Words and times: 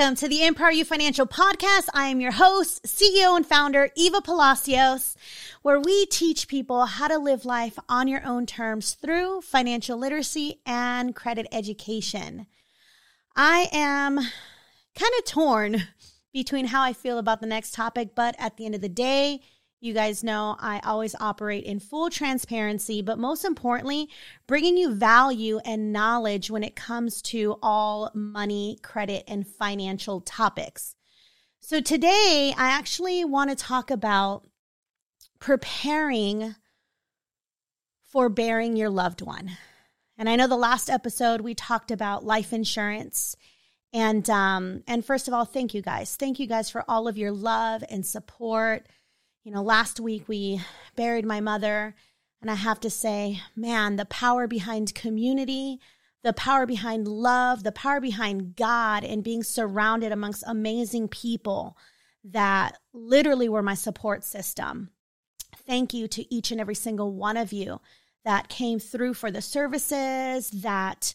Welcome 0.00 0.16
to 0.16 0.28
the 0.28 0.40
EmpowerYou 0.40 0.86
Financial 0.86 1.26
Podcast. 1.26 1.90
I 1.92 2.06
am 2.06 2.22
your 2.22 2.32
host, 2.32 2.84
CEO 2.84 3.36
and 3.36 3.44
founder, 3.44 3.90
Eva 3.94 4.22
Palacios, 4.22 5.14
where 5.60 5.78
we 5.78 6.06
teach 6.06 6.48
people 6.48 6.86
how 6.86 7.06
to 7.06 7.18
live 7.18 7.44
life 7.44 7.78
on 7.86 8.08
your 8.08 8.24
own 8.24 8.46
terms 8.46 8.94
through 8.94 9.42
financial 9.42 9.98
literacy 9.98 10.62
and 10.64 11.14
credit 11.14 11.46
education. 11.52 12.46
I 13.36 13.68
am 13.72 14.16
kind 14.16 15.12
of 15.18 15.24
torn 15.26 15.82
between 16.32 16.68
how 16.68 16.80
I 16.80 16.94
feel 16.94 17.18
about 17.18 17.42
the 17.42 17.46
next 17.46 17.74
topic, 17.74 18.14
but 18.14 18.34
at 18.38 18.56
the 18.56 18.64
end 18.64 18.74
of 18.74 18.80
the 18.80 18.88
day, 18.88 19.42
you 19.80 19.94
guys 19.94 20.22
know 20.22 20.56
I 20.60 20.80
always 20.84 21.14
operate 21.18 21.64
in 21.64 21.80
full 21.80 22.10
transparency, 22.10 23.00
but 23.00 23.18
most 23.18 23.44
importantly, 23.46 24.10
bringing 24.46 24.76
you 24.76 24.94
value 24.94 25.58
and 25.64 25.92
knowledge 25.92 26.50
when 26.50 26.62
it 26.62 26.76
comes 26.76 27.22
to 27.22 27.58
all 27.62 28.10
money, 28.14 28.78
credit, 28.82 29.24
and 29.26 29.46
financial 29.46 30.20
topics. 30.20 30.94
So 31.60 31.80
today, 31.80 32.52
I 32.56 32.68
actually 32.68 33.24
want 33.24 33.50
to 33.50 33.56
talk 33.56 33.90
about 33.90 34.46
preparing 35.38 36.54
for 38.04 38.28
bearing 38.28 38.76
your 38.76 38.90
loved 38.90 39.22
one. 39.22 39.52
And 40.18 40.28
I 40.28 40.36
know 40.36 40.46
the 40.46 40.56
last 40.56 40.90
episode 40.90 41.40
we 41.40 41.54
talked 41.54 41.90
about 41.90 42.24
life 42.24 42.52
insurance. 42.52 43.34
And 43.92 44.28
um, 44.28 44.82
and 44.86 45.04
first 45.04 45.26
of 45.26 45.34
all, 45.34 45.46
thank 45.46 45.72
you 45.72 45.80
guys. 45.80 46.16
Thank 46.16 46.38
you 46.38 46.46
guys 46.46 46.68
for 46.68 46.84
all 46.86 47.08
of 47.08 47.16
your 47.16 47.32
love 47.32 47.82
and 47.88 48.04
support 48.04 48.86
you 49.44 49.52
know, 49.52 49.62
last 49.62 50.00
week 50.00 50.28
we 50.28 50.60
buried 50.96 51.24
my 51.24 51.40
mother, 51.40 51.94
and 52.40 52.50
I 52.50 52.54
have 52.54 52.80
to 52.80 52.90
say, 52.90 53.40
man, 53.54 53.96
the 53.96 54.04
power 54.04 54.46
behind 54.46 54.94
community, 54.94 55.78
the 56.22 56.32
power 56.32 56.66
behind 56.66 57.08
love, 57.08 57.62
the 57.62 57.72
power 57.72 58.00
behind 58.00 58.56
God, 58.56 59.04
and 59.04 59.24
being 59.24 59.42
surrounded 59.42 60.12
amongst 60.12 60.44
amazing 60.46 61.08
people 61.08 61.76
that 62.24 62.78
literally 62.92 63.48
were 63.48 63.62
my 63.62 63.74
support 63.74 64.24
system. 64.24 64.90
Thank 65.66 65.94
you 65.94 66.06
to 66.08 66.34
each 66.34 66.50
and 66.50 66.60
every 66.60 66.74
single 66.74 67.12
one 67.12 67.36
of 67.36 67.52
you 67.52 67.80
that 68.24 68.48
came 68.48 68.78
through 68.78 69.14
for 69.14 69.30
the 69.30 69.40
services, 69.40 70.50
that 70.50 71.14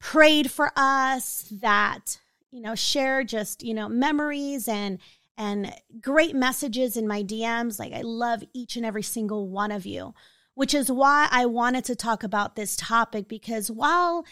prayed 0.00 0.50
for 0.50 0.72
us, 0.76 1.46
that, 1.50 2.18
you 2.50 2.62
know, 2.62 2.74
shared 2.74 3.28
just, 3.28 3.62
you 3.62 3.74
know, 3.74 3.88
memories 3.88 4.68
and 4.68 4.98
and 5.38 5.72
great 6.00 6.34
messages 6.34 6.96
in 6.96 7.08
my 7.08 7.22
DMs. 7.22 7.78
Like, 7.78 7.92
I 7.92 8.02
love 8.02 8.42
each 8.52 8.76
and 8.76 8.84
every 8.84 9.04
single 9.04 9.48
one 9.48 9.70
of 9.70 9.86
you, 9.86 10.12
which 10.54 10.74
is 10.74 10.90
why 10.90 11.28
I 11.30 11.46
wanted 11.46 11.84
to 11.86 11.96
talk 11.96 12.24
about 12.24 12.56
this 12.56 12.76
topic 12.76 13.28
because 13.28 13.70
while 13.70 14.26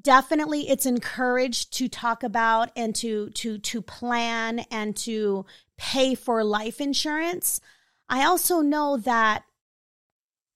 definitely 0.00 0.68
it's 0.68 0.86
encouraged 0.86 1.72
to 1.74 1.88
talk 1.88 2.22
about 2.22 2.70
and 2.76 2.94
to 2.96 3.28
to 3.30 3.58
to 3.58 3.82
plan 3.82 4.60
and 4.70 4.96
to 4.96 5.44
pay 5.76 6.14
for 6.14 6.42
life 6.42 6.80
insurance 6.80 7.60
i 8.08 8.24
also 8.24 8.60
know 8.60 8.96
that 8.96 9.44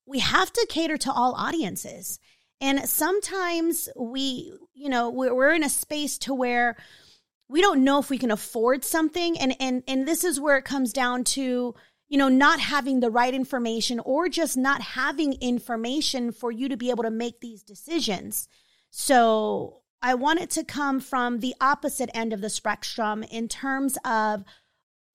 we 0.06 0.20
have 0.20 0.50
to 0.50 0.66
cater 0.70 0.96
to 0.96 1.12
all 1.12 1.34
audiences 1.34 2.18
and 2.60 2.88
sometimes 2.88 3.88
we 3.94 4.52
you 4.74 4.88
know 4.88 5.10
we're, 5.10 5.52
in 5.52 5.62
a 5.62 5.68
space 5.68 6.16
to 6.16 6.32
where 6.32 6.76
we 7.48 7.60
don't 7.60 7.84
know 7.84 7.98
if 7.98 8.10
we 8.10 8.18
can 8.18 8.30
afford 8.30 8.84
something. 8.84 9.38
And 9.38 9.56
and 9.60 9.82
and 9.86 10.06
this 10.06 10.24
is 10.24 10.40
where 10.40 10.56
it 10.56 10.64
comes 10.64 10.92
down 10.92 11.24
to 11.24 11.74
you 12.08 12.18
know 12.18 12.28
not 12.28 12.60
having 12.60 13.00
the 13.00 13.10
right 13.10 13.34
information 13.34 14.00
or 14.00 14.28
just 14.28 14.56
not 14.56 14.80
having 14.80 15.34
information 15.34 16.32
for 16.32 16.50
you 16.50 16.68
to 16.68 16.76
be 16.76 16.90
able 16.90 17.04
to 17.04 17.10
make 17.10 17.40
these 17.40 17.62
decisions. 17.62 18.48
So 18.90 19.82
i 20.02 20.14
want 20.14 20.40
it 20.40 20.50
to 20.50 20.62
come 20.62 21.00
from 21.00 21.40
the 21.40 21.54
opposite 21.58 22.10
end 22.12 22.32
of 22.34 22.42
the 22.42 22.50
spectrum 22.50 23.22
in 23.22 23.48
terms 23.48 23.96
of 24.04 24.44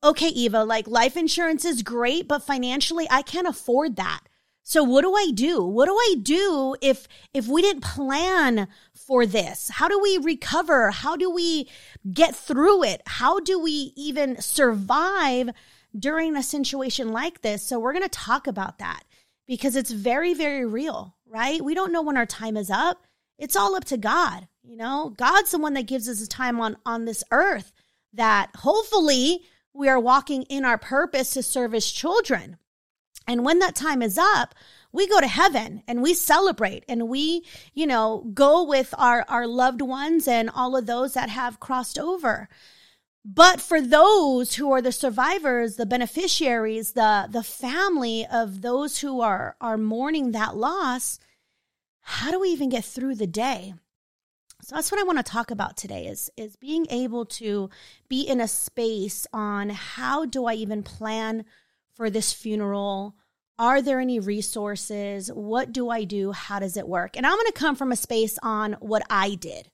okay 0.04 0.28
eva 0.30 0.64
like 0.64 0.88
life 0.88 1.16
insurance 1.16 1.64
is 1.64 1.84
great 1.84 2.28
but 2.28 2.42
financially 2.42 3.06
i 3.12 3.22
can't 3.22 3.48
afford 3.48 3.96
that. 3.96 4.22
So 4.64 4.84
what 4.84 5.02
do 5.02 5.14
I 5.14 5.32
do? 5.34 5.64
What 5.64 5.88
do 5.88 5.96
I 5.96 6.16
do 6.22 6.76
if 6.82 7.08
if 7.34 7.48
we 7.48 7.62
didn't 7.62 7.84
plan 7.84 8.68
for 9.06 9.26
this? 9.26 9.70
How 9.70 9.88
do 9.88 10.00
we 10.00 10.18
recover? 10.18 10.92
How 10.92 11.16
do 11.16 11.30
we 11.30 11.70
get 12.12 12.36
through 12.36 12.84
it? 12.84 13.02
How 13.06 13.40
do 13.40 13.60
we 13.60 13.94
even 13.96 14.42
survive 14.42 15.50
during 15.98 16.36
a 16.36 16.44
situation 16.44 17.12
like 17.12 17.42
this? 17.42 17.64
So 17.64 17.80
we're 17.80 17.94
going 17.94 18.04
to 18.04 18.10
talk 18.10 18.48
about 18.48 18.80
that 18.80 19.04
because 19.48 19.76
it's 19.76 19.92
very 19.92 20.34
very 20.34 20.66
real, 20.66 21.16
right? 21.28 21.62
We 21.62 21.74
don't 21.74 21.92
know 21.92 22.02
when 22.02 22.18
our 22.18 22.26
time 22.26 22.58
is 22.58 22.70
up. 22.70 23.06
It's 23.38 23.56
all 23.56 23.76
up 23.76 23.86
to 23.86 23.98
God. 23.98 24.48
You 24.64 24.78
know, 24.78 25.14
God's 25.18 25.52
the 25.52 25.58
one 25.58 25.74
that 25.74 25.88
gives 25.88 26.08
us 26.08 26.22
a 26.22 26.28
time 26.28 26.62
on 26.62 26.78
on 26.86 27.06
this 27.06 27.24
earth 27.32 27.72
that 28.14 28.52
hopefully 28.58 29.44
we 29.74 29.88
are 29.90 30.00
walking 30.00 30.44
in 30.44 30.66
our 30.66 30.78
purpose 30.78 31.32
to 31.32 31.44
serve 31.44 31.72
his 31.72 31.92
children. 31.92 32.58
And 33.28 33.46
when 33.46 33.60
that 33.60 33.76
time 33.76 34.02
is 34.02 34.18
up, 34.18 34.56
we 34.92 35.08
go 35.08 35.20
to 35.20 35.28
heaven 35.28 35.84
and 35.88 36.02
we 36.02 36.14
celebrate 36.14 36.84
and 36.88 37.08
we, 37.08 37.46
you 37.74 37.88
know, 37.88 38.30
go 38.34 38.64
with 38.64 38.94
our, 38.98 39.26
our 39.28 39.48
loved 39.48 39.82
ones 39.82 40.28
and 40.28 40.50
all 40.50 40.76
of 40.76 40.86
those 40.86 41.14
that 41.14 41.30
have 41.30 41.60
crossed 41.60 41.98
over. 41.98 42.50
But 43.24 43.62
for 43.62 43.80
those 43.80 44.56
who 44.56 44.72
are 44.72 44.82
the 44.82 44.92
survivors, 44.92 45.76
the 45.76 45.86
beneficiaries, 45.86 46.94
the, 46.94 47.28
the 47.30 47.44
family 47.44 48.26
of 48.26 48.62
those 48.62 49.00
who 49.00 49.22
are, 49.22 49.56
are 49.62 49.78
mourning 49.78 50.32
that 50.32 50.56
loss, 50.56 51.20
how 52.02 52.32
do 52.32 52.40
we 52.40 52.50
even 52.50 52.70
get 52.70 52.84
through 52.84 53.16
the 53.16 53.28
day? 53.28 53.76
So 54.64 54.76
that's 54.76 54.92
what 54.92 55.00
I 55.00 55.04
want 55.04 55.18
to 55.18 55.24
talk 55.24 55.50
about 55.50 55.76
today 55.76 56.06
is 56.06 56.30
is 56.38 56.56
being 56.56 56.86
able 56.92 57.26
to 57.26 57.70
be 58.08 58.22
in 58.22 58.40
a 58.40 58.48
space 58.48 59.26
on 59.34 59.70
how 59.70 60.26
do 60.26 60.46
I 60.46 60.54
even 60.54 60.84
plan 60.84 61.46
for 61.94 62.10
this 62.10 62.32
funeral? 62.32 63.16
Are 63.62 63.80
there 63.80 64.00
any 64.00 64.20
resources? 64.20 65.32
What 65.32 65.72
do 65.72 65.92
I 65.92 66.04
do? 66.04 66.32
How 66.32 66.58
does 66.58 66.78
it 66.78 66.88
work? 66.88 67.16
And 67.16 67.28
I'm 67.28 67.36
going 67.36 67.46
to 67.46 67.54
come 67.54 67.76
from 67.76 67.92
a 67.92 67.96
space 67.96 68.40
on 68.42 68.74
what 68.80 69.04
I 69.08 69.36
did, 69.36 69.70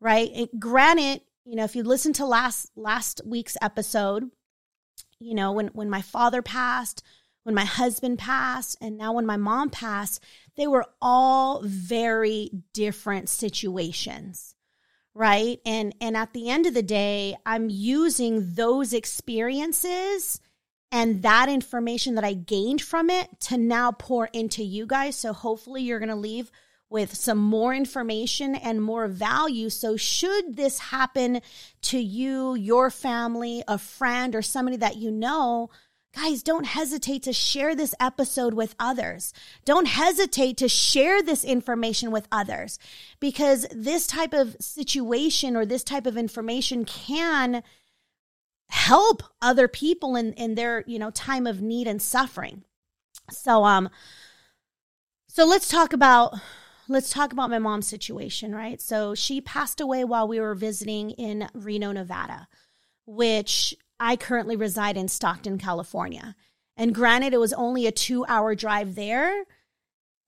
right? 0.00 0.28
It, 0.34 0.58
granted, 0.58 1.20
you 1.44 1.54
know, 1.54 1.62
if 1.62 1.76
you 1.76 1.84
listen 1.84 2.12
to 2.14 2.26
last 2.26 2.72
last 2.74 3.20
week's 3.24 3.56
episode, 3.62 4.24
you 5.20 5.36
know, 5.36 5.52
when 5.52 5.68
when 5.68 5.88
my 5.88 6.02
father 6.02 6.42
passed, 6.42 7.04
when 7.44 7.54
my 7.54 7.64
husband 7.64 8.18
passed, 8.18 8.76
and 8.80 8.98
now 8.98 9.12
when 9.12 9.26
my 9.26 9.36
mom 9.36 9.70
passed, 9.70 10.24
they 10.56 10.66
were 10.66 10.86
all 11.00 11.62
very 11.62 12.50
different 12.74 13.28
situations 13.28 14.56
right 15.12 15.58
and 15.66 15.92
and 16.00 16.16
at 16.16 16.32
the 16.32 16.48
end 16.48 16.66
of 16.66 16.72
the 16.72 16.84
day 16.84 17.36
i'm 17.44 17.68
using 17.68 18.54
those 18.54 18.92
experiences 18.92 20.40
and 20.92 21.22
that 21.22 21.48
information 21.48 22.16
that 22.16 22.24
I 22.24 22.34
gained 22.34 22.82
from 22.82 23.10
it 23.10 23.28
to 23.42 23.56
now 23.56 23.92
pour 23.92 24.26
into 24.32 24.64
you 24.64 24.86
guys. 24.86 25.16
So 25.16 25.32
hopefully 25.32 25.82
you're 25.82 26.00
going 26.00 26.08
to 26.08 26.16
leave 26.16 26.50
with 26.88 27.14
some 27.14 27.38
more 27.38 27.72
information 27.72 28.56
and 28.56 28.82
more 28.82 29.06
value. 29.06 29.70
So 29.70 29.96
should 29.96 30.56
this 30.56 30.78
happen 30.78 31.40
to 31.82 31.98
you, 31.98 32.56
your 32.56 32.90
family, 32.90 33.62
a 33.68 33.78
friend, 33.78 34.34
or 34.34 34.42
somebody 34.42 34.76
that 34.78 34.96
you 34.96 35.12
know, 35.12 35.70
guys, 36.12 36.42
don't 36.42 36.66
hesitate 36.66 37.22
to 37.22 37.32
share 37.32 37.76
this 37.76 37.94
episode 38.00 38.54
with 38.54 38.74
others. 38.80 39.32
Don't 39.64 39.86
hesitate 39.86 40.56
to 40.56 40.68
share 40.68 41.22
this 41.22 41.44
information 41.44 42.10
with 42.10 42.26
others 42.32 42.80
because 43.20 43.66
this 43.70 44.08
type 44.08 44.32
of 44.32 44.56
situation 44.58 45.56
or 45.56 45.64
this 45.64 45.84
type 45.84 46.06
of 46.06 46.16
information 46.16 46.84
can 46.84 47.62
help 48.70 49.22
other 49.42 49.68
people 49.68 50.16
in 50.16 50.32
in 50.34 50.54
their 50.54 50.84
you 50.86 50.98
know 50.98 51.10
time 51.10 51.46
of 51.46 51.60
need 51.60 51.86
and 51.86 52.00
suffering. 52.00 52.64
So 53.30 53.64
um 53.64 53.90
so 55.28 55.44
let's 55.44 55.68
talk 55.68 55.92
about 55.92 56.34
let's 56.88 57.10
talk 57.10 57.32
about 57.32 57.50
my 57.50 57.58
mom's 57.58 57.88
situation 57.88 58.54
right? 58.54 58.80
So 58.80 59.14
she 59.14 59.40
passed 59.40 59.80
away 59.80 60.04
while 60.04 60.26
we 60.26 60.40
were 60.40 60.54
visiting 60.54 61.10
in 61.10 61.48
reno 61.52 61.92
nevada 61.92 62.48
which 63.06 63.74
i 63.98 64.14
currently 64.14 64.54
reside 64.54 64.96
in 64.96 65.08
stockton 65.08 65.58
california. 65.58 66.36
And 66.76 66.94
granted 66.94 67.34
it 67.34 67.40
was 67.40 67.52
only 67.52 67.86
a 67.86 67.92
two 67.92 68.24
hour 68.26 68.54
drive 68.54 68.94
there 68.94 69.44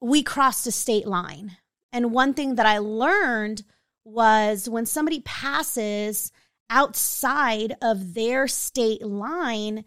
we 0.00 0.24
crossed 0.24 0.66
a 0.66 0.72
state 0.72 1.06
line. 1.06 1.58
And 1.92 2.10
one 2.10 2.34
thing 2.34 2.56
that 2.56 2.66
i 2.66 2.78
learned 2.78 3.62
was 4.04 4.68
when 4.68 4.84
somebody 4.84 5.20
passes 5.20 6.32
outside 6.70 7.76
of 7.82 8.14
their 8.14 8.48
state 8.48 9.04
line, 9.04 9.84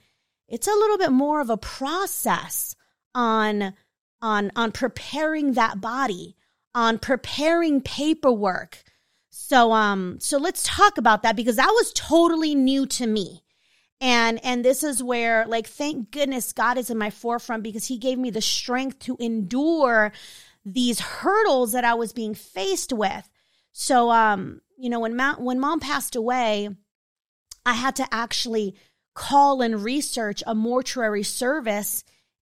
it's 0.48 0.68
a 0.68 0.72
little 0.72 0.98
bit 0.98 1.12
more 1.12 1.42
of 1.42 1.50
a 1.50 1.58
process 1.58 2.76
on 3.14 3.74
on 4.22 4.52
on 4.56 4.72
preparing 4.72 5.54
that 5.54 5.82
body, 5.82 6.36
on 6.74 7.00
preparing 7.00 7.82
paperwork. 7.82 8.84
So 9.30 9.72
um 9.72 10.20
so 10.20 10.38
let's 10.38 10.64
talk 10.64 10.98
about 10.98 11.24
that 11.24 11.36
because 11.36 11.58
that 11.58 11.74
was 11.76 11.94
totally 11.94 12.56
new 12.56 12.86
to 12.88 13.08
me. 13.08 13.44
And 14.02 14.44
and 14.44 14.64
this 14.64 14.84
is 14.84 15.02
where 15.02 15.46
like 15.48 15.68
thank 15.68 16.12
goodness 16.12 16.54
God 16.54 16.78
is 16.78 16.90
in 16.90 16.98
my 16.98 17.10
forefront 17.10 17.64
because 17.64 17.88
he 17.88 17.98
gave 17.98 18.18
me 18.18 18.30
the 18.30 18.42
strength 18.42 19.00
to 19.00 19.18
endure 19.20 20.12
these 20.66 21.00
hurdles 21.00 21.72
that 21.74 21.86
I 21.86 21.94
was 21.94 22.14
being 22.14 22.34
faced 22.34 22.92
with. 22.94 23.30
So 23.72 24.12
um 24.12 24.62
you 24.78 24.90
know, 24.90 25.00
when 25.00 25.16
mom, 25.16 25.44
when 25.44 25.60
mom 25.60 25.80
passed 25.80 26.16
away, 26.16 26.70
I 27.66 27.74
had 27.74 27.96
to 27.98 28.08
actually 28.12 28.76
call 29.14 29.62
and 29.62 29.84
research 29.84 30.44
a 30.46 30.54
mortuary 30.54 31.24
service 31.24 32.04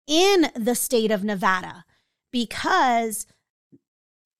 in 0.07 0.49
the 0.55 0.75
state 0.75 1.11
of 1.11 1.23
Nevada 1.23 1.85
because 2.31 3.25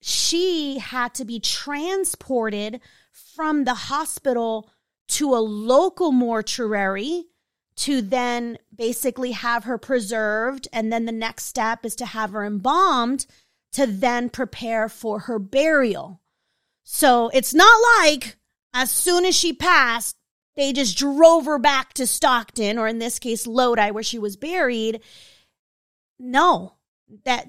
she 0.02 0.80
had 0.80 1.14
to 1.16 1.26
be 1.26 1.40
transported 1.40 2.82
from 3.12 3.64
the 3.64 3.74
hospital 3.74 4.70
to 5.08 5.34
a 5.34 5.38
local 5.40 6.12
mortuary 6.12 7.26
to 7.76 8.02
then 8.02 8.58
basically 8.76 9.32
have 9.32 9.64
her 9.64 9.78
preserved. 9.78 10.68
And 10.74 10.92
then 10.92 11.06
the 11.06 11.12
next 11.12 11.46
step 11.46 11.86
is 11.86 11.96
to 11.98 12.06
have 12.06 12.32
her 12.32 12.44
embalmed 12.44 13.26
to 13.74 13.86
then 13.86 14.30
prepare 14.30 14.90
for 14.90 15.20
her 15.22 15.40
burial. 15.40 16.22
So 16.84 17.30
it's 17.34 17.54
not 17.54 17.82
like 18.00 18.38
as 18.74 18.92
soon 18.92 19.26
as 19.26 19.36
she 19.36 19.54
passed, 19.54 20.18
they 20.56 20.74
just 20.74 20.98
drove 20.98 21.46
her 21.46 21.58
back 21.58 21.94
to 21.94 22.06
Stockton, 22.06 22.78
or 22.78 22.88
in 22.88 23.00
this 23.00 23.20
case, 23.20 23.48
Lodi, 23.48 23.92
where 23.92 24.04
she 24.04 24.20
was 24.20 24.36
buried. 24.36 25.02
No, 26.20 26.76
that 27.26 27.48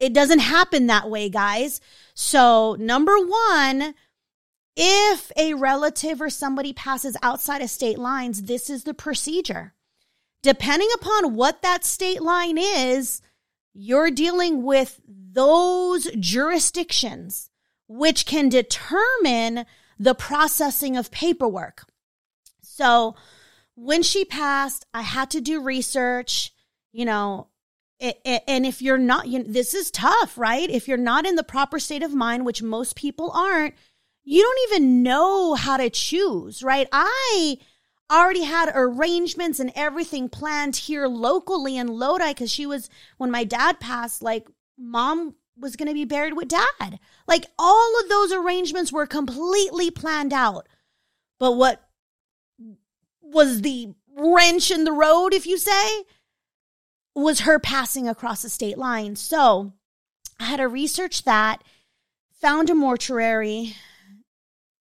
it 0.00 0.12
doesn't 0.12 0.40
happen 0.40 0.88
that 0.88 1.08
way, 1.08 1.28
guys. 1.28 1.80
So, 2.14 2.76
number 2.78 3.16
one, 3.16 3.94
if 4.76 5.30
a 5.36 5.54
relative 5.54 6.20
or 6.20 6.30
somebody 6.30 6.72
passes 6.72 7.16
outside 7.22 7.62
of 7.62 7.70
state 7.70 7.98
lines, 7.98 8.42
this 8.42 8.68
is 8.68 8.84
the 8.84 8.94
procedure. 8.94 9.74
Depending 10.42 10.88
upon 10.96 11.34
what 11.34 11.62
that 11.62 11.84
state 11.84 12.20
line 12.20 12.58
is, 12.58 13.22
you're 13.74 14.10
dealing 14.10 14.64
with 14.64 15.00
those 15.06 16.10
jurisdictions, 16.18 17.48
which 17.94 18.24
can 18.24 18.48
determine 18.48 19.66
the 19.98 20.14
processing 20.14 20.96
of 20.96 21.10
paperwork. 21.10 21.84
So 22.62 23.16
when 23.74 24.02
she 24.02 24.24
passed, 24.24 24.86
I 24.94 25.02
had 25.02 25.30
to 25.32 25.40
do 25.40 25.62
research, 25.62 26.52
you 26.92 27.04
know, 27.04 27.48
and 28.00 28.66
if 28.66 28.80
you're 28.82 28.98
not, 28.98 29.28
you 29.28 29.40
know, 29.40 29.44
this 29.46 29.74
is 29.74 29.90
tough, 29.90 30.36
right? 30.38 30.68
If 30.68 30.88
you're 30.88 30.96
not 30.96 31.26
in 31.26 31.36
the 31.36 31.44
proper 31.44 31.78
state 31.78 32.02
of 32.02 32.14
mind, 32.14 32.46
which 32.46 32.62
most 32.62 32.96
people 32.96 33.30
aren't, 33.30 33.74
you 34.24 34.42
don't 34.42 34.72
even 34.72 35.02
know 35.02 35.54
how 35.54 35.76
to 35.76 35.90
choose, 35.90 36.62
right? 36.62 36.88
I 36.90 37.58
already 38.10 38.42
had 38.42 38.72
arrangements 38.74 39.60
and 39.60 39.70
everything 39.74 40.28
planned 40.28 40.76
here 40.76 41.06
locally 41.06 41.76
in 41.76 41.88
Lodi 41.88 42.30
because 42.30 42.50
she 42.50 42.66
was, 42.66 42.88
when 43.18 43.30
my 43.30 43.44
dad 43.44 43.80
passed, 43.80 44.22
like 44.22 44.48
mom 44.78 45.34
was 45.58 45.76
going 45.76 45.88
to 45.88 45.94
be 45.94 46.04
buried 46.04 46.34
with 46.34 46.48
dad. 46.48 46.98
Like 47.26 47.46
all 47.58 48.00
of 48.00 48.08
those 48.08 48.32
arrangements 48.32 48.92
were 48.92 49.06
completely 49.06 49.90
planned 49.90 50.32
out. 50.32 50.68
But 51.38 51.52
what 51.52 51.88
was 53.20 53.62
the 53.62 53.94
wrench 54.16 54.70
in 54.70 54.84
the 54.84 54.92
road, 54.92 55.34
if 55.34 55.46
you 55.46 55.58
say, 55.58 56.04
was 57.14 57.40
her 57.40 57.58
passing 57.58 58.08
across 58.08 58.42
the 58.42 58.48
state 58.48 58.78
line. 58.78 59.16
So 59.16 59.72
I 60.38 60.44
had 60.44 60.58
to 60.58 60.68
research 60.68 61.24
that, 61.24 61.62
found 62.40 62.70
a 62.70 62.74
mortuary. 62.74 63.76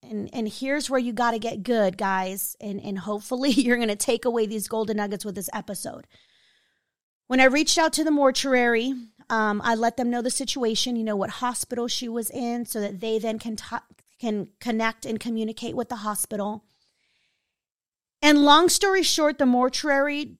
And, 0.04 0.30
and 0.34 0.48
here's 0.48 0.90
where 0.90 1.00
you 1.00 1.14
got 1.14 1.32
to 1.32 1.40
get 1.40 1.64
good, 1.64 1.98
guys. 1.98 2.56
And, 2.60 2.82
and 2.82 3.00
hopefully 3.00 3.50
you're 3.52 3.78
going 3.78 3.90
to 3.90 3.96
take 3.96 4.26
away 4.26 4.46
these 4.46 4.68
golden 4.68 4.98
nuggets 4.98 5.26
with 5.26 5.36
this 5.36 5.50
episode. 5.54 6.08
When 7.28 7.40
I 7.40 7.46
reached 7.46 7.78
out 7.78 7.94
to 7.94 8.04
the 8.04 8.12
mortuary, 8.12 8.94
um, 9.32 9.62
I 9.64 9.76
let 9.76 9.98
them 9.98 10.12
know 10.12 10.22
the 10.22 10.30
situation, 10.30 10.96
you 10.96 11.04
know, 11.04 11.16
what 11.16 11.30
hospital 11.30 11.88
she 11.88 12.08
was 12.08 12.30
in, 12.30 12.66
so 12.66 12.82
that 12.82 13.00
they 13.00 13.18
then 13.18 13.40
can, 13.40 13.56
t- 13.56 13.78
can 14.20 14.50
connect 14.60 15.06
and 15.06 15.20
communicate 15.20 15.76
with 15.76 15.90
the 15.90 15.98
hospital. 15.98 16.66
And 18.22 18.46
long 18.46 18.70
story 18.70 19.02
short, 19.02 19.40
the 19.40 19.46
mortuary 19.46 20.38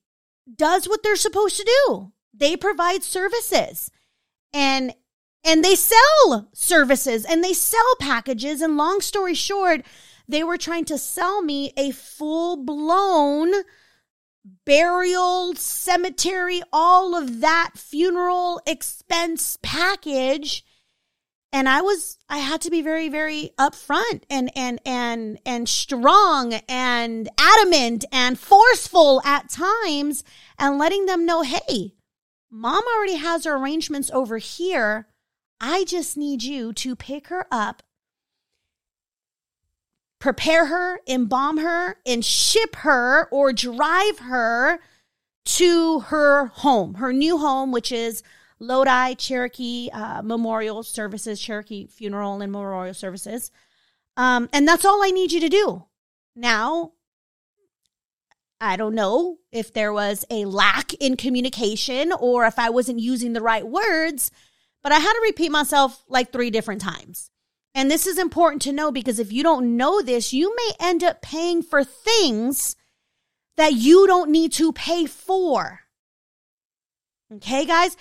does 0.54 0.88
what 0.88 1.02
they're 1.04 1.16
supposed 1.16 1.58
to 1.58 1.64
do. 1.88 2.12
They 2.34 2.56
provide 2.56 3.04
services 3.04 3.90
and 4.54 4.94
and 5.44 5.64
they 5.64 5.76
sell 5.76 6.50
services 6.54 7.26
and 7.26 7.44
they 7.44 7.54
sell 7.54 7.96
packages 8.00 8.62
and 8.62 8.78
long 8.78 9.02
story 9.02 9.34
short, 9.34 9.82
they 10.28 10.44
were 10.44 10.58
trying 10.58 10.86
to 10.86 11.00
sell 11.00 11.42
me 11.42 11.74
a 11.76 11.90
full-blown 11.92 13.52
burial, 14.44 15.56
cemetery, 15.56 16.62
all 16.72 17.16
of 17.16 17.42
that 17.42 17.72
funeral 17.76 18.62
expense 18.66 19.58
package 19.62 20.64
and 21.54 21.68
I 21.68 21.82
was 21.82 22.18
I 22.30 22.38
had 22.38 22.62
to 22.62 22.72
be 22.72 22.82
very 22.82 23.10
very 23.10 23.52
upfront 23.58 24.24
and 24.30 24.52
and 24.56 24.80
and 24.86 25.40
and 25.46 25.68
strong 25.68 26.54
and 26.68 27.30
adamant 27.38 28.06
and 28.12 28.40
forceful 28.40 29.22
at 29.26 29.50
times 29.50 30.24
and 30.58 30.78
letting 30.78 31.06
them 31.06 31.26
know, 31.26 31.42
"Hey, 31.42 31.96
mom 32.50 32.84
already 32.96 33.16
has 33.16 33.44
her 33.44 33.56
arrangements 33.56 34.10
over 34.12 34.38
here. 34.38 35.08
I 35.60 35.84
just 35.84 36.18
need 36.18 36.44
you 36.44 36.74
to 36.74 36.96
pick 36.96 37.28
her 37.28 37.46
up, 37.52 37.84
prepare 40.22 40.68
her, 40.68 41.02
embalm 41.08 41.58
her, 41.58 41.98
and 42.06 42.24
ship 42.24 42.78
her 42.78 43.28
or 43.32 43.52
drive 43.52 44.20
her 44.20 44.80
to 45.44 46.00
her 46.02 46.46
home, 46.46 46.94
her 46.94 47.12
new 47.12 47.40
home, 47.40 47.72
which 47.72 47.92
is 47.92 48.24
Lodi 48.60 49.16
Cherokee 49.16 49.90
uh, 49.92 50.22
Memorial 50.22 50.84
Services, 50.84 51.42
Cherokee 51.42 51.88
Funeral 51.88 52.40
and 52.40 52.52
Memorial 52.52 52.94
Services. 52.94 53.52
Um, 54.16 54.48
and 54.54 54.68
that's 54.68 54.86
all 54.86 55.04
I 55.04 55.10
need 55.10 55.32
you 55.32 55.40
to 55.42 55.50
do. 55.50 55.86
Now, 56.36 56.92
I 58.62 58.78
don't 58.78 58.94
know 58.94 59.40
if 59.52 59.74
there 59.74 59.92
was 59.92 60.24
a 60.30 60.46
lack 60.46 60.94
in 60.94 61.18
communication 61.18 62.12
or 62.12 62.46
if 62.46 62.60
I 62.60 62.70
wasn't 62.70 63.00
using 63.00 63.34
the 63.34 63.42
right 63.42 63.68
words, 63.68 64.30
but 64.84 64.92
I 64.92 65.00
had 65.00 65.14
to 65.14 65.22
repeat 65.24 65.50
myself 65.50 66.04
like 66.08 66.32
three 66.32 66.52
different 66.52 66.82
times. 66.82 67.31
And 67.74 67.90
this 67.90 68.06
is 68.06 68.18
important 68.18 68.62
to 68.64 68.74
know 68.74 68.92
because 68.92 69.20
if 69.20 69.32
you 69.32 69.44
don't 69.44 69.78
know 69.78 70.02
this, 70.02 70.34
you 70.34 70.54
may 70.56 70.72
end 70.80 71.04
up 71.04 71.22
paying 71.22 71.62
for 71.62 71.84
things 71.84 72.76
that 73.58 73.74
you 73.74 74.08
don't 74.08 74.30
need 74.30 74.52
to 74.54 74.74
pay 74.74 75.06
for. 75.06 75.82
Okay, 77.34 77.66
guys? 77.66 77.96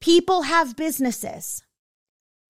People 0.00 0.42
have 0.42 0.76
businesses 0.76 1.62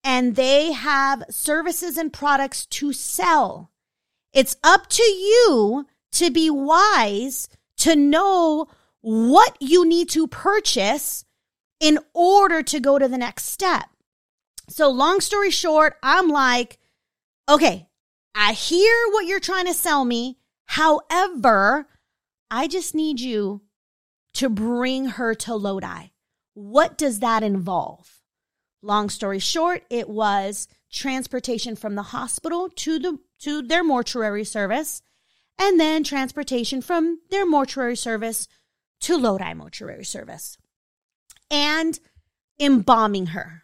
and 0.03 0.35
they 0.35 0.71
have 0.71 1.23
services 1.29 1.97
and 1.97 2.13
products 2.13 2.65
to 2.67 2.93
sell. 2.93 3.71
It's 4.33 4.55
up 4.63 4.87
to 4.91 5.03
you 5.03 5.85
to 6.13 6.31
be 6.31 6.49
wise 6.49 7.49
to 7.77 7.95
know 7.95 8.67
what 9.01 9.57
you 9.59 9.85
need 9.85 10.09
to 10.09 10.27
purchase 10.27 11.25
in 11.79 11.99
order 12.13 12.63
to 12.63 12.79
go 12.79 12.97
to 12.97 13.07
the 13.07 13.17
next 13.17 13.45
step. 13.45 13.85
So, 14.69 14.89
long 14.89 15.21
story 15.21 15.51
short, 15.51 15.95
I'm 16.03 16.27
like, 16.29 16.77
okay, 17.47 17.87
I 18.35 18.53
hear 18.53 18.93
what 19.11 19.25
you're 19.25 19.39
trying 19.39 19.65
to 19.65 19.73
sell 19.73 20.03
me. 20.03 20.37
However, 20.65 21.87
I 22.51 22.67
just 22.67 22.93
need 22.93 23.19
you 23.19 23.61
to 24.33 24.49
bring 24.49 25.05
her 25.05 25.33
to 25.33 25.55
Lodi. 25.55 26.07
What 26.53 26.97
does 26.97 27.19
that 27.19 27.43
involve? 27.43 28.21
Long 28.81 29.09
story 29.09 29.39
short, 29.39 29.83
it 29.89 30.09
was 30.09 30.67
transportation 30.91 31.75
from 31.75 31.95
the 31.95 32.03
hospital 32.03 32.69
to 32.69 32.99
the 32.99 33.19
to 33.39 33.61
their 33.61 33.83
mortuary 33.83 34.43
service 34.43 35.01
and 35.59 35.79
then 35.79 36.03
transportation 36.03 36.81
from 36.81 37.19
their 37.29 37.45
mortuary 37.45 37.95
service 37.95 38.47
to 39.01 39.17
Lodi 39.17 39.53
mortuary 39.53 40.05
service. 40.05 40.57
And 41.49 41.99
embalming 42.59 43.27
her 43.27 43.63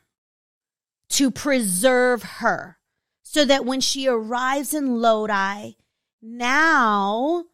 to 1.13 1.29
preserve 1.29 2.23
her 2.23 2.77
so 3.21 3.45
that 3.45 3.65
when 3.65 3.81
she 3.81 4.07
arrives 4.07 4.73
in 4.73 4.99
Lodi, 4.99 5.73
now 6.21 7.45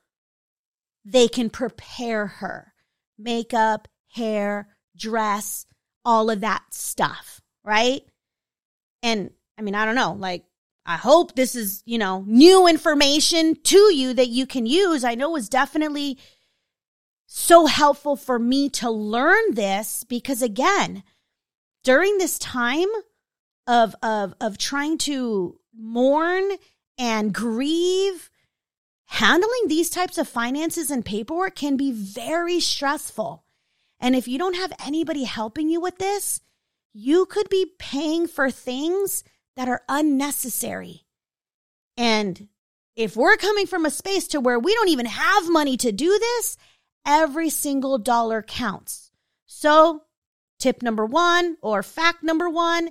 they 1.03 1.27
can 1.27 1.49
prepare 1.49 2.27
her 2.27 2.73
makeup, 3.17 3.89
hair, 4.13 4.69
dress, 4.95 5.65
all 6.05 6.29
of 6.29 6.41
that 6.41 6.63
stuff, 6.71 7.41
right? 7.63 8.01
And 9.03 9.31
I 9.57 9.61
mean, 9.61 9.75
I 9.75 9.83
don't 9.85 9.95
know, 9.95 10.13
like, 10.13 10.45
I 10.85 10.95
hope 10.95 11.35
this 11.35 11.53
is, 11.53 11.83
you 11.85 11.97
know, 11.97 12.23
new 12.25 12.65
information 12.65 13.55
to 13.63 13.93
you 13.93 14.13
that 14.13 14.29
you 14.29 14.47
can 14.47 14.65
use. 14.65 15.03
I 15.03 15.15
know 15.15 15.31
was 15.31 15.49
definitely 15.49 16.17
so 17.27 17.65
helpful 17.65 18.15
for 18.15 18.39
me 18.39 18.69
to 18.69 18.89
learn 18.89 19.53
this 19.53 20.05
because 20.05 20.41
again, 20.41 21.03
during 21.83 22.17
this 22.17 22.39
time 22.39 22.87
of 23.69 23.95
of 24.01 24.33
of 24.41 24.57
trying 24.57 24.97
to 24.97 25.59
mourn 25.77 26.43
and 26.97 27.33
grieve, 27.33 28.31
handling 29.05 29.67
these 29.67 29.91
types 29.91 30.17
of 30.17 30.27
finances 30.27 30.89
and 30.89 31.05
paperwork 31.05 31.55
can 31.55 31.77
be 31.77 31.91
very 31.91 32.59
stressful. 32.59 33.45
And 33.99 34.15
if 34.15 34.27
you 34.27 34.39
don't 34.39 34.55
have 34.55 34.73
anybody 34.83 35.25
helping 35.25 35.69
you 35.69 35.79
with 35.79 35.99
this, 35.99 36.41
you 36.93 37.27
could 37.27 37.47
be 37.47 37.73
paying 37.77 38.27
for 38.27 38.49
things 38.49 39.23
that 39.55 39.69
are 39.69 39.83
unnecessary. 39.87 41.05
And 41.95 42.47
if 42.95 43.15
we're 43.15 43.37
coming 43.37 43.67
from 43.67 43.85
a 43.85 43.91
space 43.91 44.27
to 44.29 44.39
where 44.39 44.57
we 44.57 44.73
don't 44.73 44.89
even 44.89 45.05
have 45.05 45.49
money 45.49 45.77
to 45.77 45.91
do 45.91 46.17
this, 46.17 46.57
every 47.05 47.49
single 47.49 47.99
dollar 47.99 48.41
counts. 48.41 49.11
So, 49.45 50.03
tip 50.59 50.81
number 50.81 51.05
one 51.05 51.57
or 51.61 51.83
fact 51.83 52.23
number 52.23 52.49
one 52.49 52.89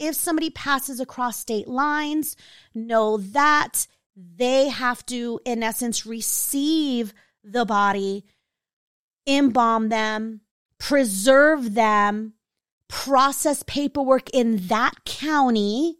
if 0.00 0.14
somebody 0.16 0.50
passes 0.50 0.98
across 0.98 1.38
state 1.38 1.68
lines, 1.68 2.34
know 2.74 3.18
that 3.18 3.86
they 4.16 4.68
have 4.68 5.04
to, 5.06 5.40
in 5.44 5.62
essence, 5.62 6.04
receive 6.04 7.14
the 7.44 7.64
body, 7.64 8.24
embalm 9.26 9.90
them, 9.90 10.40
preserve 10.78 11.74
them, 11.74 12.34
process 12.88 13.62
paperwork 13.66 14.28
in 14.30 14.66
that 14.66 15.04
county 15.04 15.98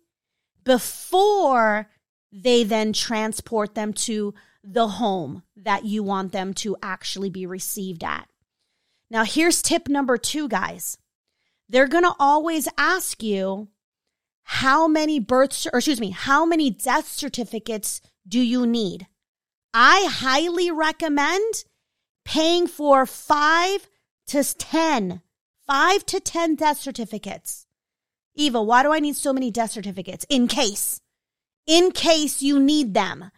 before 0.64 1.88
they 2.33 2.64
then 2.64 2.92
transport 2.92 3.75
them 3.75 3.92
to 3.92 4.35
the 4.64 4.88
home 4.88 5.42
that 5.57 5.85
you 5.85 6.02
want 6.02 6.33
them 6.33 6.52
to 6.52 6.76
actually 6.83 7.30
be 7.30 7.47
received 7.47 8.02
at. 8.02 8.28
Now, 9.11 9.25
here's 9.25 9.62
tip 9.62 9.88
number 9.88 10.16
two, 10.16 10.49
guys. 10.49 10.99
They're 11.69 11.88
going 11.88 12.04
to 12.04 12.14
always 12.19 12.69
ask 12.76 13.23
you 13.23 13.69
how 14.44 14.88
many 14.88 15.20
births, 15.20 15.66
or 15.66 15.78
excuse 15.78 16.00
me, 16.00 16.11
how 16.11 16.44
many 16.44 16.70
death 16.70 17.09
certificates 17.09 18.00
do 18.26 18.40
you 18.40 18.66
need? 18.66 19.06
I 19.73 20.09
highly 20.11 20.70
recommend 20.70 21.64
paying 22.25 22.66
for 22.66 23.06
five 23.06 23.88
to 24.28 24.42
10, 24.42 25.23
five 25.66 26.06
to 26.06 26.20
10 26.20 26.56
death 26.56 26.78
certificates. 26.78 27.66
Eva, 28.35 28.62
why 28.62 28.82
do 28.82 28.92
I 28.92 29.00
need 29.00 29.16
so 29.16 29.32
many 29.32 29.50
death 29.50 29.73
certificates? 29.73 30.26
In 30.28 30.49
case 30.49 31.00
in 31.70 31.92
case 31.92 32.42
you 32.42 32.61
need 32.61 32.94
them. 32.94 33.30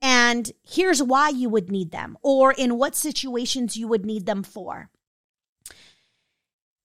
And 0.00 0.50
here's 0.62 1.02
why 1.02 1.30
you 1.30 1.48
would 1.48 1.70
need 1.70 1.90
them, 1.90 2.16
or 2.22 2.52
in 2.52 2.78
what 2.78 2.94
situations 2.94 3.76
you 3.76 3.88
would 3.88 4.06
need 4.06 4.26
them 4.26 4.44
for. 4.44 4.88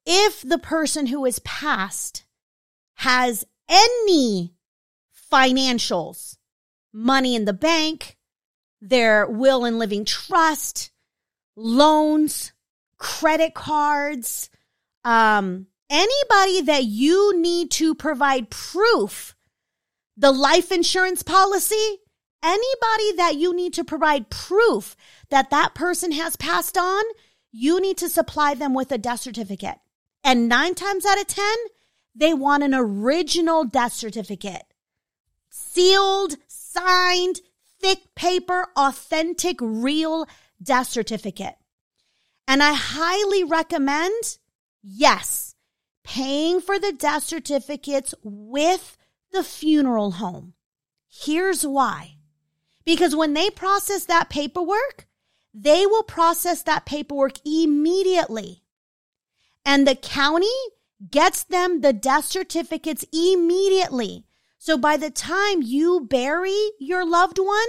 If 0.05 0.41
the 0.41 0.57
person 0.57 1.07
who 1.07 1.25
is 1.25 1.39
passed 1.39 2.25
has 2.95 3.45
any 3.69 4.53
financials, 5.31 6.37
money 6.93 7.35
in 7.35 7.45
the 7.45 7.53
bank, 7.53 8.17
their 8.81 9.27
will 9.27 9.65
and 9.65 9.79
living 9.79 10.05
trust, 10.05 10.91
loans, 11.55 12.53
credit 12.97 13.53
cards, 13.53 14.49
um, 15.03 15.67
anybody 15.89 16.61
that 16.61 16.83
you 16.83 17.39
need 17.39 17.71
to 17.71 17.95
provide 17.95 18.49
proof 18.49 19.35
the 20.17 20.31
life 20.31 20.71
insurance 20.71 21.21
policy, 21.21 21.99
anybody 22.43 23.11
that 23.17 23.35
you 23.35 23.55
need 23.55 23.73
to 23.73 23.83
provide 23.83 24.29
proof 24.29 24.95
that 25.29 25.51
that 25.51 25.75
person 25.75 26.11
has 26.11 26.35
passed 26.35 26.77
on, 26.77 27.03
you 27.51 27.79
need 27.79 27.97
to 27.97 28.09
supply 28.09 28.53
them 28.53 28.73
with 28.73 28.91
a 28.91 28.97
death 28.97 29.21
certificate. 29.21 29.77
And 30.23 30.49
nine 30.49 30.73
times 30.73 31.05
out 31.05 31.19
of 31.19 31.27
10, 31.27 31.45
they 32.17 32.33
want 32.33 32.63
an 32.63 32.73
original 32.73 33.63
death 33.63 33.93
certificate. 33.93 34.63
Sealed, 35.49 36.37
signed, 36.47 37.41
thick 37.79 38.15
paper, 38.15 38.67
authentic, 38.75 39.57
real 39.61 40.27
death 40.61 40.87
certificate. 40.87 41.55
And 42.47 42.63
I 42.63 42.73
highly 42.73 43.43
recommend, 43.43 44.37
yes, 44.81 45.55
paying 46.03 46.59
for 46.59 46.79
the 46.79 46.93
death 46.93 47.23
certificates 47.23 48.15
with 48.23 48.97
the 49.31 49.43
funeral 49.43 50.11
home. 50.11 50.53
Here's 51.07 51.65
why. 51.65 52.15
Because 52.85 53.15
when 53.15 53.33
they 53.33 53.49
process 53.49 54.05
that 54.05 54.29
paperwork, 54.29 55.07
they 55.53 55.85
will 55.85 56.03
process 56.03 56.63
that 56.63 56.85
paperwork 56.85 57.33
immediately. 57.45 58.63
And 59.65 59.85
the 59.85 59.95
county 59.95 60.47
gets 61.09 61.43
them 61.43 61.81
the 61.81 61.93
death 61.93 62.25
certificates 62.25 63.05
immediately. 63.13 64.25
So 64.57 64.77
by 64.77 64.97
the 64.97 65.09
time 65.09 65.61
you 65.61 66.07
bury 66.09 66.71
your 66.79 67.05
loved 67.05 67.37
one, 67.39 67.67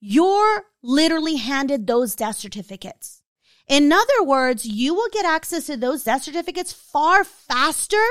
you're 0.00 0.64
literally 0.82 1.36
handed 1.36 1.86
those 1.86 2.14
death 2.14 2.36
certificates. 2.36 3.22
In 3.66 3.92
other 3.92 4.22
words, 4.22 4.64
you 4.64 4.94
will 4.94 5.08
get 5.12 5.24
access 5.24 5.66
to 5.66 5.76
those 5.76 6.04
death 6.04 6.22
certificates 6.22 6.72
far 6.72 7.24
faster 7.24 8.04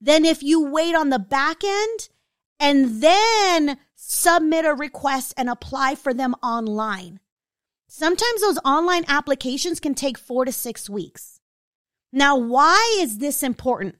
than 0.00 0.24
if 0.24 0.42
you 0.42 0.70
wait 0.70 0.94
on 0.94 1.08
the 1.08 1.18
back 1.18 1.64
end 1.64 2.08
and 2.60 3.02
then 3.02 3.78
submit 3.94 4.64
a 4.64 4.74
request 4.74 5.34
and 5.36 5.48
apply 5.48 5.94
for 5.94 6.14
them 6.14 6.34
online. 6.42 7.18
Sometimes 7.88 8.40
those 8.40 8.58
online 8.64 9.04
applications 9.08 9.80
can 9.80 9.94
take 9.94 10.18
four 10.18 10.44
to 10.44 10.52
six 10.52 10.88
weeks. 10.88 11.35
Now, 12.16 12.34
why 12.34 12.96
is 13.00 13.18
this 13.18 13.42
important 13.42 13.96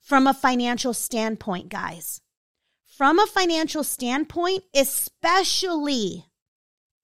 from 0.00 0.26
a 0.26 0.34
financial 0.34 0.92
standpoint, 0.92 1.68
guys? 1.68 2.20
From 2.84 3.20
a 3.20 3.28
financial 3.28 3.84
standpoint, 3.84 4.64
especially, 4.74 6.26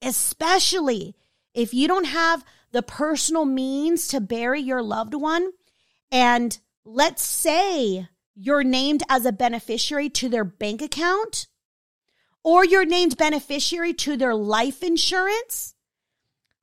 especially 0.02 1.14
if 1.54 1.72
you 1.72 1.86
don't 1.86 2.06
have 2.06 2.44
the 2.72 2.82
personal 2.82 3.44
means 3.44 4.08
to 4.08 4.20
bury 4.20 4.60
your 4.60 4.82
loved 4.82 5.14
one, 5.14 5.52
and 6.10 6.58
let's 6.84 7.24
say 7.24 8.08
you're 8.34 8.64
named 8.64 9.04
as 9.08 9.24
a 9.24 9.30
beneficiary 9.30 10.10
to 10.10 10.28
their 10.28 10.42
bank 10.42 10.82
account 10.82 11.46
or 12.42 12.64
you're 12.64 12.84
named 12.84 13.16
beneficiary 13.16 13.92
to 13.92 14.16
their 14.16 14.34
life 14.34 14.82
insurance. 14.82 15.75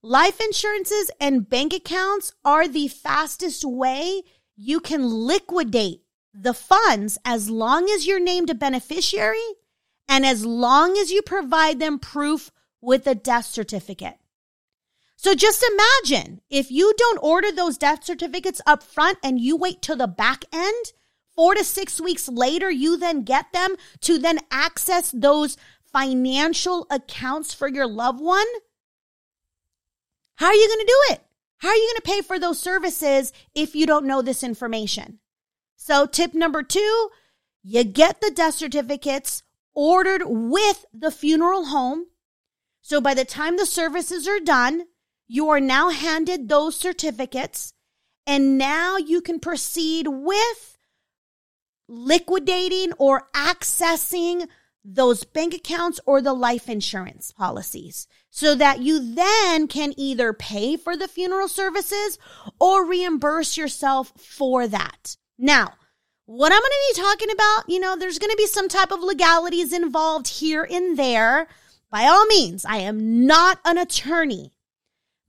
Life 0.04 0.40
insurances 0.40 1.10
and 1.20 1.50
bank 1.50 1.74
accounts 1.74 2.34
are 2.44 2.68
the 2.68 2.90
fastest 2.90 3.64
way 3.66 4.24
you 4.56 4.80
can 4.80 5.08
liquidate 5.08 6.02
the 6.34 6.54
funds 6.54 7.18
as 7.26 7.50
long 7.50 7.90
as 7.90 8.06
you're 8.06 8.20
named 8.20 8.50
a 8.50 8.56
beneficiary 8.56 9.38
and 10.08 10.26
as 10.26 10.46
long 10.46 10.98
as 10.98 11.12
you 11.12 11.22
provide 11.22 11.80
them 11.80 11.98
proof 11.98 12.52
with 12.82 13.08
a 13.08 13.16
death 13.16 13.46
certificate. 13.46 14.18
So 15.16 15.34
just 15.34 15.64
imagine 15.64 16.42
if 16.50 16.70
you 16.70 16.94
don't 16.98 17.24
order 17.24 17.52
those 17.52 17.78
death 17.78 18.04
certificates 18.04 18.60
up 18.68 18.84
front 18.84 19.18
and 19.24 19.40
you 19.40 19.56
wait 19.56 19.82
till 19.82 19.96
the 19.96 20.08
back 20.08 20.44
end 20.52 20.94
Four 21.36 21.56
to 21.56 21.64
six 21.64 22.00
weeks 22.00 22.30
later, 22.30 22.70
you 22.70 22.96
then 22.96 23.24
get 23.24 23.52
them 23.54 23.76
to 24.02 24.20
then 24.20 24.40
access 24.52 25.12
those 25.12 25.58
financial 25.84 26.86
accounts 26.92 27.54
for 27.54 27.68
your 27.68 27.88
loved 27.88 28.22
one. 28.22 28.46
How 30.36 30.48
are 30.48 30.54
you 30.54 30.68
going 30.68 30.80
to 30.80 30.86
do 30.86 31.14
it? 31.14 31.22
How 31.58 31.70
are 31.70 31.76
you 31.76 31.94
going 31.94 32.02
to 32.02 32.12
pay 32.12 32.22
for 32.22 32.40
those 32.40 32.60
services 32.60 33.32
if 33.56 33.76
you 33.76 33.86
don't 33.86 34.06
know 34.06 34.22
this 34.22 34.44
information? 34.44 35.20
So, 35.76 36.06
tip 36.06 36.34
number 36.34 36.64
two, 36.64 37.10
you 37.64 37.84
get 37.84 38.20
the 38.20 38.32
death 38.32 38.56
certificates 38.56 39.44
ordered 39.74 40.24
with 40.26 40.86
the 40.94 41.12
funeral 41.12 41.66
home. 41.66 42.08
So, 42.82 43.00
by 43.00 43.14
the 43.14 43.26
time 43.26 43.58
the 43.58 43.66
services 43.66 44.28
are 44.28 44.40
done, 44.40 44.88
you 45.28 45.50
are 45.50 45.60
now 45.60 45.90
handed 45.90 46.50
those 46.50 46.76
certificates, 46.76 47.74
and 48.28 48.58
now 48.58 48.98
you 48.98 49.22
can 49.22 49.40
proceed 49.40 50.08
with 50.08 50.78
liquidating 51.88 52.94
or 52.94 53.30
accessing 53.34 54.48
those 54.86 55.24
bank 55.24 55.54
accounts 55.54 56.00
or 56.06 56.22
the 56.22 56.34
life 56.34 56.70
insurance 56.70 57.32
policies 57.32 58.08
so 58.30 58.56
that 58.56 58.82
you 58.82 59.14
then 59.14 59.68
can 59.68 59.94
either 59.98 60.34
pay 60.34 60.76
for 60.76 60.98
the 60.98 61.08
funeral 61.08 61.48
services 61.48 62.18
or 62.60 62.86
reimburse 62.86 63.58
yourself 63.58 64.12
for 64.18 64.68
that. 64.68 65.16
Now, 65.38 65.74
what 66.26 66.52
I'm 66.52 66.60
going 66.60 66.70
to 66.70 66.94
be 66.96 67.02
talking 67.02 67.32
about, 67.32 67.70
you 67.70 67.80
know, 67.80 67.96
there's 67.96 68.20
going 68.20 68.32
to 68.32 68.38
be 68.38 68.48
some 68.48 68.70
type 68.70 68.92
of 68.92 69.02
legalities 69.02 69.74
involved 69.74 70.28
here 70.28 70.68
and 70.70 70.98
there. 70.98 71.48
By 71.90 72.06
all 72.06 72.26
means, 72.26 72.66
I 72.66 72.78
am 72.78 73.26
not 73.26 73.60
an 73.66 73.78
attorney, 73.78 74.54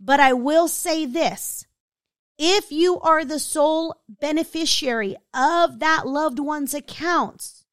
but 0.00 0.20
I 0.20 0.32
will 0.32 0.68
say 0.68 1.04
this 1.04 1.66
if 2.38 2.72
you 2.72 3.00
are 3.00 3.24
the 3.24 3.38
sole 3.38 3.96
beneficiary 4.08 5.16
of 5.32 5.80
that 5.80 6.06
loved 6.06 6.38
one's 6.38 6.74
accounts, 6.74 7.63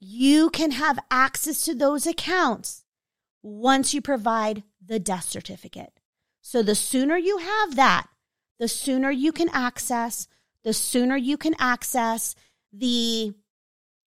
you 0.00 0.50
can 0.50 0.72
have 0.72 0.98
access 1.10 1.64
to 1.64 1.74
those 1.74 2.06
accounts 2.06 2.84
once 3.42 3.94
you 3.94 4.00
provide 4.00 4.62
the 4.84 4.98
death 4.98 5.28
certificate. 5.28 5.92
So 6.40 6.62
the 6.62 6.74
sooner 6.74 7.16
you 7.16 7.38
have 7.38 7.76
that, 7.76 8.06
the 8.58 8.68
sooner 8.68 9.10
you 9.10 9.32
can 9.32 9.48
access, 9.50 10.28
the 10.64 10.72
sooner 10.72 11.16
you 11.16 11.36
can 11.36 11.54
access, 11.58 12.34
the 12.72 13.32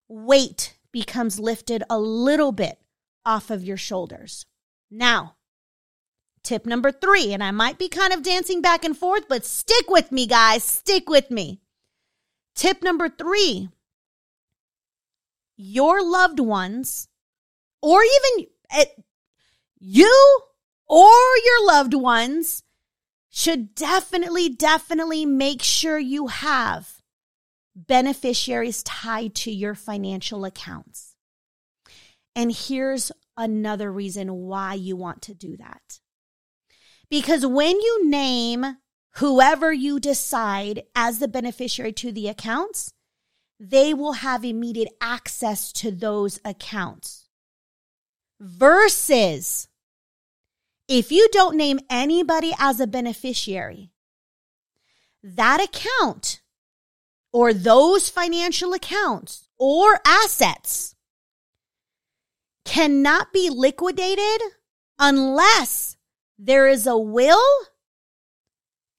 weight 0.09 0.77
becomes 0.93 1.41
lifted 1.41 1.83
a 1.91 1.99
little 1.99 2.53
bit 2.53 2.79
off 3.25 3.51
of 3.51 3.65
your 3.65 3.77
shoulders. 3.77 4.47
Now, 4.91 5.37
Tip 6.45 6.67
number 6.67 6.93
three, 6.93 7.33
and 7.33 7.43
I 7.43 7.53
might 7.53 7.79
be 7.79 7.89
kind 7.89 8.13
of 8.13 8.23
dancing 8.23 8.61
back 8.61 8.85
and 8.85 8.95
forth, 8.95 9.29
but 9.29 9.47
stick 9.47 9.89
with 9.89 10.13
me, 10.13 10.27
guys. 10.27 10.63
Stick 10.63 11.09
with 11.09 11.31
me. 11.31 11.63
Tip 12.55 12.83
number 12.83 13.09
three 13.09 13.71
your 15.57 16.03
loved 16.03 16.41
ones, 16.41 17.09
or 17.83 18.03
even 18.03 18.47
eh, 18.71 18.85
you 19.79 20.41
or 20.87 21.11
your 21.45 21.67
loved 21.67 21.95
ones 21.95 22.63
should 23.31 23.75
definitely, 23.75 24.49
definitely 24.49 25.27
make 25.27 25.63
sure 25.63 25.99
you 25.99 26.29
have 26.29 27.03
beneficiaries 27.75 28.83
tied 28.85 29.35
to 29.35 29.51
your 29.51 29.75
financial 29.75 30.45
accounts. 30.45 31.17
And 32.37 32.53
here's 32.53 33.11
another 33.37 33.91
reason 33.93 34.33
why 34.33 34.75
you 34.75 34.97
want 34.97 35.23
to 35.23 35.35
do 35.35 35.57
that. 35.57 36.01
Because 37.11 37.45
when 37.45 37.81
you 37.81 38.09
name 38.09 38.77
whoever 39.17 39.73
you 39.73 40.01
decide 40.01 40.83
as 40.95 41.19
the 41.19 41.29
beneficiary 41.29 41.93
to 41.93 42.13
the 42.13 42.29
accounts, 42.29 42.93
they 43.59 43.95
will 43.95 44.15
have 44.15 44.45
immediate 44.45 44.89
access 45.01 45.73
to 45.73 45.91
those 45.91 46.41
accounts. 46.45 47.29
Versus 48.41 49.69
if 50.89 51.11
you 51.11 51.29
don't 51.33 51.57
name 51.57 51.81
anybody 51.89 52.53
as 52.59 52.81
a 52.81 52.87
beneficiary, 52.87 53.91
that 55.23 55.61
account 55.63 56.43
or 57.33 57.55
those 57.55 58.11
financial 58.11 58.75
accounts 58.75 59.49
or 59.59 59.99
assets 60.07 60.95
cannot 62.65 63.33
be 63.33 63.51
liquidated 63.51 64.43
unless 64.99 65.97
there 66.39 66.67
is 66.67 66.87
a 66.87 66.99
will 66.99 67.43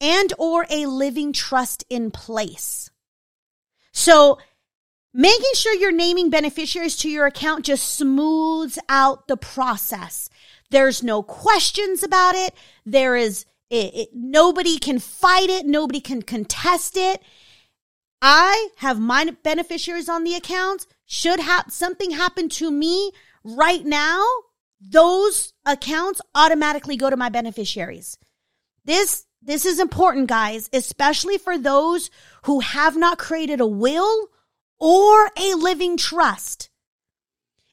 and 0.02 0.34
or 0.38 0.66
a 0.70 0.86
living 0.86 1.34
trust 1.34 1.84
in 1.90 2.12
place. 2.12 2.90
So 3.96 4.38
making 5.14 5.52
sure 5.54 5.74
you're 5.74 5.92
naming 5.92 6.30
beneficiaries 6.30 6.98
to 6.98 7.10
your 7.10 7.26
account 7.26 7.66
just 7.66 7.96
smooths 7.96 8.78
out 8.90 9.28
the 9.28 9.38
process. 9.38 10.30
There's 10.70 11.02
no 11.02 11.24
questions 11.24 12.04
about 12.04 12.36
it. 12.36 12.54
There 12.86 13.16
is 13.16 13.46
it, 13.70 13.96
it, 13.96 14.10
nobody 14.14 14.78
can 14.78 15.00
fight 15.00 15.50
it. 15.50 15.66
Nobody 15.66 16.02
can 16.02 16.22
contest 16.22 16.98
it. 16.98 17.24
I 18.22 18.70
have 18.78 19.00
my 19.00 19.34
beneficiaries 19.44 20.10
on 20.10 20.26
the 20.26 20.36
accounts. 20.36 20.88
Should 21.06 21.40
have 21.40 21.66
something 21.70 22.12
happen 22.12 22.50
to 22.50 22.70
me 22.70 23.12
right 23.44 23.86
now, 23.86 24.26
those 24.82 25.54
accounts 25.66 26.22
automatically 26.34 26.98
go 26.98 27.10
to 27.10 27.18
my 27.18 27.30
beneficiaries. 27.30 28.18
This 28.84 29.26
this 29.46 29.66
is 29.66 29.80
important, 29.80 30.28
guys, 30.28 30.70
especially 30.74 31.38
for 31.38 31.58
those 31.58 32.10
who 32.44 32.62
have 32.62 32.98
not 32.98 33.20
created 33.20 33.62
a 33.62 33.68
will 33.68 34.30
or 34.80 35.30
a 35.38 35.54
living 35.54 35.98
trust. 35.98 36.70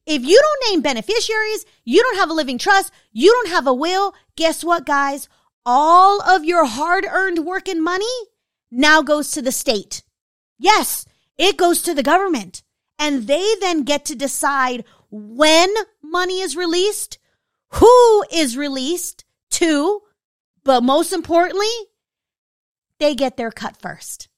If 0.05 0.23
you 0.23 0.39
don't 0.41 0.71
name 0.71 0.83
beneficiaries, 0.83 1.65
you 1.85 2.03
don't 2.03 2.19
have 2.19 2.29
a 2.29 2.35
living 2.35 2.59
trust, 2.59 2.93
you 3.13 3.33
don't 3.33 3.49
have 3.49 3.67
a 3.67 3.73
will, 3.73 4.15
guess 4.37 4.63
what, 4.63 4.85
guys? 4.85 5.29
All 5.65 6.21
of 6.21 6.45
your 6.45 6.67
hard 6.67 7.07
earned 7.09 7.39
work 7.41 7.69
and 7.69 7.83
money 7.83 8.05
now 8.71 9.01
goes 9.01 9.31
to 9.31 9.43
the 9.43 9.53
state. 9.53 10.03
Yes, 10.59 11.07
it 11.39 11.57
goes 11.57 11.83
to 11.83 11.95
the 11.95 12.03
government. 12.03 12.63
And 12.99 13.27
they 13.27 13.55
then 13.61 13.85
get 13.85 14.05
to 14.07 14.15
decide 14.15 14.85
when 15.11 15.73
money 16.03 16.41
is 16.41 16.57
released, 16.57 17.19
who 17.71 18.25
is 18.33 18.57
released 18.57 19.25
to, 19.53 20.03
but 20.65 20.83
most 20.83 21.13
importantly, 21.13 21.67
they 22.99 23.15
get 23.15 23.37
their 23.37 23.51
cut 23.51 23.77
first. 23.77 24.29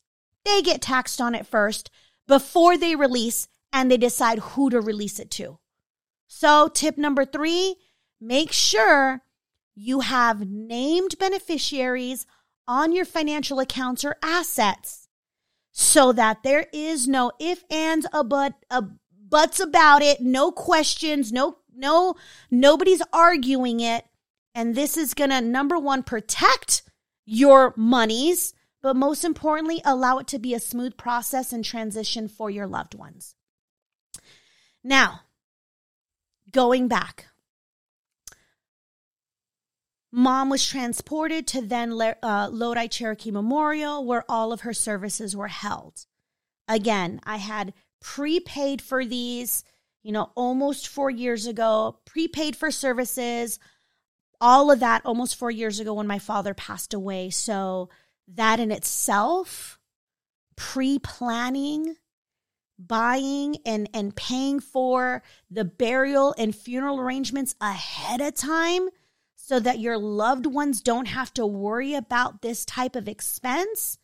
They 0.45 0.63
get 0.63 0.83
taxed 0.83 1.21
on 1.21 1.35
it 1.35 1.47
first 1.47 1.91
before 2.27 2.77
they 2.77 2.97
release 2.97 3.49
and 3.73 3.91
they 3.91 3.97
decide 3.97 4.39
who 4.39 4.71
to 4.71 4.81
release 4.81 5.19
it 5.19 5.31
to. 5.33 5.59
So, 6.27 6.69
tip 6.69 6.97
number 6.97 7.25
three 7.25 7.77
make 8.21 8.53
sure 8.53 9.23
you 9.75 10.01
have 10.01 10.49
named 10.49 11.19
beneficiaries 11.19 12.27
on 12.67 12.93
your 12.93 13.05
financial 13.05 13.61
accounts 13.61 14.05
or 14.05 14.17
assets 14.23 15.09
so 15.73 16.13
that 16.13 16.43
there 16.43 16.67
is 16.73 17.09
no 17.09 17.33
if, 17.39 17.65
ands, 17.71 18.07
a 18.13 18.23
but, 18.23 18.55
a 18.71 18.85
buts 19.29 19.59
about 19.61 20.03
it, 20.03 20.21
no 20.21 20.53
questions, 20.53 21.33
no, 21.33 21.59
no, 21.75 22.15
nobody's 22.51 23.03
arguing 23.13 23.81
it. 23.81 24.05
And 24.55 24.75
this 24.75 24.97
is 24.97 25.15
going 25.15 25.31
to, 25.31 25.41
number 25.41 25.79
one, 25.79 26.03
protect 26.03 26.83
your 27.27 27.75
monies, 27.77 28.55
but 28.83 28.95
most 28.95 29.25
importantly, 29.25 29.81
allow 29.85 30.19
it 30.19 30.27
to 30.29 30.39
be 30.39 30.55
a 30.55 30.61
smooth 30.61 30.97
process 30.97 31.53
and 31.53 31.65
transition 31.65 32.29
for 32.29 32.51
your 32.51 32.67
loved 32.67 32.95
ones. 32.95 33.35
Now, 34.85 35.23
going 36.53 36.87
back, 36.87 37.27
mom 40.13 40.51
was 40.51 40.65
transported 40.65 41.47
to 41.49 41.63
then 41.63 41.99
uh, 42.23 42.49
Lodi 42.53 42.87
Cherokee 42.87 43.33
Memorial, 43.33 44.05
where 44.05 44.25
all 44.29 44.53
of 44.53 44.61
her 44.61 44.75
services 44.75 45.35
were 45.35 45.49
held. 45.49 46.07
Again, 46.69 47.21
I 47.25 47.39
had 47.39 47.75
prepaid 48.01 48.81
for 48.83 49.05
these, 49.05 49.65
you 50.03 50.13
know, 50.13 50.31
almost 50.35 50.87
four 50.87 51.11
years 51.11 51.47
ago, 51.47 51.99
prepaid 52.05 52.55
for 52.55 52.71
services 52.71 53.59
all 54.45 54.71
of 54.71 54.81
that 54.81 55.01
almost 55.07 55.37
four 55.37 55.51
years 55.51 55.81
ago 55.81 55.95
when 55.95 56.07
my 56.07 56.19
father 56.19 56.53
passed 56.53 56.93
away. 56.93 57.31
So 57.31 57.89
that 58.29 58.61
in 58.61 58.71
itself, 58.71 59.79
pre 60.55 60.99
planning, 60.99 61.97
buying 62.79 63.57
and, 63.65 63.89
and 63.95 64.15
paying 64.15 64.61
for 64.61 65.23
the 65.51 65.65
burial 65.65 66.35
and 66.37 66.55
funeral 66.55 67.01
arrangements 67.01 67.55
ahead 67.59 68.21
of 68.21 68.35
time 68.35 68.91
so 69.35 69.59
that 69.61 69.79
your 69.79 69.97
loved 69.97 70.45
ones 70.45 70.83
don't 70.83 71.09
have 71.09 71.33
to 71.35 71.47
worry 71.47 71.95
about 71.95 72.43
this 72.43 72.67
type 72.67 72.97
of 72.97 73.09
expense 73.09 73.97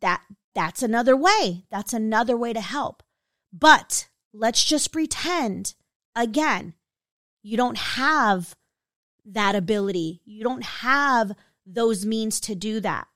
that 0.00 0.20
that's 0.54 0.82
another 0.82 1.16
way 1.16 1.64
that's 1.70 1.92
another 1.92 2.36
way 2.36 2.52
to 2.52 2.60
help 2.60 3.04
but 3.52 4.08
let's 4.32 4.64
just 4.64 4.90
pretend 4.90 5.74
again 6.16 6.74
you 7.42 7.56
don't 7.56 7.78
have 7.78 8.56
that 9.26 9.54
ability. 9.54 10.20
You 10.24 10.44
don't 10.44 10.64
have 10.64 11.32
those 11.66 12.06
means 12.06 12.40
to 12.40 12.54
do 12.54 12.80
that. 12.80 13.08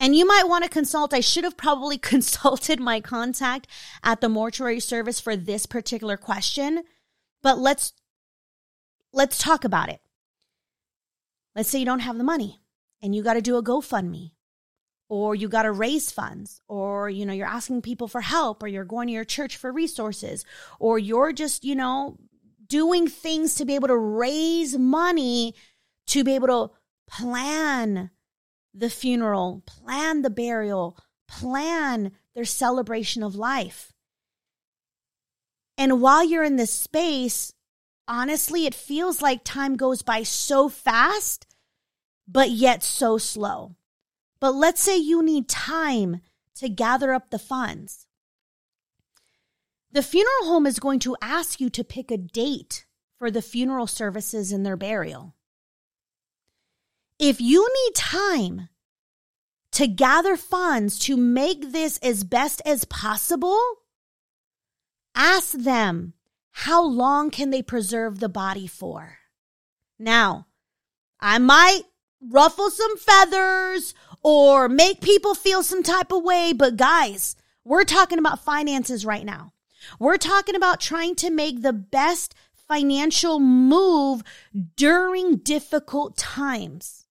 And 0.00 0.14
you 0.14 0.26
might 0.26 0.46
want 0.46 0.62
to 0.64 0.70
consult. 0.70 1.12
I 1.12 1.20
should 1.20 1.44
have 1.44 1.56
probably 1.56 1.98
consulted 2.12 2.80
my 2.80 3.00
contact 3.00 3.66
at 4.02 4.20
the 4.20 4.28
mortuary 4.28 4.80
service 4.80 5.20
for 5.20 5.36
this 5.36 5.66
particular 5.66 6.16
question, 6.16 6.84
but 7.42 7.58
let's 7.58 7.92
let's 9.12 9.38
talk 9.38 9.64
about 9.64 9.88
it. 9.88 10.00
Let's 11.56 11.68
say 11.68 11.80
you 11.80 11.86
don't 11.86 12.00
have 12.00 12.18
the 12.18 12.24
money 12.24 12.60
and 13.02 13.14
you 13.14 13.22
got 13.22 13.34
to 13.34 13.42
do 13.42 13.56
a 13.56 13.62
GoFundMe 13.62 14.32
or 15.08 15.34
you 15.34 15.48
got 15.48 15.62
to 15.62 15.72
raise 15.72 16.12
funds 16.12 16.60
or 16.68 17.08
you 17.08 17.24
know 17.24 17.32
you're 17.32 17.46
asking 17.46 17.82
people 17.82 18.06
for 18.06 18.20
help 18.20 18.62
or 18.62 18.68
you're 18.68 18.84
going 18.84 19.08
to 19.08 19.12
your 19.12 19.24
church 19.24 19.56
for 19.56 19.72
resources 19.72 20.44
or 20.78 20.98
you're 20.98 21.32
just, 21.32 21.64
you 21.64 21.74
know, 21.74 22.16
doing 22.68 23.08
things 23.08 23.54
to 23.56 23.64
be 23.64 23.74
able 23.74 23.88
to 23.88 23.96
raise 23.96 24.76
money 24.76 25.54
to 26.08 26.24
be 26.24 26.34
able 26.34 26.48
to 26.48 26.70
plan 27.08 28.10
the 28.74 28.90
funeral, 28.90 29.62
plan 29.66 30.22
the 30.22 30.30
burial, 30.30 30.96
plan 31.26 32.12
their 32.34 32.44
celebration 32.44 33.22
of 33.22 33.34
life. 33.34 33.92
And 35.76 36.00
while 36.00 36.24
you're 36.24 36.44
in 36.44 36.56
this 36.56 36.72
space, 36.72 37.52
honestly, 38.08 38.66
it 38.66 38.74
feels 38.74 39.22
like 39.22 39.44
time 39.44 39.76
goes 39.76 40.02
by 40.02 40.22
so 40.22 40.68
fast, 40.68 41.46
but 42.26 42.50
yet 42.50 42.82
so 42.82 43.18
slow. 43.18 43.76
But 44.40 44.54
let's 44.54 44.82
say 44.82 44.96
you 44.96 45.22
need 45.22 45.48
time 45.48 46.20
to 46.56 46.68
gather 46.68 47.12
up 47.12 47.30
the 47.30 47.38
funds. 47.38 48.07
The 49.90 50.02
funeral 50.02 50.44
home 50.44 50.66
is 50.66 50.78
going 50.78 50.98
to 51.00 51.16
ask 51.22 51.60
you 51.60 51.70
to 51.70 51.82
pick 51.84 52.10
a 52.10 52.18
date 52.18 52.84
for 53.18 53.30
the 53.30 53.42
funeral 53.42 53.86
services 53.86 54.52
and 54.52 54.64
their 54.64 54.76
burial. 54.76 55.34
If 57.18 57.40
you 57.40 57.68
need 57.68 57.94
time 57.94 58.68
to 59.72 59.86
gather 59.86 60.36
funds 60.36 60.98
to 61.00 61.16
make 61.16 61.72
this 61.72 61.98
as 61.98 62.22
best 62.22 62.60
as 62.64 62.84
possible, 62.84 63.60
ask 65.14 65.52
them 65.52 66.14
how 66.50 66.84
long 66.84 67.30
can 67.30 67.50
they 67.50 67.62
preserve 67.62 68.20
the 68.20 68.28
body 68.28 68.66
for? 68.66 69.18
Now, 69.98 70.46
I 71.20 71.38
might 71.38 71.82
ruffle 72.20 72.70
some 72.70 72.96
feathers 72.98 73.94
or 74.22 74.68
make 74.68 75.00
people 75.00 75.34
feel 75.34 75.62
some 75.62 75.82
type 75.82 76.12
of 76.12 76.22
way, 76.22 76.52
but 76.52 76.76
guys, 76.76 77.36
we're 77.64 77.84
talking 77.84 78.18
about 78.18 78.44
finances 78.44 79.04
right 79.04 79.24
now. 79.24 79.52
We're 79.98 80.16
talking 80.16 80.54
about 80.54 80.80
trying 80.80 81.14
to 81.16 81.30
make 81.30 81.62
the 81.62 81.72
best 81.72 82.34
financial 82.68 83.40
move 83.40 84.22
during 84.76 85.36
difficult 85.36 86.16
times 86.16 87.06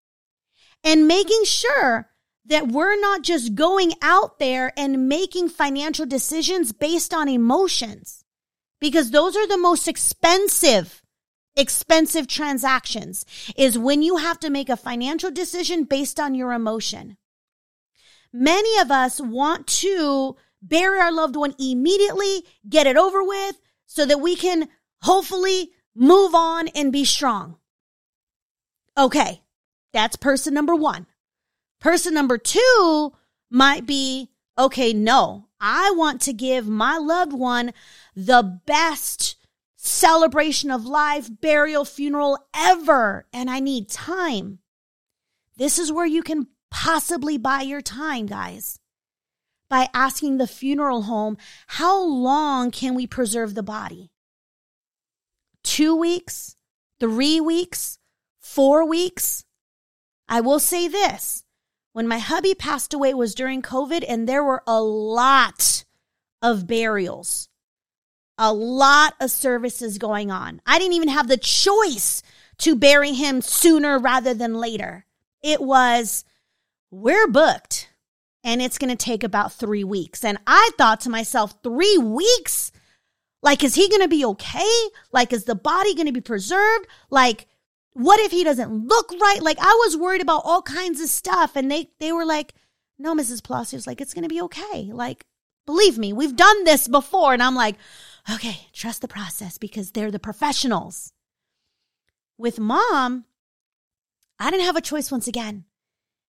and 0.83 1.07
making 1.07 1.43
sure 1.45 2.09
that 2.45 2.67
we're 2.67 2.99
not 2.99 3.23
just 3.23 3.55
going 3.55 3.93
out 4.01 4.39
there 4.39 4.71
and 4.77 5.09
making 5.09 5.49
financial 5.49 6.05
decisions 6.05 6.71
based 6.71 7.13
on 7.13 7.27
emotions 7.27 8.23
because 8.79 9.11
those 9.11 9.35
are 9.35 9.47
the 9.47 9.57
most 9.57 9.87
expensive 9.87 11.01
expensive 11.57 12.27
transactions 12.27 13.25
is 13.57 13.79
when 13.79 14.03
you 14.03 14.17
have 14.17 14.39
to 14.39 14.49
make 14.49 14.69
a 14.69 14.77
financial 14.77 15.31
decision 15.31 15.83
based 15.83 16.19
on 16.19 16.35
your 16.35 16.53
emotion. 16.53 17.17
Many 18.31 18.79
of 18.79 18.91
us 18.91 19.19
want 19.19 19.65
to 19.67 20.35
bury 20.67 20.99
our 20.99 21.11
loved 21.11 21.35
one 21.35 21.55
immediately, 21.59 22.43
get 22.67 22.87
it 22.87 22.97
over 22.97 23.23
with, 23.23 23.59
so 23.85 24.05
that 24.05 24.21
we 24.21 24.35
can 24.35 24.67
hopefully 25.01 25.71
move 25.95 26.35
on 26.35 26.67
and 26.69 26.91
be 26.91 27.05
strong. 27.05 27.57
Okay, 28.97 29.41
that's 29.93 30.15
person 30.15 30.53
number 30.53 30.75
one. 30.75 31.07
Person 31.79 32.13
number 32.13 32.37
two 32.37 33.13
might 33.49 33.85
be 33.85 34.29
okay, 34.57 34.93
no, 34.93 35.47
I 35.59 35.91
want 35.95 36.21
to 36.21 36.33
give 36.33 36.67
my 36.67 36.97
loved 36.97 37.33
one 37.33 37.73
the 38.15 38.59
best 38.65 39.35
celebration 39.75 40.71
of 40.71 40.85
life, 40.85 41.29
burial, 41.41 41.85
funeral 41.85 42.37
ever, 42.55 43.25
and 43.31 43.49
I 43.49 43.59
need 43.59 43.89
time. 43.89 44.59
This 45.55 45.79
is 45.79 45.91
where 45.91 46.05
you 46.05 46.21
can 46.21 46.47
possibly 46.69 47.37
buy 47.37 47.61
your 47.61 47.81
time, 47.81 48.25
guys, 48.25 48.79
by 49.69 49.89
asking 49.93 50.37
the 50.37 50.47
funeral 50.47 51.03
home, 51.03 51.37
how 51.67 52.01
long 52.01 52.71
can 52.71 52.95
we 52.95 53.07
preserve 53.07 53.55
the 53.55 53.63
body? 53.63 54.11
Two 55.63 55.95
weeks? 55.95 56.55
Three 56.99 57.39
weeks? 57.41 57.99
Four 58.39 58.87
weeks? 58.87 59.45
I 60.29 60.41
will 60.41 60.59
say 60.59 60.87
this 60.87 61.43
when 61.93 62.07
my 62.07 62.19
hubby 62.19 62.53
passed 62.53 62.93
away 62.93 63.13
was 63.13 63.33
during 63.33 63.61
COVID, 63.61 64.05
and 64.07 64.27
there 64.27 64.43
were 64.43 64.61
a 64.67 64.81
lot 64.81 65.83
of 66.41 66.67
burials, 66.67 67.49
a 68.37 68.53
lot 68.53 69.15
of 69.19 69.31
services 69.31 69.97
going 69.97 70.29
on. 70.29 70.61
I 70.65 70.77
didn't 70.79 70.93
even 70.93 71.09
have 71.09 71.27
the 71.27 71.37
choice 71.37 72.21
to 72.59 72.75
bury 72.75 73.13
him 73.13 73.41
sooner 73.41 73.97
rather 73.97 74.33
than 74.33 74.53
later. 74.55 75.05
It 75.41 75.61
was, 75.61 76.23
we're 76.91 77.27
booked 77.27 77.89
and 78.43 78.61
it's 78.61 78.77
going 78.77 78.95
to 78.95 79.05
take 79.05 79.23
about 79.23 79.53
three 79.53 79.83
weeks. 79.83 80.23
And 80.23 80.37
I 80.47 80.71
thought 80.77 81.01
to 81.01 81.09
myself, 81.09 81.55
three 81.63 81.97
weeks? 81.97 82.71
Like, 83.41 83.63
is 83.63 83.75
he 83.75 83.89
going 83.89 84.01
to 84.01 84.07
be 84.07 84.25
okay? 84.25 84.71
Like, 85.11 85.31
is 85.33 85.45
the 85.45 85.55
body 85.55 85.93
going 85.93 86.07
to 86.07 86.13
be 86.13 86.21
preserved? 86.21 86.87
Like, 87.09 87.47
what 87.97 88.19
if 88.19 88.31
he 88.31 88.43
doesn't 88.43 88.87
look 88.87 89.11
right? 89.19 89.41
Like 89.41 89.57
I 89.59 89.73
was 89.85 89.97
worried 89.97 90.21
about 90.21 90.43
all 90.45 90.61
kinds 90.61 91.01
of 91.01 91.09
stuff. 91.09 91.55
And 91.55 91.71
they, 91.71 91.89
they 91.99 92.11
were 92.11 92.25
like, 92.25 92.53
no, 92.99 93.15
Mrs. 93.15 93.43
Palacios 93.43 93.79
was 93.79 93.87
like, 93.87 94.01
it's 94.01 94.13
going 94.13 94.23
to 94.23 94.29
be 94.29 94.41
okay. 94.41 94.91
Like, 94.93 95.25
believe 95.65 95.97
me, 95.97 96.13
we've 96.13 96.35
done 96.35 96.63
this 96.63 96.87
before. 96.87 97.33
And 97.33 97.41
I'm 97.41 97.55
like, 97.55 97.75
okay, 98.31 98.67
trust 98.71 99.01
the 99.01 99.07
process 99.07 99.57
because 99.57 99.91
they're 99.91 100.11
the 100.11 100.19
professionals. 100.19 101.11
With 102.37 102.59
mom, 102.59 103.25
I 104.39 104.51
didn't 104.51 104.65
have 104.67 104.75
a 104.75 104.81
choice 104.81 105.11
once 105.11 105.27
again 105.27 105.65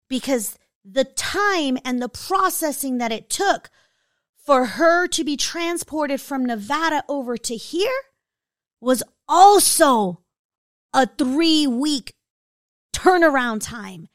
because 0.08 0.58
the 0.89 1.04
time 1.04 1.78
and 1.84 2.02
the 2.02 2.10
processing 2.10 2.97
that 2.97 3.12
it 3.12 3.30
took 3.30 3.69
for 4.45 4.65
her 4.65 5.08
to 5.08 5.23
be 5.23 5.36
transported 5.36 6.21
from 6.21 6.45
Nevada 6.45 7.04
over 7.10 7.36
to 7.38 7.56
here 7.56 7.91
was 8.80 9.04
also 9.28 10.21
a 10.93 11.06
three 11.06 11.67
week 11.67 12.13
turnaround 12.95 13.62
time. 13.62 14.08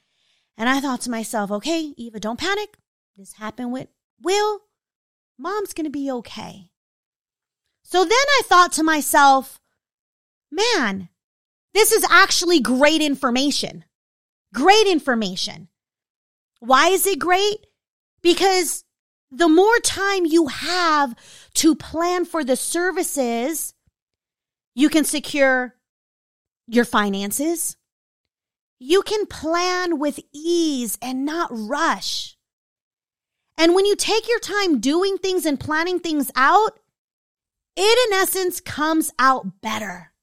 And 0.57 0.67
I 0.67 0.79
thought 0.79 1.01
to 1.01 1.11
myself, 1.11 1.51
okay, 1.51 1.93
Eva, 1.97 2.19
don't 2.19 2.39
panic. 2.39 2.77
This 3.15 3.33
happened 3.33 3.71
with 3.71 3.87
Will. 4.21 4.61
Mom's 5.37 5.73
going 5.73 5.85
to 5.85 5.91
be 5.91 6.11
okay. 6.11 6.69
So 7.83 8.03
then 8.03 8.11
I 8.11 8.41
thought 8.45 8.71
to 8.73 8.83
myself, 8.83 9.59
man, 10.51 11.09
this 11.73 11.91
is 11.91 12.05
actually 12.09 12.59
great 12.59 13.01
information. 13.01 13.85
Great 14.53 14.87
information. 14.87 15.69
Why 16.63 16.87
is 16.87 17.05
it 17.05 17.19
great? 17.19 17.67
Because 18.21 18.85
the 19.29 19.49
more 19.49 19.79
time 19.79 20.25
you 20.25 20.47
have 20.47 21.13
to 21.55 21.75
plan 21.75 22.23
for 22.23 22.45
the 22.45 22.55
services, 22.55 23.73
you 24.73 24.87
can 24.87 25.03
secure 25.03 25.75
your 26.65 26.85
finances. 26.85 27.75
You 28.79 29.01
can 29.01 29.25
plan 29.25 29.99
with 29.99 30.21
ease 30.33 30.97
and 31.01 31.25
not 31.25 31.49
rush. 31.51 32.37
And 33.57 33.75
when 33.75 33.85
you 33.85 33.97
take 33.97 34.29
your 34.29 34.39
time 34.39 34.79
doing 34.79 35.17
things 35.17 35.45
and 35.45 35.59
planning 35.59 35.99
things 35.99 36.31
out, 36.33 36.79
it 37.75 38.09
in 38.09 38.17
essence 38.17 38.61
comes 38.61 39.11
out 39.19 39.59
better, 39.61 40.13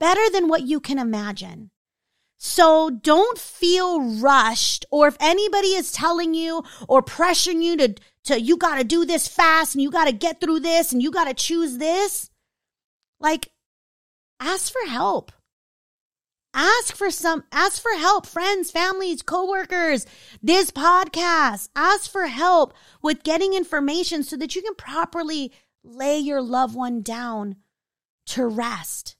better 0.00 0.28
than 0.32 0.48
what 0.48 0.62
you 0.62 0.80
can 0.80 0.98
imagine. 0.98 1.70
So 2.38 2.88
don't 2.88 3.36
feel 3.36 4.00
rushed 4.20 4.86
or 4.92 5.08
if 5.08 5.16
anybody 5.18 5.68
is 5.68 5.90
telling 5.90 6.34
you 6.34 6.62
or 6.86 7.02
pressuring 7.02 7.62
you 7.62 7.76
to, 7.76 7.94
to 8.24 8.40
you 8.40 8.56
got 8.56 8.78
to 8.78 8.84
do 8.84 9.04
this 9.04 9.26
fast 9.26 9.74
and 9.74 9.82
you 9.82 9.90
got 9.90 10.06
to 10.06 10.12
get 10.12 10.40
through 10.40 10.60
this 10.60 10.92
and 10.92 11.02
you 11.02 11.10
got 11.10 11.24
to 11.24 11.34
choose 11.34 11.78
this, 11.78 12.30
like 13.18 13.50
ask 14.38 14.72
for 14.72 14.88
help. 14.88 15.32
Ask 16.54 16.94
for 16.96 17.10
some, 17.10 17.44
ask 17.52 17.82
for 17.82 17.92
help, 17.98 18.24
friends, 18.24 18.70
families, 18.70 19.20
coworkers, 19.22 20.06
this 20.40 20.70
podcast. 20.70 21.68
Ask 21.76 22.10
for 22.10 22.26
help 22.26 22.72
with 23.02 23.24
getting 23.24 23.52
information 23.52 24.22
so 24.22 24.36
that 24.36 24.54
you 24.56 24.62
can 24.62 24.74
properly 24.76 25.52
lay 25.84 26.18
your 26.18 26.40
loved 26.40 26.74
one 26.74 27.02
down 27.02 27.56
to 28.26 28.46
rest 28.46 29.16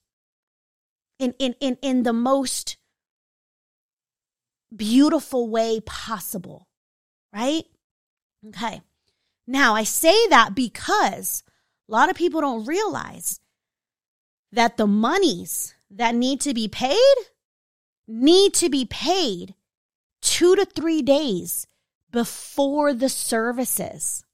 in, 1.18 1.35
in, 1.38 1.54
in, 1.61 1.76
in 1.83 2.02
the 2.04 2.12
most 2.12 2.77
beautiful 4.74 5.48
way 5.48 5.81
possible. 5.81 6.66
Right? 7.33 7.64
Okay. 8.46 8.81
Now 9.46 9.74
I 9.74 9.85
say 9.85 10.28
that 10.28 10.54
because 10.54 11.42
a 11.88 11.92
lot 11.92 12.11
of 12.11 12.16
people 12.16 12.40
don't 12.40 12.66
realize 12.66 13.40
that 14.52 14.76
the 14.76 14.87
monies 14.87 15.74
that 15.90 16.14
need 16.14 16.40
to 16.42 16.54
be 16.54 16.68
paid 16.68 17.16
need 18.07 18.54
to 18.54 18.68
be 18.68 18.85
paid 18.85 19.54
two 20.20 20.57
to 20.57 20.64
three 20.64 21.02
days 21.02 21.66
before 22.11 22.94
the 22.94 23.09
services. 23.09 24.24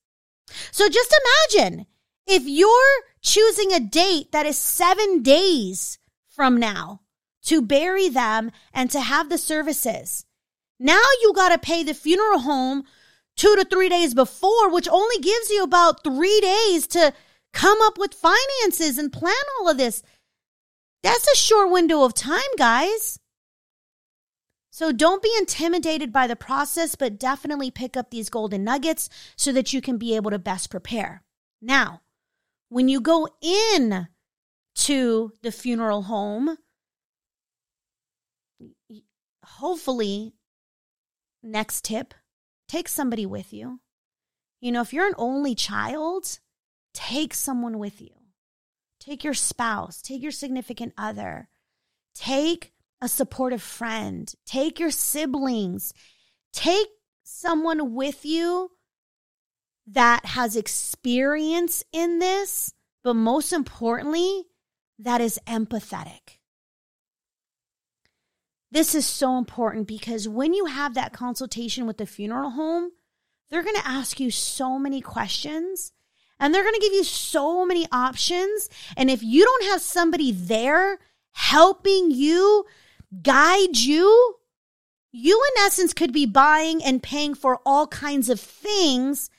So 0.70 0.88
just 0.88 1.14
imagine 1.52 1.86
if 2.26 2.44
you're 2.46 3.02
choosing 3.20 3.72
a 3.72 3.80
date 3.80 4.32
that 4.32 4.46
is 4.46 4.58
seven 4.58 5.22
days 5.22 5.98
from 6.28 6.56
now 6.56 7.00
to 7.44 7.62
bury 7.62 8.08
them 8.08 8.50
and 8.72 8.90
to 8.90 9.00
have 9.00 9.28
the 9.28 9.38
services. 9.38 10.24
Now 10.78 11.02
you 11.22 11.32
got 11.34 11.50
to 11.50 11.58
pay 11.58 11.82
the 11.82 11.94
funeral 11.94 12.40
home 12.40 12.84
two 13.36 13.54
to 13.56 13.64
three 13.64 13.88
days 13.88 14.14
before, 14.14 14.70
which 14.70 14.88
only 14.88 15.18
gives 15.18 15.50
you 15.50 15.62
about 15.62 16.04
three 16.04 16.40
days 16.40 16.86
to 16.88 17.12
come 17.52 17.78
up 17.82 17.98
with 17.98 18.14
finances 18.14 18.98
and 18.98 19.12
plan 19.12 19.34
all 19.58 19.68
of 19.68 19.78
this. 19.78 20.02
That's 21.02 21.28
a 21.28 21.36
short 21.36 21.70
window 21.70 22.02
of 22.02 22.14
time, 22.14 22.40
guys. 22.58 23.18
So 24.70 24.90
don't 24.90 25.22
be 25.22 25.32
intimidated 25.38 26.12
by 26.12 26.26
the 26.26 26.34
process, 26.34 26.96
but 26.96 27.18
definitely 27.18 27.70
pick 27.70 27.96
up 27.96 28.10
these 28.10 28.28
golden 28.28 28.64
nuggets 28.64 29.08
so 29.36 29.52
that 29.52 29.72
you 29.72 29.80
can 29.80 29.98
be 29.98 30.16
able 30.16 30.32
to 30.32 30.38
best 30.38 30.70
prepare. 30.70 31.22
Now, 31.62 32.00
when 32.70 32.88
you 32.88 33.00
go 33.00 33.28
in 33.40 34.08
to 34.74 35.32
the 35.42 35.52
funeral 35.52 36.02
home, 36.02 36.58
hopefully, 39.44 40.34
next 41.42 41.84
tip, 41.84 42.14
take 42.68 42.88
somebody 42.88 43.26
with 43.26 43.52
you. 43.52 43.80
You 44.60 44.72
know, 44.72 44.80
if 44.80 44.92
you're 44.92 45.06
an 45.06 45.14
only 45.18 45.54
child, 45.54 46.38
take 46.94 47.34
someone 47.34 47.78
with 47.78 48.00
you. 48.00 48.10
Take 49.00 49.22
your 49.24 49.34
spouse, 49.34 50.00
take 50.00 50.22
your 50.22 50.32
significant 50.32 50.94
other, 50.96 51.50
take 52.14 52.72
a 53.02 53.08
supportive 53.08 53.62
friend, 53.62 54.32
take 54.46 54.80
your 54.80 54.90
siblings, 54.90 55.92
take 56.54 56.88
someone 57.22 57.92
with 57.94 58.24
you 58.24 58.70
that 59.88 60.24
has 60.24 60.56
experience 60.56 61.84
in 61.92 62.18
this, 62.18 62.72
but 63.02 63.14
most 63.14 63.52
importantly, 63.52 64.44
that 64.98 65.20
is 65.20 65.38
empathetic. 65.46 66.38
This 68.74 68.96
is 68.96 69.06
so 69.06 69.38
important 69.38 69.86
because 69.86 70.28
when 70.28 70.52
you 70.52 70.64
have 70.64 70.94
that 70.94 71.12
consultation 71.12 71.86
with 71.86 71.96
the 71.96 72.06
funeral 72.06 72.50
home, 72.50 72.90
they're 73.48 73.62
going 73.62 73.76
to 73.76 73.86
ask 73.86 74.18
you 74.18 74.32
so 74.32 74.80
many 74.80 75.00
questions 75.00 75.92
and 76.40 76.52
they're 76.52 76.64
going 76.64 76.74
to 76.74 76.80
give 76.80 76.92
you 76.92 77.04
so 77.04 77.64
many 77.64 77.86
options. 77.92 78.68
And 78.96 79.10
if 79.10 79.22
you 79.22 79.44
don't 79.44 79.66
have 79.66 79.80
somebody 79.80 80.32
there 80.32 80.98
helping 81.30 82.10
you, 82.10 82.64
guide 83.22 83.76
you, 83.76 84.38
you 85.12 85.40
in 85.56 85.64
essence 85.64 85.94
could 85.94 86.12
be 86.12 86.26
buying 86.26 86.82
and 86.82 87.00
paying 87.00 87.36
for 87.36 87.60
all 87.64 87.86
kinds 87.86 88.28
of 88.28 88.40
things 88.40 89.30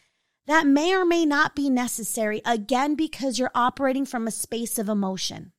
that 0.48 0.66
may 0.66 0.96
or 0.96 1.04
may 1.04 1.26
not 1.26 1.58
be 1.58 1.70
necessary, 1.70 2.42
again, 2.46 2.96
because 2.96 3.38
you're 3.38 3.52
operating 3.54 4.06
from 4.06 4.28
a 4.28 4.32
space 4.32 4.80
of 4.80 4.88
emotion. 4.88 5.52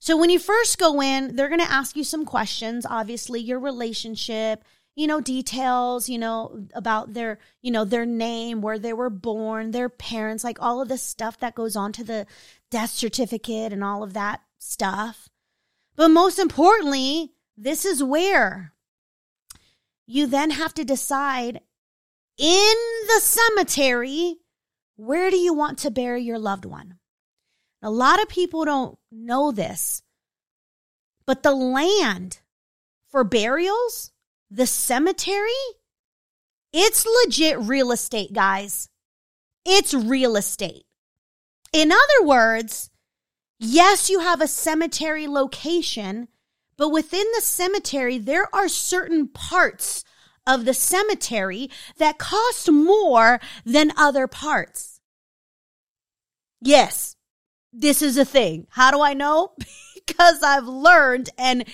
So 0.00 0.16
when 0.16 0.30
you 0.30 0.38
first 0.38 0.78
go 0.78 1.02
in, 1.02 1.36
they're 1.36 1.48
going 1.48 1.60
to 1.60 1.70
ask 1.70 1.94
you 1.94 2.04
some 2.04 2.24
questions, 2.24 2.86
obviously 2.88 3.38
your 3.38 3.60
relationship, 3.60 4.64
you 4.96 5.06
know, 5.06 5.20
details, 5.20 6.08
you 6.08 6.18
know, 6.18 6.66
about 6.74 7.12
their, 7.12 7.38
you 7.60 7.70
know, 7.70 7.84
their 7.84 8.06
name, 8.06 8.62
where 8.62 8.78
they 8.78 8.94
were 8.94 9.10
born, 9.10 9.70
their 9.70 9.90
parents, 9.90 10.42
like 10.42 10.60
all 10.60 10.80
of 10.80 10.88
the 10.88 10.96
stuff 10.96 11.38
that 11.40 11.54
goes 11.54 11.76
on 11.76 11.92
to 11.92 12.02
the 12.02 12.26
death 12.70 12.90
certificate 12.90 13.74
and 13.74 13.84
all 13.84 14.02
of 14.02 14.14
that 14.14 14.40
stuff. 14.58 15.28
But 15.96 16.08
most 16.08 16.38
importantly, 16.38 17.34
this 17.58 17.84
is 17.84 18.02
where 18.02 18.72
you 20.06 20.26
then 20.26 20.50
have 20.50 20.72
to 20.74 20.84
decide 20.84 21.60
in 22.38 22.74
the 23.06 23.20
cemetery 23.20 24.36
where 24.96 25.30
do 25.30 25.36
you 25.36 25.52
want 25.52 25.78
to 25.80 25.90
bury 25.90 26.22
your 26.22 26.38
loved 26.38 26.64
one? 26.64 26.99
A 27.82 27.90
lot 27.90 28.20
of 28.20 28.28
people 28.28 28.64
don't 28.64 28.98
know 29.10 29.52
this, 29.52 30.02
but 31.26 31.42
the 31.42 31.52
land 31.52 32.40
for 33.08 33.24
burials, 33.24 34.12
the 34.50 34.66
cemetery, 34.66 35.50
it's 36.72 37.06
legit 37.24 37.58
real 37.58 37.90
estate, 37.90 38.32
guys. 38.32 38.88
It's 39.64 39.94
real 39.94 40.36
estate. 40.36 40.84
In 41.72 41.90
other 41.90 42.24
words, 42.24 42.90
yes, 43.58 44.10
you 44.10 44.20
have 44.20 44.40
a 44.40 44.46
cemetery 44.46 45.26
location, 45.26 46.28
but 46.76 46.90
within 46.90 47.26
the 47.34 47.42
cemetery, 47.42 48.18
there 48.18 48.54
are 48.54 48.68
certain 48.68 49.28
parts 49.28 50.04
of 50.46 50.64
the 50.64 50.74
cemetery 50.74 51.70
that 51.96 52.18
cost 52.18 52.70
more 52.70 53.40
than 53.64 53.92
other 53.96 54.26
parts. 54.26 55.00
Yes, 56.60 57.16
this 57.72 58.02
is 58.02 58.16
a 58.16 58.24
thing. 58.24 58.66
How 58.70 58.90
do 58.90 59.00
I 59.00 59.14
know? 59.14 59.52
because 60.06 60.42
I've 60.42 60.66
learned 60.66 61.30
and 61.38 61.64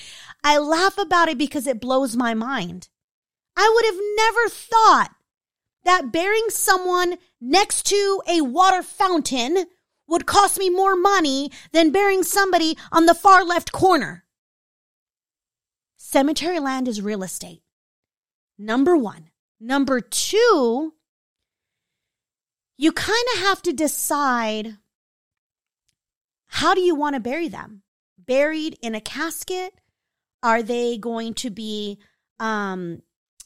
I 0.45 0.59
laugh 0.59 0.99
about 0.99 1.29
it 1.29 1.39
because 1.39 1.67
it 1.67 1.81
blows 1.81 2.17
my 2.17 2.35
mind. 2.35 2.89
I 3.57 3.73
would 3.75 3.85
have 3.87 4.01
never 4.17 4.49
thought 4.49 5.11
that 5.85 6.13
burying 6.13 6.49
someone 6.49 7.17
next 7.41 7.87
to 7.87 8.23
a 8.29 8.43
water 8.43 8.83
fountain 8.83 9.67
would 10.07 10.27
cost 10.27 10.59
me 10.59 10.69
more 10.69 10.97
money 10.97 11.51
than 11.73 11.91
burying 11.91 12.23
somebody 12.23 12.77
on 12.93 13.07
the 13.07 13.15
far 13.15 13.45
left 13.45 13.73
corner. 13.73 14.25
Cemetery 15.97 16.61
land 16.61 16.87
is 16.87 17.01
real 17.01 17.23
estate. 17.23 17.63
Number 18.59 18.97
one. 18.97 19.31
Number 19.59 20.01
two, 20.01 20.93
you 22.77 22.93
kind 22.93 23.27
of 23.35 23.41
have 23.41 23.63
to 23.63 23.73
decide 23.73 24.77
how 26.49 26.75
do 26.75 26.81
you 26.81 26.95
want 26.95 27.15
to 27.15 27.21
bury 27.21 27.49
them? 27.49 27.83
Buried 28.19 28.79
in 28.83 28.95
a 28.95 29.01
casket? 29.01 29.75
Are 30.43 30.63
they 30.63 30.99
going 30.99 31.35
to 31.35 31.51
be 31.51 31.99
um 32.39 33.03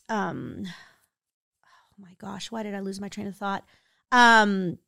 um 0.09 0.65
oh 0.67 2.03
my 2.03 2.15
gosh, 2.19 2.51
why 2.51 2.63
did 2.63 2.75
I 2.75 2.81
lose 2.81 3.01
my 3.01 3.09
train 3.09 3.27
of 3.27 3.37
thought? 3.37 3.65
Um 4.13 4.79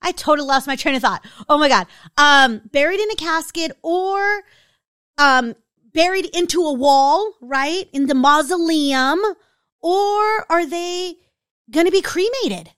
I 0.00 0.12
totally 0.12 0.46
lost 0.46 0.66
my 0.66 0.76
train 0.76 0.94
of 0.94 1.02
thought. 1.02 1.24
Oh 1.48 1.58
my 1.58 1.68
god. 1.68 1.86
Um 2.16 2.62
buried 2.72 3.00
in 3.00 3.10
a 3.10 3.16
casket 3.16 3.72
or 3.82 4.42
um 5.18 5.54
buried 5.92 6.26
into 6.34 6.62
a 6.62 6.72
wall, 6.72 7.34
right? 7.40 7.88
In 7.92 8.06
the 8.06 8.14
mausoleum 8.14 9.20
or 9.80 10.50
are 10.50 10.66
they 10.66 11.16
going 11.70 11.86
to 11.86 11.92
be 11.92 12.02
cremated? 12.02 12.70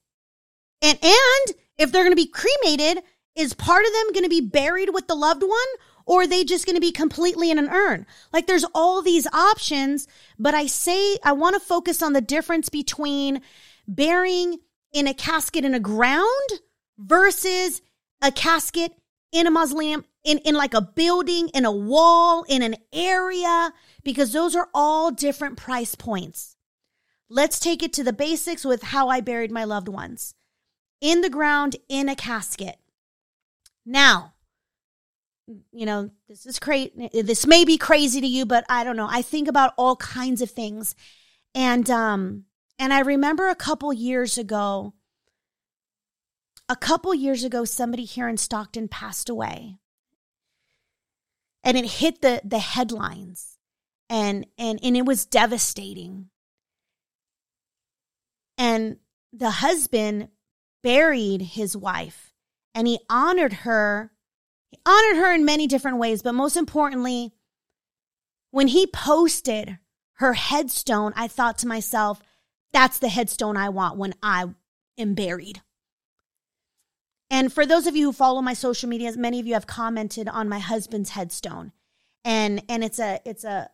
And 0.82 0.98
and 1.02 1.56
if 1.80 1.90
they're 1.90 2.04
going 2.04 2.12
to 2.12 2.16
be 2.16 2.26
cremated, 2.26 3.02
is 3.34 3.54
part 3.54 3.86
of 3.86 3.92
them 3.92 4.12
going 4.12 4.24
to 4.24 4.28
be 4.28 4.42
buried 4.42 4.90
with 4.92 5.08
the 5.08 5.14
loved 5.14 5.42
one 5.42 5.58
or 6.04 6.22
are 6.22 6.26
they 6.26 6.44
just 6.44 6.66
going 6.66 6.76
to 6.76 6.80
be 6.80 6.92
completely 6.92 7.50
in 7.50 7.58
an 7.58 7.70
urn? 7.70 8.06
Like 8.32 8.46
there's 8.46 8.66
all 8.74 9.00
these 9.00 9.26
options, 9.28 10.06
but 10.38 10.54
I 10.54 10.66
say 10.66 11.16
I 11.24 11.32
want 11.32 11.54
to 11.54 11.60
focus 11.60 12.02
on 12.02 12.12
the 12.12 12.20
difference 12.20 12.68
between 12.68 13.40
burying 13.88 14.58
in 14.92 15.06
a 15.06 15.14
casket 15.14 15.64
in 15.64 15.72
a 15.72 15.80
ground 15.80 16.50
versus 16.98 17.80
a 18.20 18.30
casket 18.30 18.92
in 19.32 19.46
a 19.46 19.50
mausoleum 19.50 20.04
in, 20.22 20.38
in 20.38 20.54
like 20.54 20.74
a 20.74 20.82
building, 20.82 21.48
in 21.54 21.64
a 21.64 21.72
wall, 21.72 22.44
in 22.48 22.60
an 22.60 22.76
area, 22.92 23.72
because 24.02 24.32
those 24.32 24.54
are 24.54 24.68
all 24.74 25.10
different 25.10 25.56
price 25.56 25.94
points. 25.94 26.56
Let's 27.30 27.58
take 27.58 27.82
it 27.82 27.92
to 27.94 28.04
the 28.04 28.12
basics 28.12 28.64
with 28.64 28.82
how 28.82 29.08
I 29.08 29.20
buried 29.20 29.50
my 29.50 29.64
loved 29.64 29.88
ones 29.88 30.34
in 31.00 31.20
the 31.20 31.30
ground 31.30 31.76
in 31.88 32.08
a 32.08 32.14
casket. 32.14 32.76
Now, 33.86 34.34
you 35.72 35.86
know, 35.86 36.10
this 36.28 36.46
is 36.46 36.58
crazy. 36.58 37.10
This 37.12 37.46
may 37.46 37.64
be 37.64 37.78
crazy 37.78 38.20
to 38.20 38.26
you, 38.26 38.46
but 38.46 38.64
I 38.68 38.84
don't 38.84 38.96
know. 38.96 39.08
I 39.10 39.22
think 39.22 39.48
about 39.48 39.74
all 39.76 39.96
kinds 39.96 40.42
of 40.42 40.50
things. 40.50 40.94
And, 41.54 41.88
um, 41.90 42.44
and 42.78 42.92
I 42.92 43.00
remember 43.00 43.48
a 43.48 43.54
couple 43.54 43.92
years 43.92 44.38
ago, 44.38 44.94
a 46.68 46.76
couple 46.76 47.12
years 47.14 47.42
ago, 47.42 47.64
somebody 47.64 48.04
here 48.04 48.28
in 48.28 48.36
Stockton 48.36 48.88
passed 48.88 49.28
away. 49.28 49.76
And 51.64 51.76
it 51.76 51.84
hit 51.84 52.22
the, 52.22 52.40
the 52.44 52.58
headlines 52.58 53.58
and, 54.08 54.46
and, 54.56 54.78
and 54.82 54.96
it 54.96 55.04
was 55.04 55.26
devastating. 55.26 56.30
And 58.56 58.96
the 59.32 59.50
husband 59.50 60.28
buried 60.82 61.42
his 61.42 61.76
wife 61.76 62.32
and 62.74 62.86
he 62.86 63.00
honored 63.08 63.52
her. 63.52 64.12
He 64.70 64.78
honored 64.86 65.16
her 65.16 65.34
in 65.34 65.44
many 65.44 65.66
different 65.66 65.98
ways, 65.98 66.22
but 66.22 66.34
most 66.34 66.56
importantly, 66.56 67.32
when 68.50 68.68
he 68.68 68.86
posted 68.86 69.78
her 70.14 70.34
headstone, 70.34 71.12
I 71.16 71.28
thought 71.28 71.58
to 71.58 71.68
myself, 71.68 72.20
that's 72.72 72.98
the 72.98 73.08
headstone 73.08 73.56
I 73.56 73.68
want 73.68 73.96
when 73.96 74.14
I 74.22 74.46
am 74.98 75.14
buried. 75.14 75.62
And 77.30 77.52
for 77.52 77.64
those 77.64 77.86
of 77.86 77.94
you 77.94 78.06
who 78.06 78.12
follow 78.12 78.42
my 78.42 78.54
social 78.54 78.88
medias, 78.88 79.16
many 79.16 79.38
of 79.38 79.46
you 79.46 79.54
have 79.54 79.66
commented 79.66 80.28
on 80.28 80.48
my 80.48 80.58
husband's 80.58 81.10
headstone. 81.10 81.72
And 82.24 82.62
and 82.68 82.84
it's 82.84 82.98
a 82.98 83.20
it's 83.24 83.44
a 83.44 83.70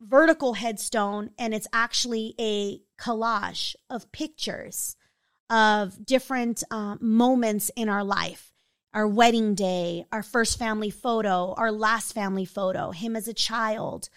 vertical 0.00 0.54
headstone 0.54 1.30
and 1.38 1.52
it's 1.52 1.66
actually 1.72 2.34
a 2.40 2.80
collage 2.98 3.74
of 3.90 4.10
pictures 4.12 4.96
of 5.50 6.04
different 6.04 6.62
uh, 6.70 6.96
moments 7.00 7.70
in 7.76 7.88
our 7.88 8.04
life 8.04 8.48
our 8.94 9.06
wedding 9.06 9.54
day, 9.54 10.04
our 10.10 10.22
first 10.22 10.58
family 10.58 10.90
photo, 10.90 11.54
our 11.56 11.70
last 11.70 12.12
family 12.12 12.44
photo, 12.44 12.90
him 12.90 13.14
as 13.16 13.28
a 13.28 13.34
child. 13.34 14.08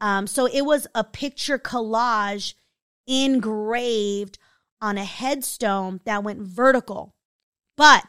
Um, 0.00 0.26
so 0.26 0.46
it 0.46 0.62
was 0.62 0.86
a 0.94 1.04
picture 1.04 1.58
collage 1.58 2.54
engraved 3.06 4.38
on 4.80 4.96
a 4.96 5.04
headstone 5.04 6.00
that 6.04 6.24
went 6.24 6.40
vertical. 6.40 7.14
But 7.76 8.04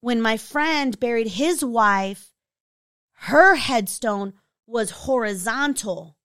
when 0.00 0.20
my 0.20 0.36
friend 0.36 0.98
buried 0.98 1.28
his 1.28 1.64
wife, 1.64 2.32
her 3.12 3.56
headstone 3.56 4.32
was 4.66 4.90
horizontal 4.90 6.16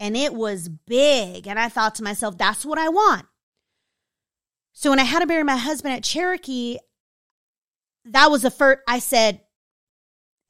and 0.00 0.16
it 0.16 0.34
was 0.34 0.68
big. 0.68 1.46
And 1.46 1.58
I 1.58 1.68
thought 1.68 1.94
to 1.96 2.02
myself, 2.02 2.36
that's 2.36 2.64
what 2.64 2.78
I 2.78 2.88
want. 2.88 3.26
So 4.78 4.90
when 4.90 5.00
I 5.00 5.04
had 5.04 5.20
to 5.20 5.26
bury 5.26 5.42
my 5.42 5.56
husband 5.56 5.94
at 5.94 6.04
Cherokee, 6.04 6.76
that 8.04 8.30
was 8.30 8.42
the 8.42 8.50
first, 8.50 8.80
I 8.86 8.98
said, 8.98 9.40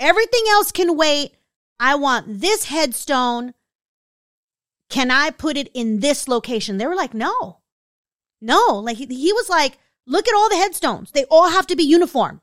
everything 0.00 0.42
else 0.50 0.72
can 0.72 0.96
wait. 0.96 1.36
I 1.78 1.94
want 1.94 2.40
this 2.40 2.64
headstone. 2.64 3.54
Can 4.90 5.12
I 5.12 5.30
put 5.30 5.56
it 5.56 5.70
in 5.74 6.00
this 6.00 6.26
location? 6.26 6.76
They 6.76 6.88
were 6.88 6.96
like, 6.96 7.14
no, 7.14 7.60
no. 8.40 8.80
Like 8.80 8.96
he, 8.96 9.06
he 9.06 9.32
was 9.32 9.48
like, 9.48 9.78
look 10.08 10.26
at 10.26 10.34
all 10.34 10.48
the 10.48 10.56
headstones. 10.56 11.12
They 11.12 11.24
all 11.26 11.50
have 11.50 11.68
to 11.68 11.76
be 11.76 11.84
uniform. 11.84 12.40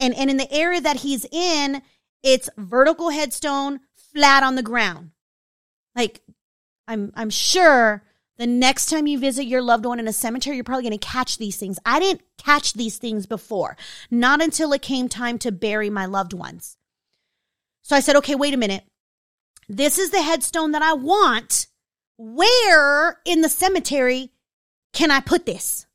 And, 0.00 0.14
and 0.14 0.30
in 0.30 0.38
the 0.38 0.50
area 0.50 0.80
that 0.80 1.00
he's 1.00 1.26
in, 1.30 1.82
it's 2.22 2.48
vertical 2.56 3.10
headstone, 3.10 3.80
flat 4.14 4.42
on 4.42 4.54
the 4.54 4.62
ground. 4.62 5.10
Like 5.94 6.22
I'm, 6.88 7.12
I'm 7.14 7.30
sure 7.30 8.02
the 8.38 8.46
next 8.46 8.86
time 8.86 9.06
you 9.06 9.18
visit 9.18 9.46
your 9.46 9.62
loved 9.62 9.86
one 9.86 9.98
in 9.98 10.08
a 10.08 10.12
cemetery, 10.12 10.56
you're 10.56 10.64
probably 10.64 10.88
going 10.88 10.98
to 10.98 11.06
catch 11.06 11.38
these 11.38 11.56
things. 11.56 11.78
I 11.86 12.00
didn't 12.00 12.22
catch 12.38 12.74
these 12.74 12.98
things 12.98 13.26
before, 13.26 13.76
not 14.10 14.42
until 14.42 14.72
it 14.72 14.82
came 14.82 15.08
time 15.08 15.38
to 15.38 15.52
bury 15.52 15.88
my 15.88 16.06
loved 16.06 16.32
ones. 16.32 16.76
So 17.82 17.96
I 17.96 18.00
said, 18.00 18.16
okay, 18.16 18.34
wait 18.34 18.52
a 18.52 18.58
minute. 18.58 18.84
This 19.68 19.98
is 19.98 20.10
the 20.10 20.22
headstone 20.22 20.72
that 20.72 20.82
I 20.82 20.92
want. 20.92 21.66
Where 22.18 23.20
in 23.24 23.40
the 23.42 23.48
cemetery 23.48 24.32
can 24.92 25.10
I 25.10 25.20
put 25.20 25.46
this? 25.46 25.86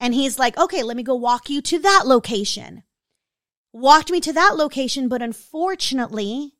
And 0.00 0.14
he's 0.14 0.38
like, 0.38 0.58
okay, 0.58 0.82
let 0.82 0.96
me 0.96 1.02
go 1.02 1.14
walk 1.14 1.48
you 1.48 1.62
to 1.62 1.78
that 1.80 2.02
location. 2.06 2.82
Walked 3.72 4.10
me 4.10 4.20
to 4.20 4.32
that 4.32 4.56
location, 4.56 5.08
but 5.08 5.22
unfortunately, 5.22 6.54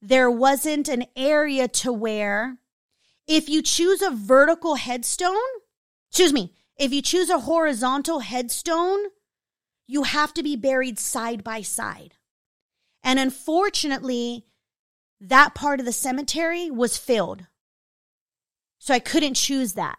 there 0.00 0.30
wasn't 0.30 0.88
an 0.88 1.06
area 1.16 1.66
to 1.68 1.92
where 1.92 2.58
if 3.26 3.48
you 3.48 3.62
choose 3.62 4.02
a 4.02 4.10
vertical 4.10 4.76
headstone, 4.76 5.36
excuse 6.10 6.32
me, 6.32 6.52
if 6.76 6.92
you 6.92 7.02
choose 7.02 7.30
a 7.30 7.40
horizontal 7.40 8.20
headstone, 8.20 9.00
you 9.86 10.02
have 10.02 10.34
to 10.34 10.42
be 10.42 10.56
buried 10.56 10.98
side 10.98 11.44
by 11.44 11.62
side. 11.62 12.14
And 13.02 13.18
unfortunately, 13.18 14.46
that 15.20 15.54
part 15.54 15.80
of 15.80 15.86
the 15.86 15.92
cemetery 15.92 16.70
was 16.70 16.96
filled. 16.96 17.46
So 18.78 18.92
I 18.92 18.98
couldn't 18.98 19.34
choose 19.34 19.74
that. 19.74 19.98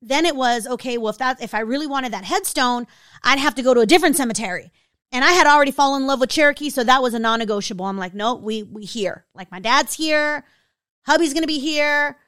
Then 0.00 0.26
it 0.26 0.36
was, 0.36 0.66
okay, 0.66 0.98
well, 0.98 1.10
if 1.10 1.18
that, 1.18 1.42
if 1.42 1.54
I 1.54 1.60
really 1.60 1.86
wanted 1.86 2.12
that 2.12 2.24
headstone, 2.24 2.86
I'd 3.22 3.38
have 3.38 3.54
to 3.54 3.62
go 3.62 3.74
to 3.74 3.80
a 3.80 3.86
different 3.86 4.16
cemetery. 4.16 4.70
And 5.12 5.24
I 5.24 5.30
had 5.30 5.46
already 5.46 5.70
fallen 5.70 6.02
in 6.02 6.08
love 6.08 6.20
with 6.20 6.30
Cherokee, 6.30 6.70
so 6.70 6.82
that 6.84 7.02
was 7.02 7.14
a 7.14 7.18
non-negotiable. 7.18 7.84
I'm 7.86 7.98
like, 7.98 8.14
no, 8.14 8.34
we 8.34 8.64
we 8.64 8.84
here. 8.84 9.26
Like 9.34 9.50
my 9.50 9.60
dad's 9.60 9.94
here, 9.94 10.44
hubby's 11.06 11.32
gonna 11.32 11.46
be 11.46 11.60
here, 11.60 12.18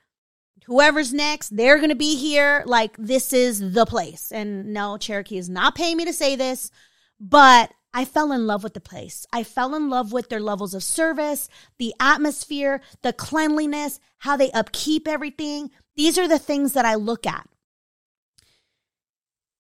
whoever's 0.67 1.13
next, 1.13 1.57
they're 1.57 1.79
gonna 1.79 1.95
be 1.95 2.17
here. 2.17 2.63
Like 2.67 2.97
this 2.99 3.33
is 3.33 3.73
the 3.73 3.87
place. 3.87 4.31
And 4.33 4.73
no, 4.73 4.97
Cherokee 4.99 5.39
is 5.39 5.49
not 5.49 5.75
paying 5.75 5.97
me 5.97 6.05
to 6.05 6.13
say 6.13 6.37
this, 6.37 6.71
but 7.19 7.73
I 7.95 8.05
fell 8.05 8.31
in 8.33 8.47
love 8.47 8.63
with 8.63 8.75
the 8.75 8.81
place. 8.81 9.27
I 9.33 9.43
fell 9.43 9.75
in 9.75 9.89
love 9.89 10.13
with 10.13 10.29
their 10.29 10.41
levels 10.41 10.75
of 10.75 10.83
service, 10.83 11.49
the 11.79 11.95
atmosphere, 11.99 12.83
the 13.03 13.15
cleanliness, 13.15 14.01
how 14.19 14.37
they 14.37 14.51
upkeep 14.51 15.09
everything. 15.09 15.71
These 15.95 16.19
are 16.19 16.29
the 16.29 16.39
things 16.39 16.75
that 16.75 16.85
I 16.85 16.95
look 16.95 17.27
at 17.27 17.49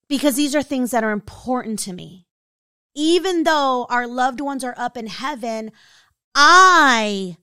because 0.09 0.37
these 0.37 0.55
are 0.55 0.62
things 0.62 0.90
that 0.90 1.05
are 1.05 1.12
important 1.12 1.79
to 1.81 1.92
me. 1.92 2.27
Even 2.95 3.45
though 3.45 3.87
our 3.90 4.07
loved 4.07 4.40
ones 4.40 4.64
are 4.64 4.75
up 4.77 4.97
in 4.97 5.07
heaven, 5.07 5.73
I 6.35 7.37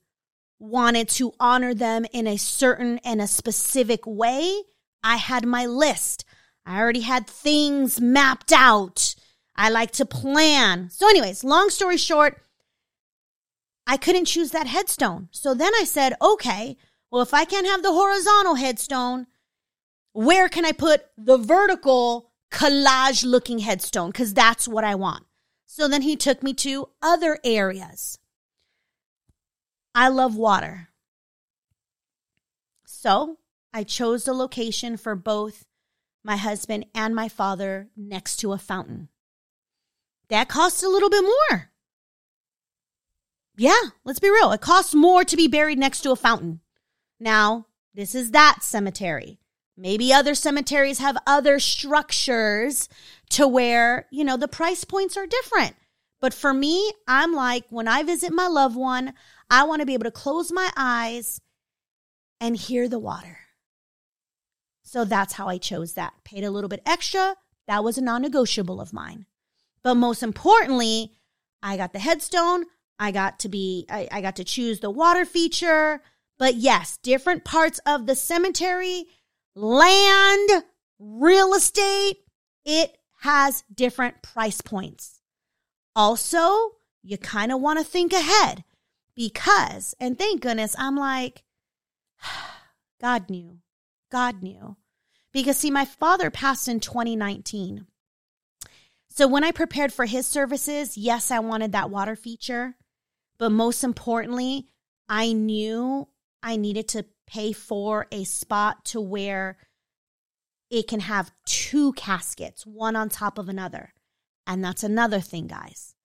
wanted 0.63 1.09
to 1.09 1.33
honor 1.39 1.73
them 1.73 2.05
in 2.13 2.25
a 2.25 2.37
certain 2.37 2.97
and 2.99 3.21
a 3.21 3.27
specific 3.27 4.07
way. 4.07 4.61
I 5.03 5.17
had 5.17 5.45
my 5.45 5.65
list. 5.65 6.23
I 6.65 6.79
already 6.79 7.01
had 7.01 7.27
things 7.27 7.99
mapped 7.99 8.53
out. 8.53 9.15
I 9.55 9.69
like 9.69 9.91
to 9.91 10.05
plan. 10.05 10.89
So, 10.89 11.07
anyways, 11.09 11.43
long 11.43 11.69
story 11.69 11.97
short, 11.97 12.41
I 13.85 13.97
couldn't 13.97 14.25
choose 14.25 14.51
that 14.51 14.67
headstone. 14.67 15.27
So 15.31 15.53
then 15.53 15.73
I 15.75 15.83
said, 15.83 16.13
okay, 16.21 16.77
well, 17.11 17.21
if 17.21 17.33
I 17.33 17.43
can't 17.43 17.67
have 17.67 17.83
the 17.83 17.91
horizontal 17.91 18.55
headstone, 18.55 19.27
where 20.13 20.47
can 20.47 20.65
I 20.65 20.71
put 20.71 21.03
the 21.17 21.37
vertical 21.37 22.31
collage 22.49 23.25
looking 23.25 23.59
headstone? 23.59 24.11
Because 24.11 24.33
that's 24.33 24.67
what 24.67 24.85
I 24.85 24.95
want. 24.95 25.25
So 25.65 25.89
then 25.89 26.03
he 26.03 26.15
took 26.15 26.41
me 26.41 26.53
to 26.55 26.89
other 27.01 27.37
areas. 27.43 28.19
I 29.95 30.07
love 30.09 30.35
water. 30.35 30.89
So 32.85 33.37
I 33.73 33.83
chose 33.83 34.25
the 34.25 34.33
location 34.33 34.97
for 34.97 35.15
both 35.15 35.65
my 36.23 36.37
husband 36.37 36.85
and 36.95 37.15
my 37.15 37.27
father 37.27 37.89
next 37.97 38.37
to 38.37 38.53
a 38.53 38.57
fountain. 38.57 39.09
That 40.29 40.47
costs 40.47 40.83
a 40.83 40.89
little 40.89 41.09
bit 41.09 41.23
more. 41.23 41.69
Yeah, 43.55 43.81
let's 44.03 44.19
be 44.19 44.29
real. 44.29 44.51
It 44.51 44.61
costs 44.61 44.95
more 44.95 45.23
to 45.23 45.35
be 45.35 45.47
buried 45.47 45.77
next 45.77 46.01
to 46.01 46.11
a 46.11 46.15
fountain. 46.15 46.61
Now, 47.19 47.67
this 47.93 48.15
is 48.15 48.31
that 48.31 48.59
cemetery. 48.61 49.39
Maybe 49.77 50.13
other 50.13 50.33
cemeteries 50.33 50.99
have 50.99 51.17
other 51.27 51.59
structures 51.59 52.89
to 53.29 53.47
where, 53.47 54.07
you 54.11 54.23
know, 54.23 54.37
the 54.37 54.47
price 54.47 54.83
points 54.83 55.17
are 55.17 55.27
different. 55.27 55.75
But 56.19 56.33
for 56.33 56.53
me, 56.53 56.93
I'm 57.07 57.33
like, 57.33 57.65
when 57.69 57.87
I 57.87 58.03
visit 58.03 58.31
my 58.31 58.47
loved 58.47 58.75
one, 58.75 59.13
I 59.53 59.65
want 59.65 59.81
to 59.81 59.85
be 59.85 59.93
able 59.93 60.05
to 60.05 60.11
close 60.11 60.51
my 60.51 60.71
eyes 60.75 61.39
and 62.41 62.57
hear 62.57 62.89
the 62.89 62.97
water. 62.97 63.37
So 64.81 65.05
that's 65.05 65.33
how 65.33 65.47
I 65.47 65.59
chose 65.59 65.93
that. 65.93 66.13
Paid 66.25 66.43
a 66.43 66.49
little 66.49 66.67
bit 66.67 66.81
extra. 66.87 67.35
That 67.67 67.83
was 67.83 67.99
a 67.99 68.01
non 68.01 68.23
negotiable 68.23 68.81
of 68.81 68.93
mine. 68.93 69.27
But 69.83 69.93
most 69.93 70.23
importantly, 70.23 71.13
I 71.61 71.77
got 71.77 71.93
the 71.93 71.99
headstone. 71.99 72.65
I 72.97 73.11
got 73.11 73.37
to 73.41 73.49
be, 73.49 73.85
I, 73.91 74.07
I 74.11 74.21
got 74.21 74.37
to 74.37 74.43
choose 74.43 74.79
the 74.79 74.89
water 74.89 75.23
feature. 75.23 76.01
But 76.39 76.55
yes, 76.55 76.97
different 76.97 77.43
parts 77.43 77.79
of 77.85 78.07
the 78.07 78.15
cemetery 78.15 79.05
land, 79.55 80.63
real 80.97 81.53
estate, 81.53 82.17
it 82.65 82.97
has 83.19 83.63
different 83.71 84.23
price 84.23 84.61
points. 84.61 85.21
Also, 85.95 86.71
you 87.03 87.19
kind 87.19 87.51
of 87.51 87.61
want 87.61 87.77
to 87.77 87.85
think 87.85 88.13
ahead 88.13 88.63
because, 89.15 89.95
and 89.99 90.17
thank 90.17 90.41
goodness, 90.41 90.75
I'm 90.77 90.95
like, 90.95 91.43
God 93.01 93.29
knew. 93.29 93.59
God 94.11 94.41
knew. 94.41 94.77
Because, 95.31 95.57
see, 95.57 95.71
my 95.71 95.85
father 95.85 96.29
passed 96.29 96.67
in 96.67 96.79
2019. 96.79 97.87
So 99.09 99.27
when 99.27 99.43
I 99.43 99.51
prepared 99.51 99.93
for 99.93 100.05
his 100.05 100.25
services, 100.25 100.97
yes, 100.97 101.31
I 101.31 101.39
wanted 101.39 101.71
that 101.71 101.89
water 101.89 102.15
feature. 102.15 102.75
But 103.37 103.51
most 103.51 103.83
importantly, 103.83 104.67
I 105.09 105.33
knew 105.33 106.07
I 106.41 106.55
needed 106.55 106.87
to 106.89 107.05
pay 107.27 107.51
for 107.51 108.07
a 108.11 108.23
spot 108.23 108.85
to 108.85 109.01
where 109.01 109.57
it 110.69 110.87
can 110.87 111.01
have 111.01 111.31
two 111.45 111.93
caskets, 111.93 112.65
one 112.65 112.95
on 112.95 113.09
top 113.09 113.37
of 113.37 113.49
another. 113.49 113.93
And 114.47 114.63
that's 114.63 114.83
another 114.83 115.19
thing, 115.19 115.47
guys. 115.47 115.95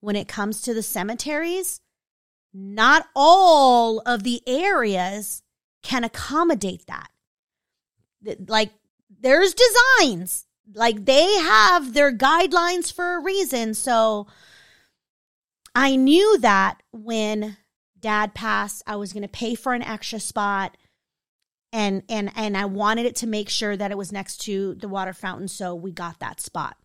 When 0.00 0.16
it 0.16 0.28
comes 0.28 0.62
to 0.62 0.74
the 0.74 0.82
cemeteries, 0.82 1.80
not 2.54 3.06
all 3.14 4.00
of 4.06 4.22
the 4.22 4.40
areas 4.46 5.42
can 5.82 6.04
accommodate 6.04 6.86
that. 6.86 7.10
Like, 8.48 8.70
there's 9.20 9.54
designs, 9.54 10.46
like, 10.72 11.04
they 11.04 11.34
have 11.38 11.92
their 11.92 12.16
guidelines 12.16 12.92
for 12.92 13.16
a 13.16 13.22
reason. 13.22 13.74
So, 13.74 14.28
I 15.74 15.96
knew 15.96 16.38
that 16.38 16.82
when 16.92 17.56
dad 17.98 18.34
passed, 18.34 18.82
I 18.86 18.96
was 18.96 19.12
going 19.12 19.22
to 19.24 19.28
pay 19.28 19.54
for 19.56 19.74
an 19.74 19.82
extra 19.82 20.20
spot 20.20 20.76
and 21.74 22.04
and 22.08 22.30
and 22.36 22.56
I 22.56 22.66
wanted 22.66 23.04
it 23.04 23.16
to 23.16 23.26
make 23.26 23.48
sure 23.48 23.76
that 23.76 23.90
it 23.90 23.98
was 23.98 24.12
next 24.12 24.36
to 24.42 24.76
the 24.76 24.88
water 24.88 25.12
fountain 25.12 25.48
so 25.48 25.74
we 25.74 25.90
got 25.90 26.20
that 26.20 26.40
spot. 26.40 26.76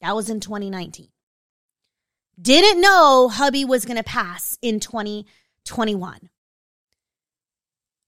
That 0.00 0.16
was 0.16 0.28
in 0.28 0.40
2019. 0.40 1.08
Didn't 2.40 2.80
know 2.80 3.28
hubby 3.28 3.64
was 3.64 3.84
going 3.84 3.96
to 3.96 4.04
pass 4.04 4.58
in 4.62 4.80
2021. 4.80 6.30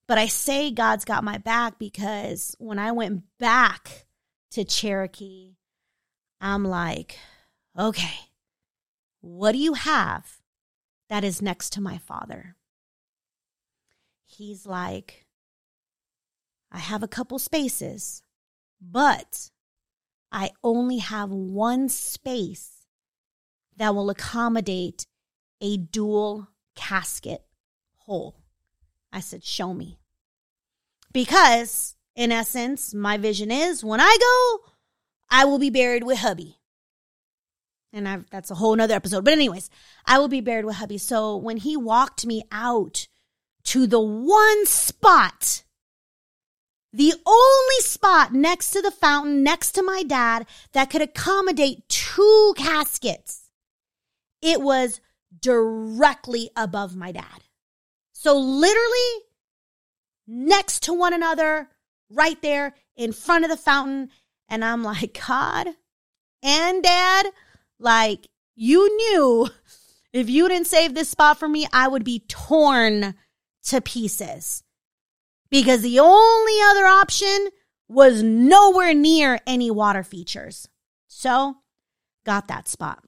But 0.06 0.18
I 0.18 0.26
say 0.26 0.70
God's 0.70 1.04
got 1.04 1.24
my 1.24 1.38
back 1.38 1.78
because 1.78 2.54
when 2.58 2.78
I 2.78 2.92
went 2.92 3.22
back 3.38 4.06
to 4.52 4.64
Cherokee, 4.64 5.56
I'm 6.40 6.64
like, 6.64 7.18
okay, 7.78 8.14
what 9.20 9.52
do 9.52 9.58
you 9.58 9.74
have 9.74 10.40
that 11.10 11.24
is 11.24 11.42
next 11.42 11.72
to 11.74 11.80
my 11.80 11.98
father. 11.98 12.56
He's 14.24 14.64
like, 14.64 15.26
I 16.70 16.78
have 16.78 17.02
a 17.02 17.08
couple 17.08 17.40
spaces, 17.40 18.22
but 18.80 19.50
I 20.30 20.52
only 20.62 20.98
have 20.98 21.30
one 21.30 21.88
space 21.88 22.79
that 23.80 23.94
will 23.94 24.10
accommodate 24.10 25.06
a 25.60 25.76
dual 25.76 26.48
casket 26.76 27.42
hole. 27.96 28.36
I 29.12 29.18
said, 29.18 29.42
Show 29.42 29.74
me. 29.74 29.98
Because, 31.12 31.96
in 32.14 32.30
essence, 32.30 32.94
my 32.94 33.16
vision 33.16 33.50
is 33.50 33.82
when 33.82 34.00
I 34.00 34.16
go, 34.20 34.70
I 35.28 35.44
will 35.46 35.58
be 35.58 35.70
buried 35.70 36.04
with 36.04 36.18
hubby 36.18 36.60
and 37.92 38.08
I've, 38.08 38.28
that's 38.30 38.50
a 38.50 38.54
whole 38.54 38.76
nother 38.76 38.94
episode. 38.94 39.24
But 39.24 39.32
anyways, 39.32 39.70
I 40.06 40.18
will 40.18 40.28
be 40.28 40.40
buried 40.40 40.64
with 40.64 40.76
hubby. 40.76 40.98
So 40.98 41.36
when 41.36 41.56
he 41.56 41.76
walked 41.76 42.26
me 42.26 42.44
out 42.52 43.08
to 43.64 43.86
the 43.86 44.00
one 44.00 44.66
spot, 44.66 45.64
the 46.92 47.14
only 47.26 47.80
spot 47.80 48.32
next 48.32 48.70
to 48.72 48.82
the 48.82 48.90
fountain, 48.90 49.42
next 49.42 49.72
to 49.72 49.82
my 49.82 50.02
dad, 50.02 50.46
that 50.72 50.90
could 50.90 51.02
accommodate 51.02 51.88
two 51.88 52.54
caskets, 52.56 53.39
it 54.42 54.60
was 54.60 55.00
directly 55.38 56.50
above 56.56 56.96
my 56.96 57.12
dad. 57.12 57.44
So 58.12 58.38
literally 58.38 59.24
next 60.26 60.84
to 60.84 60.92
one 60.92 61.12
another, 61.12 61.68
right 62.10 62.40
there 62.42 62.74
in 62.96 63.12
front 63.12 63.44
of 63.44 63.50
the 63.50 63.56
fountain. 63.56 64.10
And 64.48 64.64
I'm 64.64 64.82
like, 64.82 65.20
God 65.26 65.68
and 66.42 66.82
dad, 66.82 67.26
like 67.78 68.28
you 68.54 68.96
knew 68.96 69.48
if 70.12 70.28
you 70.28 70.48
didn't 70.48 70.66
save 70.66 70.94
this 70.94 71.08
spot 71.08 71.38
for 71.38 71.48
me, 71.48 71.66
I 71.72 71.88
would 71.88 72.04
be 72.04 72.24
torn 72.28 73.14
to 73.64 73.80
pieces. 73.80 74.62
Because 75.50 75.82
the 75.82 75.98
only 75.98 76.52
other 76.70 76.86
option 76.86 77.48
was 77.88 78.22
nowhere 78.22 78.94
near 78.94 79.40
any 79.46 79.70
water 79.70 80.04
features. 80.04 80.68
So, 81.08 81.56
got 82.24 82.46
that 82.46 82.68
spot. 82.68 83.02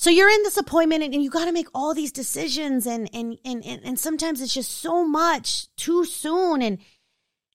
So 0.00 0.08
you're 0.08 0.30
in 0.30 0.42
this 0.44 0.56
appointment 0.56 1.02
and, 1.04 1.22
you 1.22 1.28
got 1.28 1.44
to 1.44 1.52
make 1.52 1.68
all 1.74 1.92
these 1.92 2.12
decisions 2.12 2.86
and, 2.86 3.10
and 3.12 3.38
and 3.44 3.62
and 3.64 3.80
and 3.84 3.98
sometimes 3.98 4.40
it's 4.40 4.54
just 4.54 4.72
so 4.72 5.06
much 5.06 5.74
too 5.76 6.04
soon 6.04 6.62
and 6.62 6.78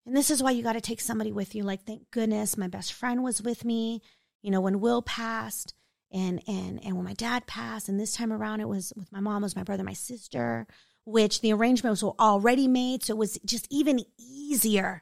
and 0.05 0.15
this 0.15 0.29
is 0.29 0.43
why 0.43 0.51
you 0.51 0.61
got 0.61 0.73
to 0.73 0.81
take 0.81 1.01
somebody 1.01 1.31
with 1.31 1.55
you 1.55 1.63
like 1.63 1.83
thank 1.83 2.11
goodness 2.11 2.55
my 2.55 2.67
best 2.67 2.93
friend 2.93 3.23
was 3.23 3.41
with 3.41 3.65
me 3.65 4.01
you 4.45 4.51
know, 4.51 4.61
when 4.61 4.79
Will 4.79 5.01
passed 5.01 5.73
and 6.11 6.39
and 6.47 6.79
and 6.85 6.95
when 6.95 7.03
my 7.03 7.15
dad 7.15 7.47
passed, 7.47 7.89
and 7.89 7.99
this 7.99 8.13
time 8.13 8.31
around 8.31 8.61
it 8.61 8.67
was 8.67 8.93
with 8.95 9.11
my 9.11 9.19
mom, 9.19 9.41
was 9.41 9.55
my 9.55 9.63
brother, 9.63 9.83
my 9.83 9.93
sister, 9.93 10.67
which 11.03 11.41
the 11.41 11.51
arrangements 11.51 12.03
were 12.03 12.13
already 12.19 12.67
made, 12.67 13.03
so 13.03 13.13
it 13.13 13.17
was 13.17 13.39
just 13.43 13.65
even 13.71 14.01
easier. 14.19 15.01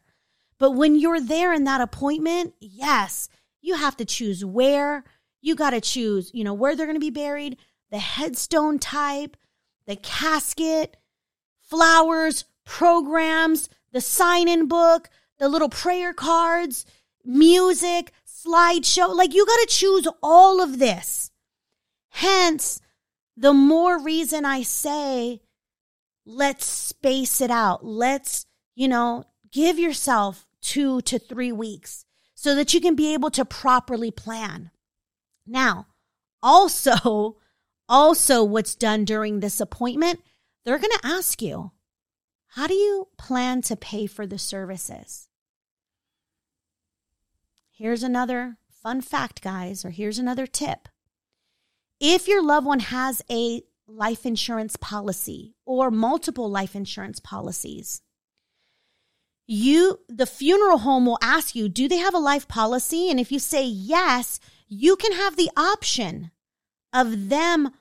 But 0.60 0.72
when 0.72 0.96
you're 0.96 1.20
there 1.20 1.52
in 1.52 1.66
that 1.66 1.82
appointment, 1.82 2.54
yes, 2.62 3.28
you 3.62 3.76
have 3.76 3.98
to 3.98 4.06
choose 4.06 4.46
where. 4.46 5.04
You 5.44 5.56
got 5.56 5.72
to 5.72 5.82
choose, 5.82 6.32
you 6.34 6.46
know, 6.46 6.54
where 6.54 6.74
they're 6.74 6.86
going 6.86 6.96
to 6.96 7.02
be 7.02 7.10
buried, 7.10 7.58
the 7.92 8.00
headstone 8.00 8.80
type, 8.80 9.36
the 9.86 9.98
casket, 9.98 10.96
flowers, 11.60 12.46
programs, 12.64 13.68
the 13.92 14.00
sign 14.00 14.48
in 14.48 14.70
book, 14.70 15.10
the 15.40 15.50
little 15.50 15.68
prayer 15.68 16.14
cards, 16.14 16.86
music, 17.26 18.14
slideshow. 18.26 19.14
Like 19.14 19.34
you 19.34 19.46
got 19.46 19.60
to 19.60 19.68
choose 19.68 20.08
all 20.24 20.62
of 20.62 20.80
this. 20.80 21.30
Hence, 22.08 22.80
the 23.36 23.54
more 23.54 24.02
reason 24.02 24.46
I 24.46 24.62
say, 24.62 25.42
let's 26.26 26.66
space 26.66 27.42
it 27.42 27.52
out. 27.52 27.84
Let's, 27.84 28.46
you 28.76 28.88
know, 28.88 29.26
give 29.52 29.78
yourself 29.78 30.48
two 30.62 31.02
to 31.02 31.20
three 31.20 31.52
weeks 31.52 32.06
so 32.34 32.56
that 32.56 32.74
you 32.74 32.80
can 32.80 32.96
be 32.96 33.14
able 33.14 33.32
to 33.32 33.44
properly 33.44 34.10
plan. 34.10 34.72
Now, 35.46 35.88
also, 36.42 37.38
also 37.90 38.44
what's 38.44 38.76
done 38.76 39.06
during 39.06 39.40
this 39.40 39.60
appointment, 39.60 40.22
they're 40.64 40.80
going 40.80 40.98
to 41.02 41.08
ask 41.08 41.42
you, 41.42 41.72
how 42.48 42.68
do 42.68 42.74
you 42.74 43.08
plan 43.18 43.62
to 43.64 43.76
pay 43.76 44.06
for 44.06 44.28
the 44.28 44.38
services? 44.38 45.28
Here's 47.72 48.04
another 48.04 48.58
fun 48.70 49.02
fact, 49.02 49.42
guys, 49.42 49.84
or 49.84 49.90
here's 49.90 50.20
another 50.20 50.46
tip. 50.46 50.88
If 52.00 52.28
your 52.28 52.44
loved 52.44 52.68
one 52.68 52.80
has 52.80 53.22
a 53.32 53.64
life 53.88 54.26
insurance 54.26 54.76
policy 54.76 55.56
or 55.66 55.90
multiple 55.90 56.50
life 56.50 56.76
insurance 56.76 57.20
policies, 57.20 58.02
you 59.48 60.00
the 60.08 60.26
funeral 60.26 60.80
home 60.80 61.06
will 61.06 61.20
ask 61.22 61.56
you, 61.56 61.68
do 61.70 61.88
they 61.88 61.98
have 61.98 62.14
a 62.14 62.20
life 62.20 62.48
policy? 62.48 63.10
And 63.10 63.20
if 63.20 63.32
you 63.32 63.40
say 63.40 63.66
yes, 63.66 64.40
you 64.68 64.96
can 64.96 65.14
have 65.14 65.36
the 65.36 65.50
option 65.56 66.32
of 66.92 67.30
them 67.30 67.72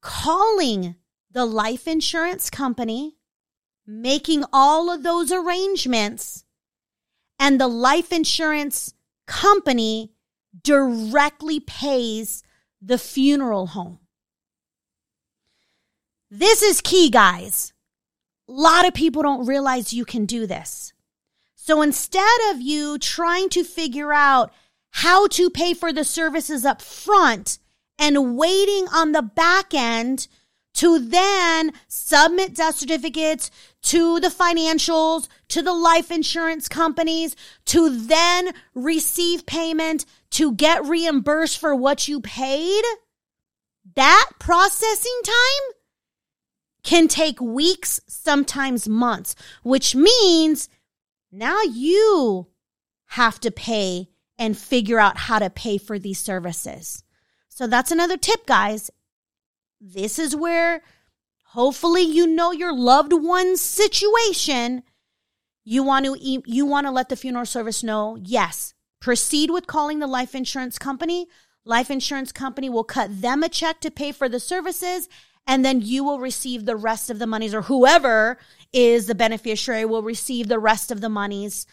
calling 0.00 0.96
the 1.30 1.44
life 1.44 1.86
insurance 1.86 2.50
company, 2.50 3.16
making 3.86 4.44
all 4.52 4.90
of 4.90 5.02
those 5.02 5.32
arrangements, 5.32 6.44
and 7.38 7.60
the 7.60 7.68
life 7.68 8.12
insurance 8.12 8.94
company 9.26 10.12
directly 10.62 11.60
pays 11.60 12.42
the 12.82 12.98
funeral 12.98 13.68
home. 13.68 13.98
This 16.30 16.62
is 16.62 16.80
key, 16.80 17.10
guys. 17.10 17.72
A 18.48 18.52
lot 18.52 18.86
of 18.86 18.94
people 18.94 19.22
don't 19.22 19.46
realize 19.46 19.92
you 19.92 20.04
can 20.04 20.26
do 20.26 20.46
this. 20.46 20.92
So 21.54 21.82
instead 21.82 22.40
of 22.50 22.60
you 22.60 22.98
trying 22.98 23.48
to 23.50 23.64
figure 23.64 24.12
out 24.12 24.52
how 24.90 25.26
to 25.28 25.50
pay 25.50 25.74
for 25.74 25.92
the 25.92 26.04
services 26.04 26.64
up 26.64 26.82
front 26.82 27.58
and 27.98 28.36
waiting 28.36 28.86
on 28.92 29.12
the 29.12 29.22
back 29.22 29.74
end 29.74 30.26
to 30.74 30.98
then 30.98 31.72
submit 31.88 32.54
death 32.54 32.76
certificates 32.76 33.50
to 33.82 34.20
the 34.20 34.28
financials, 34.28 35.28
to 35.48 35.62
the 35.62 35.72
life 35.72 36.10
insurance 36.10 36.68
companies, 36.68 37.34
to 37.66 37.90
then 37.90 38.52
receive 38.74 39.46
payment 39.46 40.06
to 40.30 40.52
get 40.52 40.84
reimbursed 40.84 41.58
for 41.58 41.74
what 41.74 42.08
you 42.08 42.20
paid, 42.20 42.82
that 43.96 44.30
processing 44.38 45.20
time 45.24 45.74
can 46.82 47.08
take 47.08 47.40
weeks, 47.40 48.00
sometimes 48.06 48.88
months, 48.88 49.34
which 49.62 49.94
means 49.94 50.68
now 51.32 51.60
you 51.62 52.46
have 53.06 53.40
to 53.40 53.50
pay 53.50 54.08
and 54.40 54.56
figure 54.56 54.98
out 54.98 55.18
how 55.18 55.38
to 55.38 55.50
pay 55.50 55.76
for 55.76 55.98
these 55.98 56.18
services. 56.18 57.04
So 57.48 57.66
that's 57.66 57.92
another 57.92 58.16
tip, 58.16 58.46
guys. 58.46 58.90
This 59.80 60.18
is 60.18 60.34
where 60.34 60.82
hopefully 61.48 62.02
you 62.02 62.26
know 62.26 62.50
your 62.50 62.74
loved 62.74 63.12
one's 63.12 63.60
situation. 63.60 64.82
You 65.62 65.82
want 65.82 66.06
to 66.06 66.42
you 66.46 66.64
want 66.64 66.86
to 66.86 66.90
let 66.90 67.10
the 67.10 67.16
funeral 67.16 67.44
service 67.44 67.84
know, 67.84 68.16
yes, 68.20 68.72
proceed 68.98 69.50
with 69.50 69.66
calling 69.66 69.98
the 69.98 70.06
life 70.06 70.34
insurance 70.34 70.78
company. 70.78 71.26
Life 71.66 71.90
insurance 71.90 72.32
company 72.32 72.70
will 72.70 72.84
cut 72.84 73.20
them 73.20 73.42
a 73.42 73.48
check 73.48 73.80
to 73.80 73.90
pay 73.90 74.10
for 74.10 74.28
the 74.28 74.40
services 74.40 75.08
and 75.46 75.64
then 75.64 75.82
you 75.82 76.02
will 76.02 76.18
receive 76.18 76.64
the 76.64 76.76
rest 76.76 77.10
of 77.10 77.18
the 77.18 77.26
monies 77.26 77.54
or 77.54 77.62
whoever 77.62 78.38
is 78.72 79.06
the 79.06 79.14
beneficiary 79.14 79.84
will 79.84 80.02
receive 80.02 80.48
the 80.48 80.58
rest 80.58 80.90
of 80.90 81.02
the 81.02 81.08
monies 81.08 81.66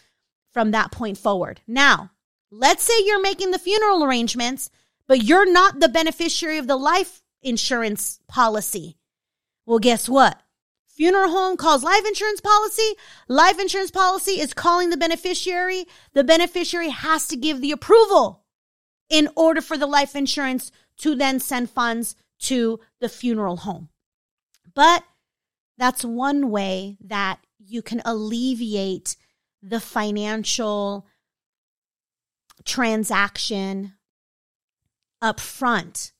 from 0.52 0.72
that 0.72 0.92
point 0.92 1.16
forward. 1.16 1.62
Now, 1.66 2.10
let's 2.50 2.82
say 2.82 2.94
you're 3.04 3.22
making 3.22 3.50
the 3.50 3.58
funeral 3.58 4.04
arrangements, 4.04 4.70
but 5.06 5.22
you're 5.22 5.50
not 5.50 5.80
the 5.80 5.88
beneficiary 5.88 6.58
of 6.58 6.66
the 6.66 6.76
life 6.76 7.22
insurance 7.42 8.20
policy. 8.28 8.98
Well, 9.66 9.78
guess 9.78 10.08
what? 10.08 10.40
Funeral 10.88 11.30
home 11.30 11.56
calls 11.56 11.84
life 11.84 12.04
insurance 12.06 12.40
policy. 12.40 12.94
Life 13.28 13.60
insurance 13.60 13.90
policy 13.90 14.40
is 14.40 14.52
calling 14.52 14.90
the 14.90 14.96
beneficiary. 14.96 15.84
The 16.12 16.24
beneficiary 16.24 16.88
has 16.88 17.28
to 17.28 17.36
give 17.36 17.60
the 17.60 17.70
approval 17.70 18.44
in 19.08 19.28
order 19.36 19.60
for 19.60 19.76
the 19.76 19.86
life 19.86 20.16
insurance 20.16 20.72
to 20.98 21.14
then 21.14 21.38
send 21.38 21.70
funds 21.70 22.16
to 22.40 22.80
the 23.00 23.08
funeral 23.08 23.58
home. 23.58 23.88
But 24.74 25.04
that's 25.76 26.04
one 26.04 26.50
way 26.50 26.96
that 27.00 27.38
you 27.58 27.82
can 27.82 28.02
alleviate 28.04 29.16
the 29.62 29.80
financial 29.80 31.06
transaction 32.68 33.94
up 35.22 35.40
front 35.40 36.12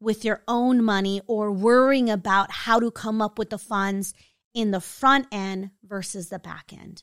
with 0.00 0.24
your 0.24 0.42
own 0.48 0.82
money 0.82 1.20
or 1.26 1.52
worrying 1.52 2.08
about 2.08 2.50
how 2.50 2.80
to 2.80 2.90
come 2.90 3.20
up 3.20 3.38
with 3.38 3.50
the 3.50 3.58
funds 3.58 4.14
in 4.54 4.70
the 4.70 4.80
front 4.80 5.26
end 5.30 5.70
versus 5.84 6.28
the 6.28 6.38
back 6.38 6.72
end. 6.72 7.02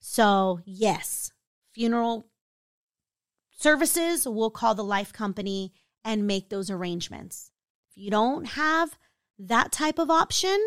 So, 0.00 0.60
yes, 0.64 1.30
funeral 1.72 2.26
services 3.50 4.26
will 4.26 4.50
call 4.50 4.74
the 4.74 4.82
life 4.82 5.12
company 5.12 5.72
and 6.04 6.26
make 6.26 6.48
those 6.48 6.70
arrangements. 6.70 7.52
If 7.90 8.02
you 8.02 8.10
don't 8.10 8.46
have 8.46 8.98
that 9.38 9.70
type 9.70 9.98
of 9.98 10.10
option, 10.10 10.58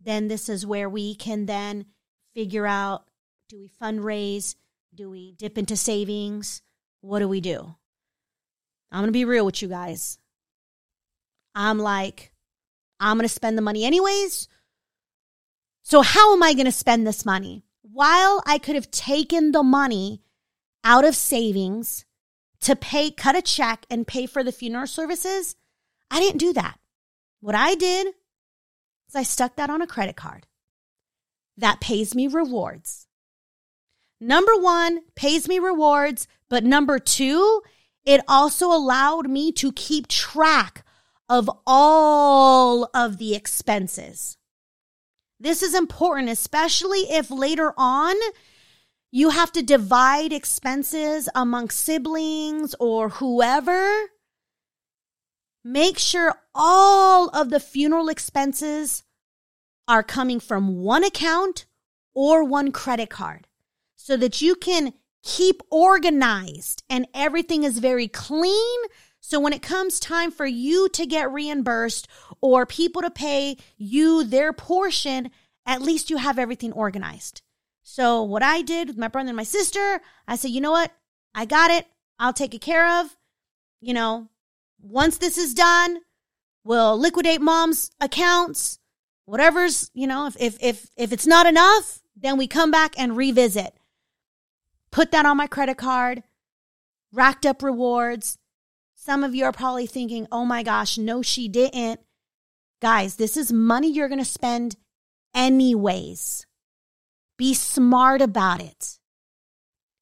then 0.00 0.28
this 0.28 0.48
is 0.48 0.64
where 0.64 0.88
we 0.88 1.14
can 1.16 1.46
then 1.46 1.86
figure 2.34 2.66
out 2.66 3.04
do 3.48 3.58
we 3.58 3.68
fundraise? 3.82 4.54
Do 4.94 5.10
we 5.10 5.32
dip 5.32 5.58
into 5.58 5.76
savings? 5.76 6.62
What 7.00 7.20
do 7.20 7.28
we 7.28 7.40
do? 7.40 7.74
I'm 8.92 9.00
going 9.00 9.08
to 9.08 9.12
be 9.12 9.24
real 9.24 9.46
with 9.46 9.62
you 9.62 9.68
guys. 9.68 10.18
I'm 11.54 11.78
like, 11.78 12.32
I'm 12.98 13.16
going 13.16 13.28
to 13.28 13.32
spend 13.32 13.56
the 13.56 13.62
money 13.62 13.84
anyways. 13.84 14.48
So, 15.82 16.02
how 16.02 16.32
am 16.34 16.42
I 16.42 16.52
going 16.54 16.66
to 16.66 16.72
spend 16.72 17.06
this 17.06 17.24
money? 17.24 17.64
While 17.82 18.42
I 18.46 18.58
could 18.58 18.74
have 18.74 18.90
taken 18.90 19.52
the 19.52 19.62
money 19.62 20.22
out 20.84 21.04
of 21.04 21.16
savings 21.16 22.04
to 22.60 22.76
pay, 22.76 23.10
cut 23.10 23.36
a 23.36 23.42
check 23.42 23.86
and 23.90 24.06
pay 24.06 24.26
for 24.26 24.44
the 24.44 24.52
funeral 24.52 24.86
services, 24.86 25.56
I 26.10 26.20
didn't 26.20 26.38
do 26.38 26.52
that. 26.52 26.78
What 27.40 27.54
I 27.54 27.74
did 27.74 28.08
is 29.08 29.16
I 29.16 29.22
stuck 29.22 29.56
that 29.56 29.70
on 29.70 29.82
a 29.82 29.86
credit 29.86 30.16
card 30.16 30.46
that 31.56 31.80
pays 31.80 32.14
me 32.14 32.26
rewards. 32.26 33.06
Number 34.20 34.52
one, 34.56 35.00
pays 35.14 35.48
me 35.48 35.58
rewards. 35.58 36.28
But 36.50 36.64
number 36.64 36.98
two, 36.98 37.62
it 38.04 38.20
also 38.28 38.66
allowed 38.66 39.30
me 39.30 39.52
to 39.52 39.72
keep 39.72 40.08
track 40.08 40.84
of 41.28 41.48
all 41.66 42.90
of 42.92 43.18
the 43.18 43.34
expenses. 43.34 44.36
This 45.38 45.62
is 45.62 45.74
important, 45.74 46.28
especially 46.28 46.98
if 47.10 47.30
later 47.30 47.72
on 47.78 48.16
you 49.12 49.30
have 49.30 49.52
to 49.52 49.62
divide 49.62 50.32
expenses 50.32 51.28
among 51.34 51.70
siblings 51.70 52.74
or 52.80 53.08
whoever. 53.10 54.10
Make 55.64 55.98
sure 55.98 56.34
all 56.54 57.28
of 57.28 57.50
the 57.50 57.60
funeral 57.60 58.08
expenses 58.08 59.04
are 59.86 60.02
coming 60.02 60.40
from 60.40 60.82
one 60.82 61.04
account 61.04 61.66
or 62.12 62.42
one 62.42 62.72
credit 62.72 63.08
card 63.08 63.46
so 63.94 64.16
that 64.16 64.42
you 64.42 64.54
can 64.54 64.94
keep 65.22 65.62
organized 65.70 66.82
and 66.88 67.06
everything 67.14 67.64
is 67.64 67.78
very 67.78 68.08
clean 68.08 68.80
so 69.20 69.38
when 69.38 69.52
it 69.52 69.62
comes 69.62 70.00
time 70.00 70.30
for 70.30 70.46
you 70.46 70.88
to 70.90 71.06
get 71.06 71.30
reimbursed 71.30 72.08
or 72.40 72.66
people 72.66 73.02
to 73.02 73.10
pay 73.10 73.58
you 73.76 74.24
their 74.24 74.52
portion, 74.52 75.30
at 75.66 75.82
least 75.82 76.10
you 76.10 76.16
have 76.16 76.38
everything 76.38 76.72
organized. 76.72 77.42
So 77.82 78.22
what 78.22 78.42
I 78.42 78.62
did 78.62 78.88
with 78.88 78.96
my 78.96 79.08
brother 79.08 79.28
and 79.28 79.36
my 79.36 79.44
sister, 79.44 80.00
I 80.26 80.36
said, 80.36 80.50
you 80.50 80.60
know 80.60 80.72
what? 80.72 80.92
I 81.34 81.44
got 81.44 81.70
it. 81.70 81.86
I'll 82.18 82.32
take 82.32 82.54
it 82.54 82.60
care 82.60 83.00
of. 83.00 83.16
you 83.80 83.94
know, 83.94 84.28
once 84.80 85.18
this 85.18 85.38
is 85.38 85.54
done, 85.54 86.00
we'll 86.64 86.98
liquidate 86.98 87.40
mom's 87.40 87.90
accounts. 88.00 88.78
Whatever's, 89.24 89.90
you 89.94 90.06
know, 90.06 90.26
if 90.26 90.36
if 90.40 90.58
if 90.60 90.90
if 90.96 91.12
it's 91.12 91.26
not 91.26 91.46
enough, 91.46 92.02
then 92.16 92.36
we 92.36 92.46
come 92.46 92.70
back 92.70 92.98
and 92.98 93.16
revisit. 93.16 93.74
Put 94.92 95.12
that 95.12 95.26
on 95.26 95.36
my 95.36 95.46
credit 95.46 95.76
card, 95.76 96.22
racked 97.12 97.46
up 97.46 97.62
rewards. 97.62 98.38
Some 98.94 99.24
of 99.24 99.34
you 99.34 99.44
are 99.44 99.52
probably 99.52 99.86
thinking, 99.86 100.26
oh 100.30 100.44
my 100.44 100.62
gosh, 100.62 100.98
no, 100.98 101.22
she 101.22 101.48
didn't. 101.48 102.00
Guys, 102.82 103.16
this 103.16 103.36
is 103.36 103.52
money 103.52 103.90
you're 103.90 104.08
going 104.08 104.18
to 104.18 104.24
spend 104.24 104.76
anyways. 105.34 106.46
Be 107.38 107.54
smart 107.54 108.20
about 108.20 108.60
it. 108.60 108.98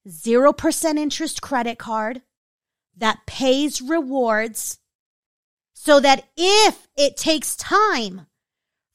0% 0.08 0.98
interest 0.98 1.42
credit 1.42 1.78
card 1.78 2.22
that 2.96 3.26
pays 3.26 3.80
rewards 3.82 4.78
so 5.74 6.00
that 6.00 6.24
if 6.36 6.88
it 6.96 7.16
takes 7.16 7.56
time 7.56 8.26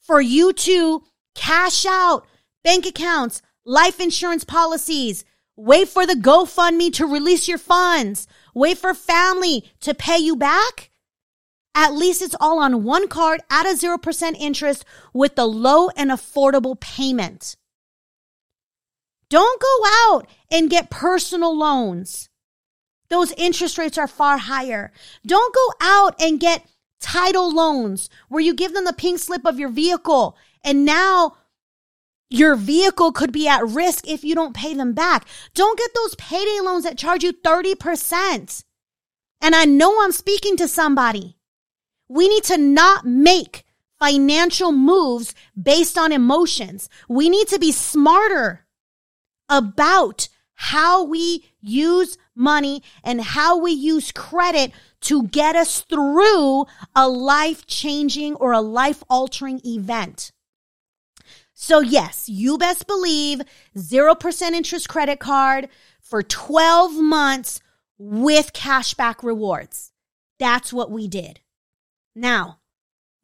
for 0.00 0.20
you 0.20 0.52
to 0.52 1.02
cash 1.34 1.86
out 1.86 2.26
bank 2.62 2.84
accounts, 2.84 3.40
life 3.64 4.00
insurance 4.00 4.44
policies, 4.44 5.24
wait 5.56 5.88
for 5.88 6.06
the 6.06 6.14
GoFundMe 6.14 6.92
to 6.94 7.06
release 7.06 7.48
your 7.48 7.58
funds, 7.58 8.26
wait 8.54 8.78
for 8.78 8.94
family 8.94 9.70
to 9.80 9.94
pay 9.94 10.18
you 10.18 10.36
back, 10.36 10.90
at 11.74 11.94
least 11.94 12.22
it's 12.22 12.36
all 12.40 12.60
on 12.60 12.84
one 12.84 13.08
card 13.08 13.40
at 13.50 13.66
a 13.66 13.70
0% 13.70 14.36
interest 14.38 14.84
with 15.12 15.34
the 15.34 15.46
low 15.46 15.88
and 15.90 16.10
affordable 16.10 16.78
payment. 16.78 17.56
Don't 19.28 19.60
go 19.60 19.78
out 20.08 20.28
and 20.50 20.70
get 20.70 20.90
personal 20.90 21.56
loans. 21.56 22.28
Those 23.08 23.32
interest 23.32 23.78
rates 23.78 23.98
are 23.98 24.06
far 24.06 24.38
higher. 24.38 24.92
Don't 25.26 25.54
go 25.54 25.72
out 25.80 26.14
and 26.20 26.38
get 26.38 26.66
title 27.00 27.52
loans 27.52 28.08
where 28.28 28.40
you 28.40 28.54
give 28.54 28.72
them 28.72 28.84
the 28.84 28.92
pink 28.92 29.18
slip 29.18 29.44
of 29.44 29.58
your 29.58 29.68
vehicle 29.68 30.36
and 30.62 30.84
now 30.84 31.36
your 32.30 32.56
vehicle 32.56 33.12
could 33.12 33.32
be 33.32 33.46
at 33.46 33.66
risk 33.66 34.08
if 34.08 34.24
you 34.24 34.34
don't 34.34 34.56
pay 34.56 34.74
them 34.74 34.92
back. 34.92 35.26
Don't 35.54 35.78
get 35.78 35.90
those 35.94 36.14
payday 36.16 36.60
loans 36.60 36.84
that 36.84 36.98
charge 36.98 37.22
you 37.22 37.32
30%. 37.32 38.64
And 39.40 39.54
I 39.54 39.64
know 39.64 40.02
I'm 40.02 40.12
speaking 40.12 40.56
to 40.56 40.68
somebody. 40.68 41.36
We 42.08 42.28
need 42.28 42.44
to 42.44 42.58
not 42.58 43.04
make 43.04 43.64
financial 43.98 44.72
moves 44.72 45.34
based 45.60 45.96
on 45.96 46.12
emotions. 46.12 46.88
We 47.08 47.28
need 47.28 47.48
to 47.48 47.58
be 47.58 47.72
smarter 47.72 48.66
about 49.48 50.28
how 50.54 51.04
we 51.04 51.44
use 51.60 52.16
money 52.34 52.82
and 53.02 53.20
how 53.20 53.58
we 53.58 53.72
use 53.72 54.12
credit 54.12 54.72
to 55.02 55.24
get 55.24 55.56
us 55.56 55.82
through 55.82 56.66
a 56.94 57.08
life 57.08 57.66
changing 57.66 58.34
or 58.36 58.52
a 58.52 58.60
life 58.60 59.02
altering 59.08 59.60
event. 59.64 60.32
So, 61.64 61.80
yes, 61.80 62.28
you 62.28 62.58
best 62.58 62.86
believe 62.86 63.40
0% 63.74 64.50
interest 64.50 64.86
credit 64.86 65.18
card 65.18 65.70
for 65.98 66.22
12 66.22 67.00
months 67.00 67.58
with 67.96 68.52
cashback 68.52 69.22
rewards. 69.22 69.90
That's 70.38 70.74
what 70.74 70.90
we 70.90 71.08
did. 71.08 71.40
Now, 72.14 72.58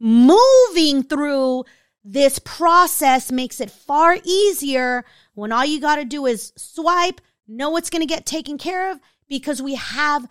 moving 0.01 1.03
through 1.03 1.67
this 2.03 2.39
process 2.39 3.31
makes 3.31 3.61
it 3.61 3.71
far 3.71 4.17
easier 4.25 5.05
when 5.35 5.53
all 5.53 5.67
you 5.67 5.79
got 5.79 5.97
to 5.97 6.07
do 6.07 6.25
is 6.25 6.55
swipe, 6.57 7.21
know 7.47 7.69
what's 7.69 7.91
going 7.91 8.01
to 8.01 8.07
get 8.07 8.25
taken 8.25 8.57
care 8.57 8.91
of 8.91 9.01
because 9.29 9.61
we 9.61 9.75
have 9.75 10.27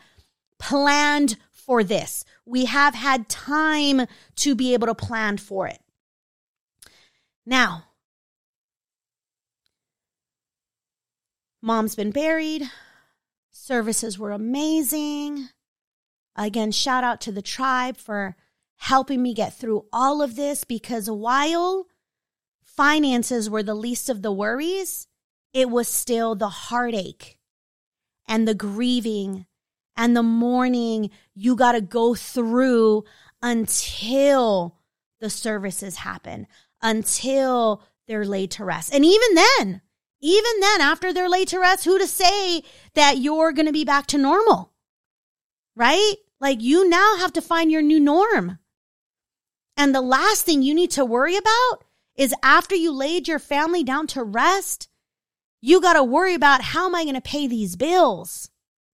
planned 0.57 1.37
for 1.51 1.83
this. 1.83 2.25
We 2.43 2.65
have 2.65 2.95
had 2.95 3.29
time 3.29 4.07
to 4.37 4.55
be 4.55 4.73
able 4.73 4.87
to 4.87 4.95
plan 4.95 5.37
for 5.37 5.67
it. 5.67 5.77
Now, 7.45 7.83
mom's 11.61 11.95
been 11.95 12.11
buried. 12.11 12.69
Services 13.51 14.17
were 14.17 14.31
amazing. 14.31 15.49
Again, 16.35 16.71
shout 16.71 17.03
out 17.03 17.21
to 17.21 17.31
the 17.31 17.41
tribe 17.41 17.97
for 17.97 18.35
helping 18.77 19.21
me 19.21 19.33
get 19.33 19.53
through 19.53 19.85
all 19.91 20.21
of 20.21 20.35
this 20.35 20.63
because 20.63 21.09
while 21.09 21.87
finances 22.63 23.49
were 23.49 23.63
the 23.63 23.75
least 23.75 24.09
of 24.09 24.21
the 24.21 24.31
worries, 24.31 25.07
it 25.53 25.69
was 25.69 25.87
still 25.87 26.35
the 26.35 26.49
heartache 26.49 27.37
and 28.27 28.47
the 28.47 28.53
grieving 28.53 29.45
and 29.97 30.15
the 30.15 30.23
mourning 30.23 31.09
you 31.33 31.55
got 31.55 31.73
to 31.73 31.81
go 31.81 32.15
through 32.15 33.03
until 33.41 34.77
the 35.19 35.29
services 35.29 35.97
happen, 35.97 36.47
until 36.81 37.83
they're 38.07 38.25
laid 38.25 38.51
to 38.51 38.63
rest. 38.63 38.93
And 38.93 39.03
even 39.03 39.35
then, 39.35 39.81
even 40.21 40.59
then, 40.59 40.81
after 40.81 41.13
they're 41.13 41.29
laid 41.29 41.47
to 41.49 41.59
rest, 41.59 41.85
who 41.85 41.97
to 41.97 42.07
say 42.07 42.63
that 42.95 43.17
you're 43.17 43.53
going 43.53 43.67
to 43.67 43.71
be 43.71 43.85
back 43.85 44.07
to 44.07 44.17
normal? 44.17 44.73
Right? 45.75 46.15
Like 46.41 46.61
you 46.61 46.87
now 46.89 47.17
have 47.17 47.33
to 47.33 47.41
find 47.41 47.71
your 47.71 47.81
new 47.81 47.99
norm. 47.99 48.59
And 49.77 49.95
the 49.95 50.01
last 50.01 50.45
thing 50.45 50.61
you 50.61 50.73
need 50.73 50.91
to 50.91 51.05
worry 51.05 51.37
about 51.37 51.83
is 52.15 52.33
after 52.43 52.75
you 52.75 52.91
laid 52.91 53.27
your 53.27 53.39
family 53.39 53.83
down 53.83 54.07
to 54.07 54.23
rest, 54.23 54.89
you 55.61 55.79
got 55.79 55.93
to 55.93 56.03
worry 56.03 56.33
about 56.33 56.61
how 56.61 56.85
am 56.87 56.95
I 56.95 57.03
going 57.03 57.15
to 57.15 57.21
pay 57.21 57.47
these 57.47 57.77
bills? 57.77 58.49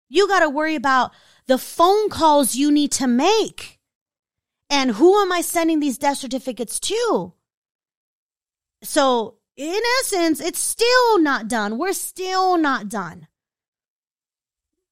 You 0.10 0.28
got 0.28 0.40
to 0.40 0.50
worry 0.50 0.76
about 0.76 1.12
the 1.46 1.58
phone 1.58 2.10
calls 2.10 2.56
you 2.56 2.72
need 2.72 2.92
to 2.94 3.08
make. 3.08 3.80
And 4.70 4.92
who 4.92 5.20
am 5.22 5.32
I 5.32 5.42
sending 5.42 5.80
these 5.80 5.98
death 5.98 6.18
certificates 6.18 6.80
to? 6.80 7.34
So, 8.84 9.36
in 9.62 9.80
essence, 10.00 10.40
it's 10.42 10.58
still 10.58 11.20
not 11.20 11.48
done. 11.48 11.78
We're 11.78 11.94
still 11.94 12.58
not 12.58 12.90
done. 12.90 13.28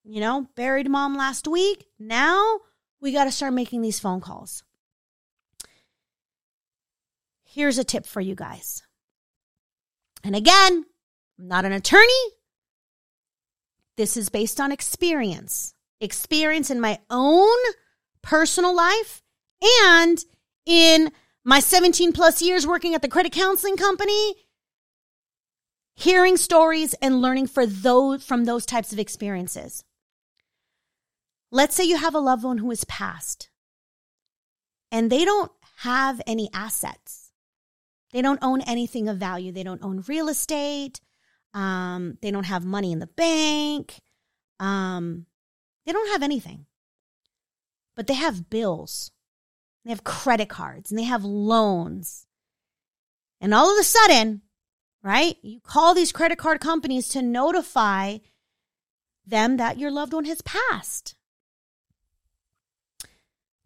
You 0.03 0.21
know, 0.21 0.47
buried 0.55 0.87
mom 0.87 1.15
last 1.15 1.47
week. 1.47 1.87
Now 1.97 2.59
we 3.01 3.11
got 3.11 3.23
to 3.23 3.31
start 3.31 3.53
making 3.53 3.81
these 3.81 3.99
phone 3.99 4.21
calls. 4.21 4.63
Here's 7.45 7.79
a 7.79 7.83
tip 7.83 8.05
for 8.05 8.21
you 8.21 8.35
guys. 8.35 8.83
And 10.23 10.35
again, 10.35 10.85
I'm 11.39 11.47
not 11.47 11.65
an 11.65 11.71
attorney. 11.71 12.05
This 13.97 14.17
is 14.17 14.29
based 14.29 14.61
on 14.61 14.71
experience, 14.71 15.73
experience 15.99 16.69
in 16.69 16.79
my 16.79 16.99
own 17.09 17.57
personal 18.21 18.75
life 18.75 19.23
and 19.81 20.23
in 20.67 21.11
my 21.43 21.59
17 21.59 22.11
plus 22.11 22.39
years 22.43 22.67
working 22.67 22.93
at 22.93 23.01
the 23.01 23.07
credit 23.07 23.31
counseling 23.31 23.75
company, 23.75 24.35
hearing 25.99 26.37
stories 26.37 26.93
and 27.01 27.21
learning 27.21 27.45
for 27.45 27.65
those 27.65 28.23
from 28.23 28.45
those 28.45 28.65
types 28.65 28.93
of 28.93 28.99
experiences. 28.99 29.83
Let's 31.51 31.75
say 31.75 31.83
you 31.83 31.97
have 31.97 32.15
a 32.15 32.19
loved 32.19 32.43
one 32.43 32.59
who 32.59 32.69
has 32.69 32.85
passed 32.85 33.49
and 34.91 35.11
they 35.11 35.25
don't 35.25 35.51
have 35.79 36.21
any 36.25 36.49
assets. 36.53 37.31
They 38.13 38.21
don't 38.21 38.39
own 38.41 38.61
anything 38.61 39.09
of 39.09 39.17
value. 39.17 39.51
They 39.51 39.63
don't 39.63 39.83
own 39.83 40.03
real 40.07 40.29
estate. 40.29 41.01
Um, 41.53 42.17
they 42.21 42.31
don't 42.31 42.45
have 42.45 42.63
money 42.63 42.93
in 42.93 42.99
the 42.99 43.07
bank. 43.07 43.99
Um, 44.59 45.25
they 45.85 45.91
don't 45.91 46.11
have 46.11 46.23
anything. 46.23 46.65
But 47.95 48.07
they 48.07 48.13
have 48.13 48.49
bills. 48.49 49.11
They 49.83 49.91
have 49.91 50.05
credit 50.05 50.47
cards 50.47 50.91
and 50.91 50.97
they 50.97 51.03
have 51.03 51.25
loans. 51.25 52.25
And 53.41 53.53
all 53.53 53.71
of 53.71 53.77
a 53.77 53.83
sudden, 53.83 54.43
right, 55.03 55.37
you 55.41 55.59
call 55.61 55.93
these 55.93 56.11
credit 56.11 56.37
card 56.37 56.59
companies 56.59 57.09
to 57.09 57.21
notify 57.21 58.17
them 59.25 59.57
that 59.57 59.77
your 59.77 59.91
loved 59.91 60.13
one 60.13 60.25
has 60.25 60.41
passed. 60.41 61.15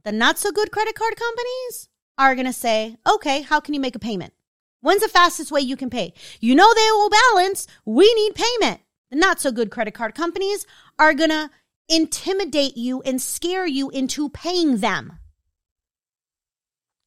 The 0.03 0.11
not 0.11 0.37
so 0.37 0.51
good 0.51 0.71
credit 0.71 0.95
card 0.95 1.15
companies 1.15 1.89
are 2.17 2.35
going 2.35 2.45
to 2.45 2.53
say, 2.53 2.97
okay, 3.09 3.41
how 3.41 3.59
can 3.59 3.73
you 3.73 3.79
make 3.79 3.95
a 3.95 3.99
payment? 3.99 4.33
When's 4.81 5.01
the 5.01 5.07
fastest 5.07 5.51
way 5.51 5.61
you 5.61 5.77
can 5.77 5.89
pay? 5.89 6.13
You 6.41 6.55
know 6.55 6.73
they 6.73 6.91
will 6.91 7.09
balance. 7.09 7.67
We 7.85 8.13
need 8.13 8.35
payment. 8.35 8.81
The 9.09 9.15
not 9.17 9.39
so 9.39 9.51
good 9.51 9.71
credit 9.71 9.93
card 9.93 10.13
companies 10.13 10.65
are 10.99 11.13
going 11.13 11.29
to 11.29 11.49
intimidate 11.87 12.75
you 12.75 13.01
and 13.03 13.21
scare 13.21 13.65
you 13.65 13.89
into 13.89 14.29
paying 14.29 14.77
them. 14.77 15.19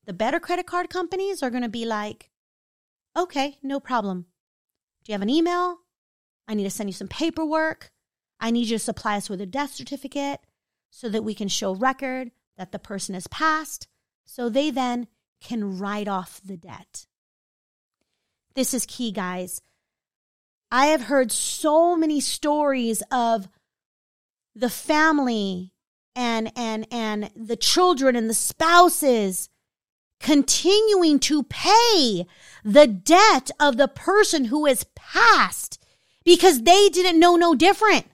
The 0.06 0.12
better 0.12 0.40
credit 0.40 0.66
card 0.66 0.88
companies 0.88 1.42
are 1.42 1.50
going 1.50 1.64
to 1.64 1.68
be 1.68 1.84
like, 1.84 2.30
okay, 3.16 3.58
no 3.62 3.80
problem. 3.80 4.26
Do 5.04 5.12
you 5.12 5.14
have 5.14 5.22
an 5.22 5.30
email? 5.30 5.78
I 6.48 6.54
need 6.54 6.64
to 6.64 6.70
send 6.70 6.88
you 6.88 6.94
some 6.94 7.08
paperwork. 7.08 7.90
I 8.38 8.50
need 8.50 8.68
you 8.68 8.78
to 8.78 8.84
supply 8.84 9.16
us 9.16 9.30
with 9.30 9.40
a 9.40 9.46
death 9.46 9.72
certificate 9.72 10.40
so 10.90 11.08
that 11.08 11.24
we 11.24 11.34
can 11.34 11.48
show 11.48 11.74
record 11.74 12.30
that 12.56 12.72
the 12.72 12.78
person 12.78 13.14
has 13.14 13.26
passed 13.26 13.88
so 14.24 14.48
they 14.48 14.70
then 14.70 15.06
can 15.40 15.78
write 15.78 16.08
off 16.08 16.40
the 16.44 16.56
debt. 16.56 17.06
This 18.54 18.72
is 18.72 18.86
key, 18.86 19.12
guys. 19.12 19.62
I 20.70 20.86
have 20.86 21.02
heard 21.02 21.30
so 21.30 21.96
many 21.96 22.20
stories 22.20 23.02
of 23.10 23.48
the 24.54 24.70
family 24.70 25.72
and 26.14 26.50
and 26.56 26.86
and 26.90 27.30
the 27.36 27.56
children 27.56 28.16
and 28.16 28.28
the 28.28 28.34
spouses 28.34 29.50
continuing 30.20 31.18
to 31.20 31.42
pay 31.44 32.26
the 32.64 32.86
debt 32.86 33.50
of 33.60 33.76
the 33.76 33.88
person 33.88 34.46
who 34.46 34.66
is 34.66 34.84
passed 34.94 35.82
because 36.24 36.62
they 36.62 36.88
didn't 36.88 37.20
know 37.20 37.36
no 37.36 37.54
different. 37.54 38.06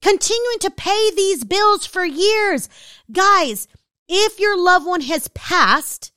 Continuing 0.00 0.58
to 0.60 0.70
pay 0.70 1.10
these 1.14 1.44
bills 1.44 1.86
for 1.86 2.04
years. 2.04 2.68
Guys, 3.10 3.68
if 4.08 4.38
your 4.38 4.58
loved 4.58 4.86
one 4.86 5.02
has 5.02 5.28
passed 5.28 6.12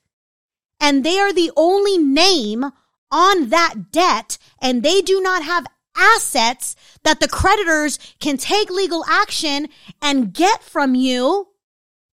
and 0.79 1.03
they 1.03 1.19
are 1.19 1.33
the 1.33 1.51
only 1.55 1.97
name 1.97 2.65
on 3.11 3.49
that 3.49 3.91
debt 3.91 4.37
and 4.61 4.83
they 4.83 5.01
do 5.01 5.21
not 5.21 5.43
have 5.43 5.65
assets 5.95 6.75
that 7.03 7.19
the 7.19 7.27
creditors 7.27 7.97
can 8.19 8.37
take 8.37 8.69
legal 8.69 9.03
action 9.09 9.67
and 10.01 10.33
get 10.33 10.63
from 10.63 10.95
you, 10.95 11.47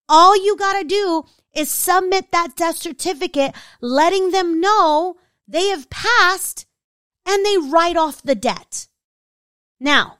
all 0.08 0.36
you 0.36 0.56
got 0.56 0.78
to 0.80 0.84
do 0.84 1.24
is 1.58 1.70
submit 1.70 2.30
that 2.30 2.56
death 2.56 2.76
certificate, 2.76 3.54
letting 3.80 4.30
them 4.30 4.60
know 4.60 5.16
they 5.46 5.68
have 5.68 5.90
passed 5.90 6.66
and 7.26 7.44
they 7.44 7.58
write 7.58 7.96
off 7.96 8.22
the 8.22 8.34
debt. 8.34 8.86
Now, 9.80 10.18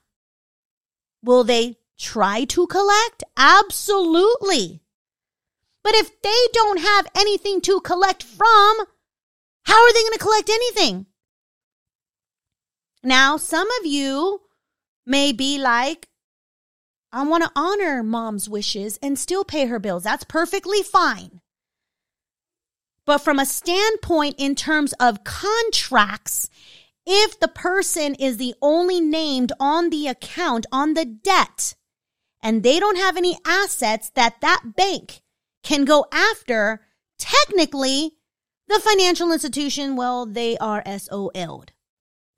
will 1.23 1.45
they 1.45 1.77
try 1.97 2.45
to 2.45 2.67
collect? 2.67 3.23
Absolutely. 3.37 4.83
But 5.85 5.95
if 5.95 6.21
they 6.23 6.47
don't 6.53 6.81
have 6.81 7.07
anything 7.17 7.61
to 7.63 7.81
collect 7.81 8.23
from, 8.23 8.77
how 9.65 9.81
are 9.81 9.93
they 9.93 10.03
going 10.03 10.13
to 10.13 10.19
collect 10.19 10.51
anything? 10.51 11.07
Now, 13.03 13.37
some 13.37 13.69
of 13.81 13.87
you 13.87 14.41
may 15.07 15.33
be 15.33 15.59
like, 15.59 16.08
I 17.13 17.25
want 17.25 17.45
to 17.45 17.53
honor 17.57 18.03
mom's 18.03 18.49
wishes 18.49 18.99
and 19.03 19.19
still 19.19 19.45
pay 19.45 19.67
her 19.67 19.79
bills. 19.79 20.05
That's 20.05 20.25
perfectly 20.25 20.83
fine. 20.83 21.41
But 23.07 23.19
from 23.19 23.39
a 23.39 23.47
standpoint 23.47 24.35
in 24.39 24.55
terms 24.55 24.93
of 25.01 25.25
contracts, 25.25 26.51
if 27.07 27.41
the 27.41 27.49
person 27.49 28.15
is 28.17 28.37
the 28.37 28.55
only 28.61 29.01
named 29.01 29.53
on 29.59 29.89
the 29.89 30.09
account, 30.09 30.67
on 30.71 30.93
the 30.93 31.07
debt, 31.07 31.75
and 32.43 32.63
they 32.63 32.79
don't 32.79 32.99
have 32.99 33.17
any 33.17 33.39
assets 33.47 34.11
that 34.11 34.43
that 34.43 34.77
bank 34.77 35.23
can 35.63 35.87
go 35.87 36.05
after, 36.13 36.83
technically, 37.19 38.13
the 38.69 38.79
financial 38.81 39.33
institution, 39.33 39.97
well, 39.97 40.27
they 40.27 40.59
are 40.59 40.83
SOL'd, 40.85 41.73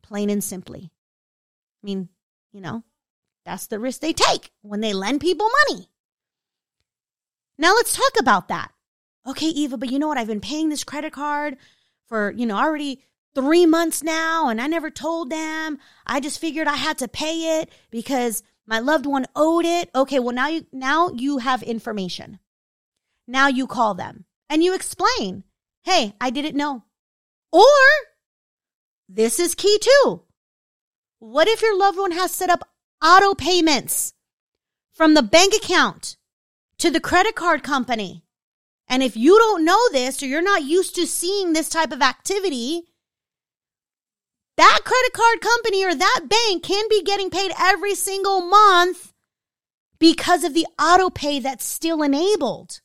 plain 0.03 0.31
and 0.31 0.45
simply. 0.45 0.93
I 1.83 1.87
mean, 1.87 2.09
you 2.53 2.61
know, 2.61 2.85
that's 3.51 3.67
the 3.67 3.81
risk 3.81 4.01
they 4.01 4.13
take 4.13 4.53
when 4.63 4.81
they 4.81 4.93
lend 4.93 5.21
people 5.21 5.49
money. 5.69 5.89
Now 7.59 7.75
let's 7.75 7.97
talk 7.97 8.13
about 8.21 8.47
that. 8.47 8.71
Okay, 9.27 9.49
Eva, 9.49 9.77
but 9.77 9.91
you 9.91 9.99
know 9.99 10.07
what? 10.07 10.19
I've 10.19 10.29
been 10.29 10.41
paying 10.41 10.69
this 10.69 10.85
credit 10.85 11.13
card 11.13 11.57
for, 12.07 12.31
you 12.31 12.47
know, 12.47 12.57
already 12.57 13.03
three 13.35 13.67
months 13.67 14.05
now 14.05 14.49
and 14.49 14.61
I 14.61 14.69
never 14.69 14.89
told 14.89 15.31
them. 15.31 15.79
I 16.07 16.21
just 16.21 16.39
figured 16.39 16.69
I 16.69 16.77
had 16.77 16.99
to 16.99 17.09
pay 17.09 17.61
it 17.61 17.71
because 17.91 18.45
my 18.69 18.79
loved 18.79 19.05
one 19.05 19.27
owed 19.35 19.65
it. 19.65 19.91
Okay, 19.97 20.21
well 20.21 20.35
now 20.35 20.47
you 20.47 20.65
now 20.73 21.11
you 21.11 21.39
have 21.39 21.65
information. 21.65 22.39
Now 23.27 23.49
you 23.49 23.67
call 23.67 23.95
them 23.95 24.27
and 24.49 24.63
you 24.63 24.77
explain, 24.77 25.43
hey, 25.83 26.15
I 26.21 26.31
didn't 26.31 26.57
know. 26.57 26.85
Or 27.51 27.63
this 29.09 29.41
is 29.41 29.57
key 29.57 29.77
too. 29.81 30.23
What 31.19 31.49
if 31.49 31.63
your 31.63 31.77
loved 31.77 31.99
one 31.99 32.13
has 32.13 32.31
set 32.31 32.49
up 32.49 32.69
auto 33.03 33.35
payments 33.35 34.13
from 34.93 35.15
the 35.15 35.23
bank 35.23 35.55
account 35.55 36.17
to 36.79 36.91
the 36.91 37.01
credit 37.01 37.35
card 37.35 37.63
company. 37.63 38.25
And 38.89 39.03
if 39.03 39.17
you 39.17 39.39
don't 39.39 39.65
know 39.65 39.81
this 39.93 40.23
or 40.23 40.27
you're 40.27 40.43
not 40.43 40.65
used 40.65 40.95
to 40.97 41.07
seeing 41.07 41.53
this 41.53 41.69
type 41.69 41.93
of 41.93 42.03
activity, 42.03 42.83
that 44.57 44.81
credit 44.85 45.13
card 45.13 45.41
company 45.41 45.85
or 45.85 45.95
that 45.95 46.27
bank 46.29 46.63
can 46.63 46.87
be 46.91 47.03
getting 47.03 47.31
paid 47.31 47.53
every 47.59 47.95
single 47.95 48.43
month 48.43 49.13
because 49.99 50.45
of 50.45 50.55
the 50.55 50.67
auto 50.79 51.09
pay 51.09 51.39
that's 51.39 51.65
still 51.65 52.03
enabled. 52.03 52.81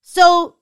So, 0.00 0.56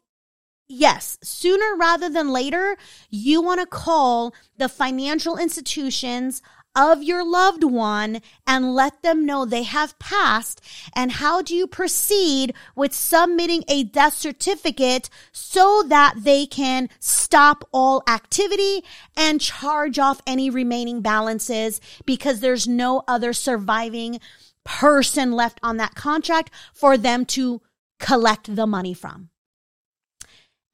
yes, 0.69 1.19
sooner 1.23 1.77
rather 1.79 2.11
than 2.11 2.33
later, 2.33 2.77
you 3.09 3.41
want 3.41 3.61
to 3.61 3.67
call 3.67 4.35
the 4.59 4.69
financial 4.69 5.39
institutions 5.39 6.43
of 6.77 7.03
your 7.03 7.25
loved 7.25 7.65
one 7.65 8.21
and 8.47 8.75
let 8.75 9.03
them 9.03 9.25
know 9.25 9.45
they 9.45 9.63
have 9.63 9.99
passed? 9.99 10.61
And 10.95 11.13
how 11.13 11.43
do 11.43 11.55
you 11.55 11.67
proceed 11.67 12.55
with 12.77 12.93
submitting 12.93 13.65
a 13.67 13.83
death 13.83 14.15
certificate 14.15 15.09
so 15.33 15.83
that 15.89 16.15
they 16.19 16.47
can 16.47 16.89
stop 17.01 17.65
all 17.73 18.03
activity 18.07 18.85
and 19.17 19.41
charge 19.41 19.99
off 19.99 20.21
any 20.27 20.51
remaining 20.51 21.01
balances 21.01 21.81
because 22.05 22.41
there's 22.41 22.69
no 22.69 23.03
other 23.09 23.33
surviving 23.33 24.21
person 24.65 25.33
left 25.33 25.59
on 25.63 25.79
that 25.79 25.95
contract 25.95 26.51
for 26.75 26.99
them 26.99 27.25
to 27.25 27.63
collect 27.99 28.55
the 28.55 28.67
money 28.67 28.93
from? 28.93 29.31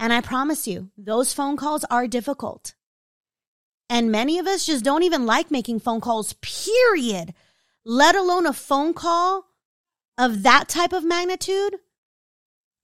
And 0.01 0.13
I 0.13 0.21
promise 0.21 0.67
you, 0.67 0.91
those 0.99 1.33
phone 1.33 1.57
calls 1.57 1.85
are 1.85 2.09
difficult. 2.09 2.75
And 3.93 4.11
many 4.11 4.39
of 4.39 4.47
us 4.47 4.65
just 4.65 4.87
don't 4.87 5.03
even 5.03 5.27
like 5.27 5.51
making 5.51 5.81
phone 5.81 6.01
calls, 6.01 6.33
period, 6.41 7.35
let 7.85 8.17
alone 8.17 8.47
a 8.47 8.55
phone 8.55 8.95
call 8.95 9.45
of 10.17 10.45
that 10.45 10.67
type 10.67 10.95
of 10.95 11.05
magnitude. 11.05 11.77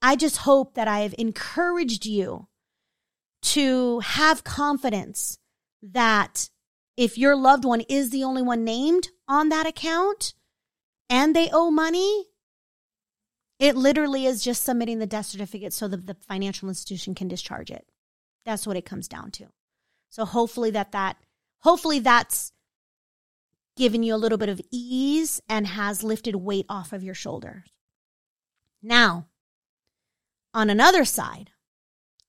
I 0.03 0.17
just 0.17 0.37
hope 0.37 0.75
that 0.75 0.87
I 0.87 0.99
have 1.01 1.15
encouraged 1.17 2.05
you 2.05 2.49
to 3.41 4.01
have 4.01 4.45
confidence 4.45 5.39
that 5.81 6.51
if 6.99 7.17
your 7.17 7.35
loved 7.35 7.65
one 7.65 7.81
is 7.89 8.11
the 8.11 8.25
only 8.25 8.43
one 8.43 8.63
named 8.63 9.09
on 9.27 9.49
that 9.49 9.67
account 9.67 10.35
and 11.09 11.35
they 11.35 11.49
owe 11.51 11.71
money, 11.71 12.27
it 13.59 13.77
literally 13.77 14.27
is 14.27 14.45
just 14.45 14.63
submitting 14.63 14.99
the 14.99 15.07
death 15.07 15.25
certificate 15.25 15.73
so 15.73 15.89
that 15.89 16.07
the 16.07 16.19
financial 16.29 16.69
institution 16.69 17.15
can 17.15 17.29
discharge 17.29 17.71
it. 17.71 17.87
That's 18.45 18.67
what 18.67 18.77
it 18.77 18.85
comes 18.85 19.09
down 19.09 19.31
to. 19.31 19.47
So 20.09 20.25
hopefully 20.25 20.71
that 20.71 20.93
that 20.93 21.17
hopefully 21.61 21.99
that's 21.99 22.53
given 23.77 24.03
you 24.03 24.15
a 24.15 24.17
little 24.17 24.39
bit 24.39 24.49
of 24.49 24.61
ease 24.71 25.41
and 25.49 25.67
has 25.67 26.03
lifted 26.03 26.35
weight 26.37 26.67
off 26.69 26.93
of 26.93 27.03
your 27.03 27.15
shoulders. 27.15 27.71
Now, 28.83 29.27
on 30.53 30.71
another 30.71 31.05
side, 31.05 31.51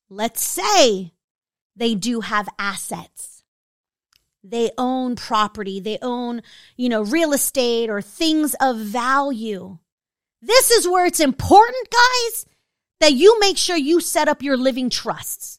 let's 0.09 0.41
say 0.41 1.13
they 1.75 1.95
do 1.95 2.21
have 2.21 2.49
assets. 2.59 3.43
They 4.43 4.71
own 4.77 5.15
property, 5.15 5.79
they 5.79 5.97
own, 6.01 6.43
you 6.77 6.87
know, 6.87 7.01
real 7.01 7.33
estate 7.33 7.89
or 7.89 8.01
things 8.01 8.55
of 8.61 8.77
value. 8.77 9.79
This 10.41 10.71
is 10.71 10.87
where 10.87 11.05
it's 11.05 11.19
important, 11.19 11.89
guys, 11.91 12.45
that 12.99 13.13
you 13.13 13.39
make 13.39 13.57
sure 13.57 13.75
you 13.75 13.99
set 13.99 14.27
up 14.27 14.41
your 14.41 14.55
living 14.55 14.89
trusts. 14.89 15.58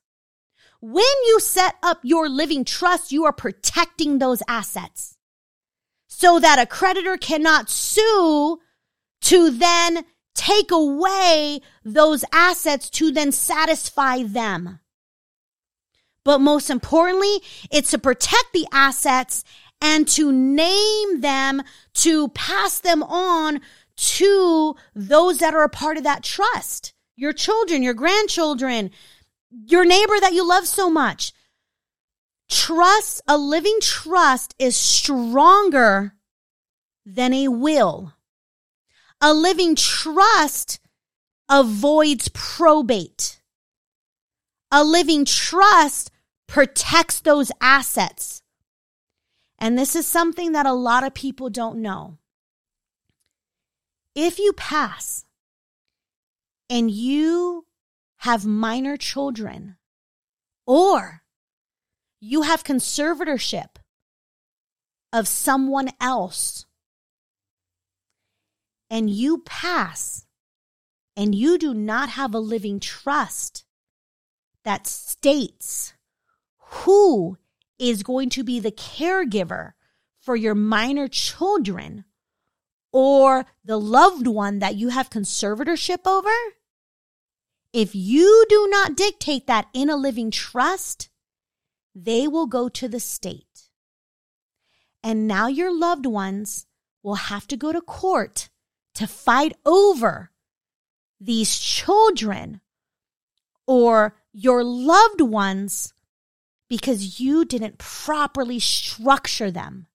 When 0.80 1.04
you 1.26 1.40
set 1.40 1.76
up 1.82 2.00
your 2.02 2.28
living 2.28 2.64
trust, 2.64 3.12
you 3.12 3.24
are 3.24 3.32
protecting 3.32 4.18
those 4.18 4.42
assets 4.48 5.18
so 6.08 6.40
that 6.40 6.58
a 6.58 6.66
creditor 6.66 7.16
cannot 7.16 7.68
sue 7.68 8.58
to 9.22 9.50
then 9.50 10.04
take 10.34 10.70
away 10.70 11.60
those 11.84 12.24
assets 12.32 12.88
to 12.90 13.10
then 13.10 13.30
satisfy 13.30 14.22
them. 14.22 14.80
But 16.24 16.40
most 16.40 16.70
importantly, 16.70 17.42
it's 17.70 17.90
to 17.90 17.98
protect 17.98 18.52
the 18.52 18.66
assets 18.72 19.44
and 19.82 20.08
to 20.08 20.32
name 20.32 21.20
them, 21.20 21.62
to 21.94 22.28
pass 22.28 22.78
them 22.78 23.02
on 23.02 23.60
to 23.96 24.76
those 24.94 25.38
that 25.38 25.54
are 25.54 25.64
a 25.64 25.68
part 25.68 25.98
of 25.98 26.04
that 26.04 26.22
trust. 26.22 26.94
Your 27.16 27.32
children, 27.32 27.82
your 27.82 27.94
grandchildren, 27.94 28.90
your 29.50 29.84
neighbor 29.84 30.18
that 30.20 30.32
you 30.32 30.46
love 30.46 30.66
so 30.66 30.90
much. 30.90 31.32
Trust, 32.48 33.22
a 33.28 33.38
living 33.38 33.78
trust 33.80 34.54
is 34.58 34.76
stronger 34.76 36.14
than 37.06 37.32
a 37.32 37.48
will. 37.48 38.14
A 39.20 39.32
living 39.34 39.74
trust 39.76 40.80
avoids 41.48 42.28
probate. 42.28 43.40
A 44.72 44.84
living 44.84 45.24
trust 45.24 46.10
protects 46.46 47.20
those 47.20 47.52
assets. 47.60 48.42
And 49.58 49.78
this 49.78 49.94
is 49.94 50.06
something 50.06 50.52
that 50.52 50.66
a 50.66 50.72
lot 50.72 51.04
of 51.04 51.14
people 51.14 51.50
don't 51.50 51.82
know. 51.82 52.18
If 54.14 54.38
you 54.38 54.52
pass 54.54 55.26
and 56.68 56.90
you 56.90 57.66
have 58.20 58.44
minor 58.44 58.96
children, 58.96 59.76
or 60.66 61.22
you 62.20 62.42
have 62.42 62.62
conservatorship 62.62 63.76
of 65.12 65.26
someone 65.26 65.88
else, 66.00 66.66
and 68.90 69.08
you 69.08 69.38
pass 69.38 70.26
and 71.16 71.34
you 71.34 71.56
do 71.56 71.72
not 71.72 72.10
have 72.10 72.34
a 72.34 72.38
living 72.38 72.78
trust 72.78 73.64
that 74.64 74.86
states 74.86 75.94
who 76.58 77.38
is 77.78 78.02
going 78.02 78.28
to 78.28 78.44
be 78.44 78.60
the 78.60 78.70
caregiver 78.70 79.72
for 80.20 80.36
your 80.36 80.54
minor 80.54 81.08
children 81.08 82.04
or 82.92 83.46
the 83.64 83.78
loved 83.78 84.26
one 84.26 84.58
that 84.58 84.76
you 84.76 84.88
have 84.88 85.08
conservatorship 85.08 86.06
over, 86.06 86.30
if 87.72 87.94
you 87.94 88.44
do 88.48 88.68
not 88.70 88.96
dictate 88.96 89.46
that 89.46 89.68
in 89.72 89.90
a 89.90 89.96
living 89.96 90.30
trust, 90.30 91.08
they 91.94 92.26
will 92.26 92.46
go 92.46 92.68
to 92.68 92.88
the 92.88 93.00
state. 93.00 93.68
And 95.02 95.26
now 95.26 95.46
your 95.46 95.72
loved 95.76 96.06
ones 96.06 96.66
will 97.02 97.14
have 97.14 97.46
to 97.48 97.56
go 97.56 97.72
to 97.72 97.80
court 97.80 98.48
to 98.94 99.06
fight 99.06 99.56
over 99.64 100.30
these 101.20 101.58
children 101.58 102.60
or 103.66 104.16
your 104.32 104.64
loved 104.64 105.20
ones 105.20 105.94
because 106.68 107.20
you 107.20 107.44
didn't 107.44 107.78
properly 107.78 108.58
structure 108.58 109.50
them. 109.50 109.86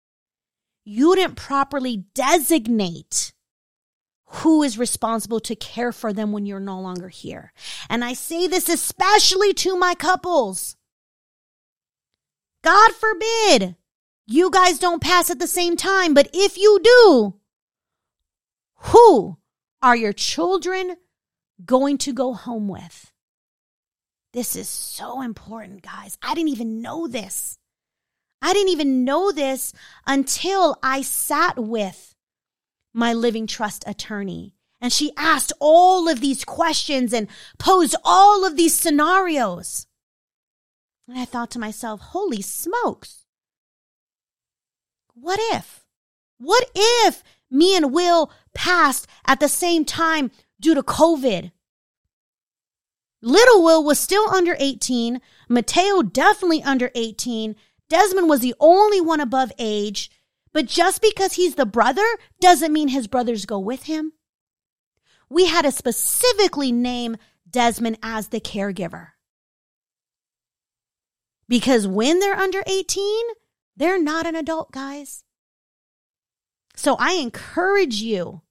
You 0.83 1.15
didn't 1.15 1.35
properly 1.35 2.05
designate 2.13 3.33
who 4.27 4.63
is 4.63 4.77
responsible 4.77 5.39
to 5.39 5.55
care 5.55 5.91
for 5.91 6.11
them 6.11 6.31
when 6.31 6.45
you're 6.45 6.59
no 6.59 6.79
longer 6.79 7.09
here. 7.09 7.53
And 7.89 8.03
I 8.03 8.13
say 8.13 8.47
this 8.47 8.69
especially 8.69 9.53
to 9.55 9.77
my 9.77 9.93
couples. 9.95 10.75
God 12.63 12.91
forbid 12.93 13.75
you 14.25 14.49
guys 14.49 14.79
don't 14.79 15.03
pass 15.03 15.29
at 15.29 15.39
the 15.39 15.47
same 15.47 15.77
time, 15.77 16.13
but 16.13 16.29
if 16.33 16.57
you 16.57 16.79
do, 16.83 17.35
who 18.77 19.37
are 19.81 19.95
your 19.95 20.13
children 20.13 20.97
going 21.63 21.97
to 21.99 22.13
go 22.13 22.33
home 22.33 22.67
with? 22.67 23.11
This 24.33 24.55
is 24.55 24.67
so 24.67 25.21
important, 25.21 25.83
guys. 25.83 26.17
I 26.21 26.33
didn't 26.33 26.49
even 26.49 26.81
know 26.81 27.07
this. 27.07 27.57
I 28.41 28.53
didn't 28.53 28.69
even 28.69 29.05
know 29.05 29.31
this 29.31 29.71
until 30.05 30.77
I 30.83 31.03
sat 31.03 31.57
with 31.57 32.14
my 32.95 33.13
living 33.13 33.45
trust 33.45 33.83
attorney. 33.85 34.53
And 34.79 34.91
she 34.91 35.11
asked 35.17 35.51
all 35.59 36.07
of 36.07 36.21
these 36.21 36.45
questions 36.45 37.11
and 37.11 37.27
posed 37.59 37.95
all 38.03 38.45
of 38.45 38.55
these 38.55 38.73
scenarios. 38.73 39.87
And 41.07 41.19
I 41.19 41.25
thought 41.25 41.51
to 41.51 41.59
myself, 41.59 41.99
holy 41.99 42.41
smokes. 42.41 43.25
What 45.13 45.39
if? 45.53 45.85
What 46.37 46.69
if 46.75 47.23
me 47.51 47.75
and 47.75 47.93
Will 47.93 48.31
passed 48.53 49.07
at 49.25 49.39
the 49.39 49.49
same 49.49 49.85
time 49.85 50.31
due 50.59 50.73
to 50.73 50.83
COVID? 50.83 51.51
Little 53.21 53.63
Will 53.63 53.83
was 53.83 53.99
still 53.99 54.29
under 54.29 54.55
18. 54.59 55.19
Mateo 55.49 56.01
definitely 56.01 56.63
under 56.63 56.91
18. 56.95 57.55
Desmond 57.89 58.29
was 58.29 58.41
the 58.41 58.55
only 58.59 59.01
one 59.01 59.19
above 59.19 59.51
age. 59.57 60.11
But 60.55 60.67
just 60.67 61.01
because 61.01 61.33
he's 61.33 61.55
the 61.55 61.65
brother 61.65 62.05
doesn't 62.39 62.71
mean 62.71 62.87
his 62.87 63.07
brothers 63.07 63.45
go 63.45 63.59
with 63.59 63.83
him. 63.83 64.13
We 65.29 65.47
had 65.47 65.63
to 65.63 65.71
specifically 65.73 66.71
name 66.71 67.17
Desmond 67.49 67.97
as 68.01 68.29
the 68.29 68.39
caregiver. 68.39 69.09
Because 71.49 71.85
when 71.85 72.19
they're 72.19 72.37
under 72.37 72.63
18, 72.67 73.25
they're 73.75 74.01
not 74.01 74.25
an 74.25 74.37
adult, 74.37 74.71
guys. 74.71 75.25
So 76.73 76.95
I 76.99 77.15
encourage 77.15 77.95
you, 77.95 78.41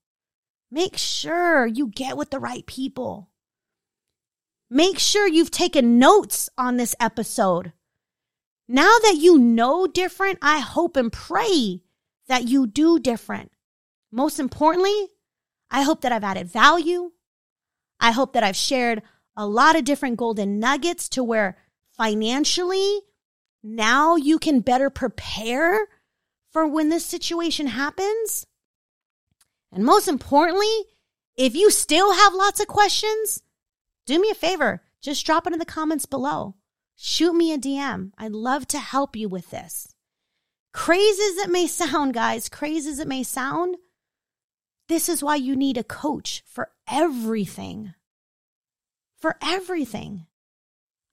make 0.71 0.99
sure 0.99 1.65
you 1.65 1.87
get 1.87 2.19
with 2.19 2.29
the 2.29 2.39
right 2.39 2.67
people. 2.67 3.31
Make 4.69 4.99
sure 4.99 5.27
you've 5.27 5.51
taken 5.51 5.99
notes 5.99 6.51
on 6.59 6.77
this 6.77 6.95
episode. 7.01 7.73
Now 8.69 8.93
that 9.05 9.17
you 9.17 9.39
know 9.39 9.87
different, 9.87 10.39
I 10.43 10.59
hope 10.59 10.99
and 10.99 11.11
pray 11.11 11.81
that 12.29 12.49
you 12.49 12.67
do 12.67 12.99
different. 12.99 13.53
Most 14.11 14.39
importantly, 14.39 15.09
I 15.71 15.83
hope 15.83 16.03
that 16.03 16.13
I've 16.13 16.25
added 16.25 16.49
value. 16.49 17.13
I 18.01 18.13
hope 18.13 18.33
that 18.33 18.45
I've 18.45 18.57
shared 18.57 19.03
a 19.37 19.47
lot 19.47 19.77
of 19.77 19.85
different 19.85 20.17
golden 20.17 20.59
nuggets 20.61 21.09
to 21.11 21.25
where 21.25 21.57
financially 21.97 23.01
now 23.63 24.17
you 24.17 24.39
can 24.39 24.61
better 24.61 24.91
prepare 24.91 25.89
for 26.51 26.67
when 26.67 26.89
this 26.89 27.05
situation 27.05 27.67
happens. 27.67 28.47
And 29.73 29.85
most 29.85 30.07
importantly, 30.07 30.85
if 31.37 31.57
you 31.57 31.71
still 31.71 32.13
have 32.15 32.35
lots 32.35 32.61
of 32.61 32.69
questions, 32.69 33.43
do 34.07 34.21
me 34.21 34.31
a 34.31 34.35
favor, 34.35 34.83
just 35.01 35.27
drop 35.27 35.47
it 35.47 35.53
in 35.53 35.59
the 35.59 35.65
comments 35.65 36.07
below. 36.07 36.55
Shoot 36.95 37.35
me 37.35 37.53
a 37.53 37.59
DM. 37.59 38.13
I'd 38.17 38.33
love 38.33 38.69
to 38.69 38.79
help 38.79 39.17
you 39.17 39.29
with 39.29 39.51
this. 39.51 39.94
Crazy 40.75 41.23
as 41.23 41.39
it 41.39 41.51
may 41.51 41.69
sound, 41.69 42.15
guys, 42.15 42.49
crazy 42.49 42.91
as 42.91 42.99
it 42.99 43.07
may 43.07 43.23
sound, 43.23 43.77
this 44.89 45.09
is 45.09 45.23
why 45.23 45.37
you 45.37 45.55
need 45.57 45.79
a 45.79 45.85
coach 45.85 46.43
for 46.47 46.71
everything. 46.91 47.95
For 49.17 49.37
everything. 49.41 50.27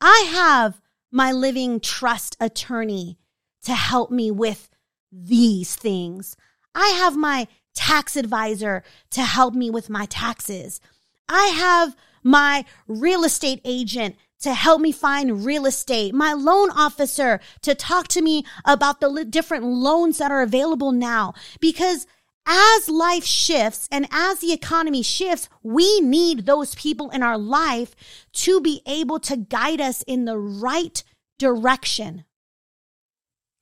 I 0.02 0.28
have 0.32 0.82
my 1.12 1.32
living 1.32 1.80
trust 1.80 2.36
attorney 2.40 3.20
to 3.64 3.74
help 3.74 4.10
me 4.10 4.32
with 4.32 4.68
these 5.12 5.76
things. 5.76 6.36
I 6.74 6.88
have 6.88 7.16
my 7.16 7.48
tax 7.76 8.16
advisor 8.16 8.84
to 9.12 9.22
help 9.22 9.54
me 9.54 9.70
with 9.70 9.90
my 9.90 10.06
taxes. 10.08 10.82
I 11.30 11.46
have 11.46 11.96
my 12.24 12.66
real 12.88 13.24
estate 13.24 13.62
agent 13.64 14.16
to 14.42 14.54
help 14.54 14.82
me 14.82 14.92
find 14.92 15.46
real 15.46 15.66
estate, 15.66 16.14
my 16.14 16.34
loan 16.34 16.70
officer 16.72 17.40
to 17.62 17.76
talk 17.76 18.08
to 18.10 18.22
me 18.22 18.44
about 18.66 19.00
the 19.00 19.26
different 19.26 19.64
loans 19.64 20.18
that 20.18 20.32
are 20.32 20.42
available 20.42 20.92
now. 20.92 21.34
Because 21.60 22.06
as 22.46 22.90
life 22.90 23.24
shifts 23.24 23.88
and 23.92 24.08
as 24.12 24.40
the 24.40 24.52
economy 24.52 25.04
shifts, 25.04 25.48
we 25.64 26.02
need 26.02 26.46
those 26.46 26.76
people 26.76 27.10
in 27.12 27.22
our 27.22 27.38
life 27.38 27.96
to 28.34 28.60
be 28.60 28.82
able 28.86 29.20
to 29.20 29.38
guide 29.38 29.80
us 29.80 30.02
in 30.04 30.26
the 30.26 30.38
right 30.38 31.04
direction. 31.38 32.26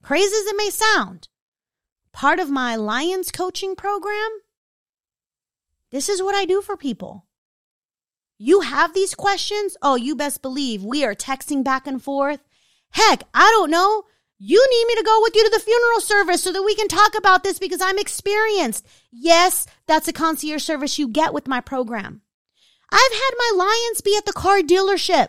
Crazy 0.01 0.33
as 0.33 0.45
it 0.47 0.55
may 0.57 0.69
sound, 0.69 1.27
part 2.13 2.39
of 2.39 2.49
my 2.49 2.75
Lions 2.75 3.31
coaching 3.31 3.75
program, 3.75 4.29
this 5.91 6.07
is 6.07 6.21
what 6.21 6.35
I 6.35 6.45
do 6.45 6.61
for 6.61 6.77
people. 6.77 7.25
You 8.41 8.61
have 8.61 8.93
these 8.93 9.15
questions? 9.15 9.75
Oh, 9.81 9.97
you 9.97 10.15
best 10.15 10.41
believe 10.41 10.81
we 10.81 11.03
are 11.03 11.13
texting 11.13 11.61
back 11.61 11.85
and 11.85 12.01
forth. 12.01 12.39
Heck, 12.91 13.23
I 13.33 13.51
don't 13.51 13.69
know. 13.69 14.03
You 14.37 14.65
need 14.71 14.85
me 14.87 14.95
to 14.95 15.05
go 15.05 15.19
with 15.21 15.35
you 15.35 15.43
to 15.43 15.49
the 15.49 15.61
funeral 15.61 15.99
service 15.99 16.41
so 16.41 16.53
that 16.53 16.63
we 16.63 16.73
can 16.73 16.87
talk 16.87 17.17
about 17.17 17.43
this 17.43 17.59
because 17.59 17.81
I'm 17.81 17.99
experienced. 17.99 18.87
Yes, 19.11 19.67
that's 19.87 20.07
a 20.07 20.13
concierge 20.13 20.63
service 20.63 20.97
you 20.97 21.09
get 21.09 21.33
with 21.33 21.49
my 21.49 21.59
program. 21.59 22.21
I've 22.89 23.11
had 23.11 23.31
my 23.37 23.51
Lions 23.57 23.99
be 23.99 24.15
at 24.17 24.25
the 24.25 24.31
car 24.31 24.61
dealership, 24.61 25.27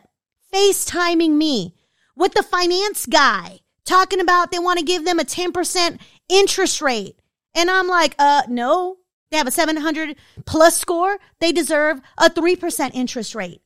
FaceTiming 0.55 1.33
me 1.33 1.75
with 2.15 2.35
the 2.35 2.45
finance 2.45 3.07
guy, 3.07 3.59
talking 3.85 4.21
about 4.21 4.53
they 4.53 4.61
want 4.61 4.79
to 4.79 4.85
give 4.85 5.05
them 5.05 5.19
a 5.19 5.25
10% 5.25 5.99
interest 6.29 6.81
rate. 6.81 7.19
And 7.57 7.69
I'm 7.69 7.89
like, 7.89 8.15
uh, 8.21 8.43
no, 8.49 8.99
they 9.31 9.37
have 9.37 9.47
a 9.47 9.53
700 9.53 10.17
plus 10.45 10.77
score. 10.77 11.19
They 11.39 11.53
deserve 11.53 12.01
a 12.19 12.29
3% 12.29 12.91
interest 12.95 13.35
rate. 13.35 13.63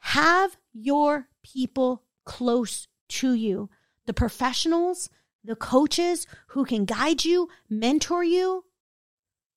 Have 0.00 0.56
your 0.72 1.28
people 1.42 2.02
close 2.24 2.88
to 3.08 3.32
you, 3.32 3.70
the 4.06 4.12
professionals, 4.12 5.08
the 5.44 5.56
coaches 5.56 6.26
who 6.48 6.64
can 6.64 6.84
guide 6.84 7.24
you, 7.24 7.48
mentor 7.68 8.22
you, 8.24 8.64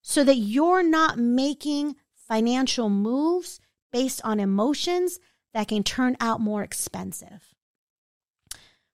so 0.02 0.24
that 0.24 0.38
you're 0.38 0.84
not 0.84 1.18
making 1.18 1.96
financial 2.14 2.90
moves 2.90 3.60
based 3.92 4.22
on 4.24 4.40
emotions 4.40 5.20
that 5.54 5.68
can 5.68 5.84
turn 5.84 6.16
out 6.20 6.40
more 6.40 6.64
expensive. 6.64 7.54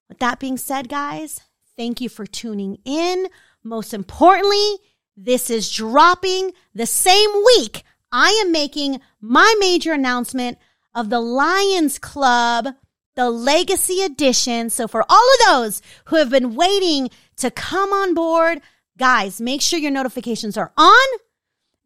With 0.10 0.20
that 0.20 0.40
being 0.40 0.58
said, 0.58 0.90
guys, 0.90 1.42
thank 1.76 2.02
you 2.02 2.10
for 2.10 2.26
tuning 2.26 2.80
in. 2.84 3.28
Most 3.64 3.94
importantly, 3.94 4.78
this 5.16 5.50
is 5.50 5.72
dropping 5.72 6.52
the 6.74 6.86
same 6.86 7.30
week 7.58 7.84
I 8.12 8.42
am 8.44 8.52
making 8.52 9.02
my 9.20 9.54
major 9.60 9.94
announcement 9.94 10.58
of 10.96 11.10
the 11.10 11.20
Lions 11.20 12.00
Club, 12.00 12.68
the 13.16 13.30
Legacy 13.30 14.02
Edition. 14.02 14.70
So 14.70 14.88
for 14.88 15.04
all 15.10 15.16
of 15.34 15.48
those 15.48 15.82
who 16.06 16.16
have 16.16 16.30
been 16.30 16.56
waiting 16.56 17.10
to 17.38 17.52
come 17.52 17.92
on 17.92 18.14
board, 18.14 18.62
guys, 18.98 19.42
make 19.42 19.62
sure 19.62 19.80
your 19.80 19.92
notifications 19.92 20.58
are 20.58 20.72
on. 20.78 21.08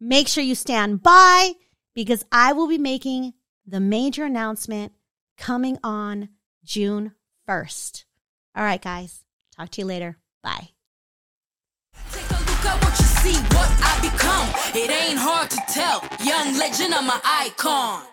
Make 0.00 0.28
sure 0.28 0.44
you 0.44 0.54
stand 0.54 1.02
by 1.02 1.52
because 1.94 2.24
I 2.30 2.52
will 2.52 2.68
be 2.68 2.78
making 2.78 3.34
the 3.66 3.80
major 3.80 4.24
announcement 4.24 4.92
coming 5.36 5.78
on 5.82 6.28
June 6.64 7.12
1st. 7.48 8.04
All 8.56 8.64
right, 8.64 8.82
guys. 8.82 9.24
Talk 9.56 9.70
to 9.70 9.80
you 9.82 9.86
later. 9.86 10.18
Bye 10.42 10.70
see 13.22 13.38
what 13.54 13.70
I 13.82 13.92
become. 14.02 14.48
It 14.74 14.90
ain't 14.90 15.18
hard 15.18 15.50
to 15.50 15.60
tell. 15.68 16.02
Young 16.24 16.58
legend, 16.58 16.94
I'm 16.94 17.08
an 17.08 17.20
icon. 17.24 18.11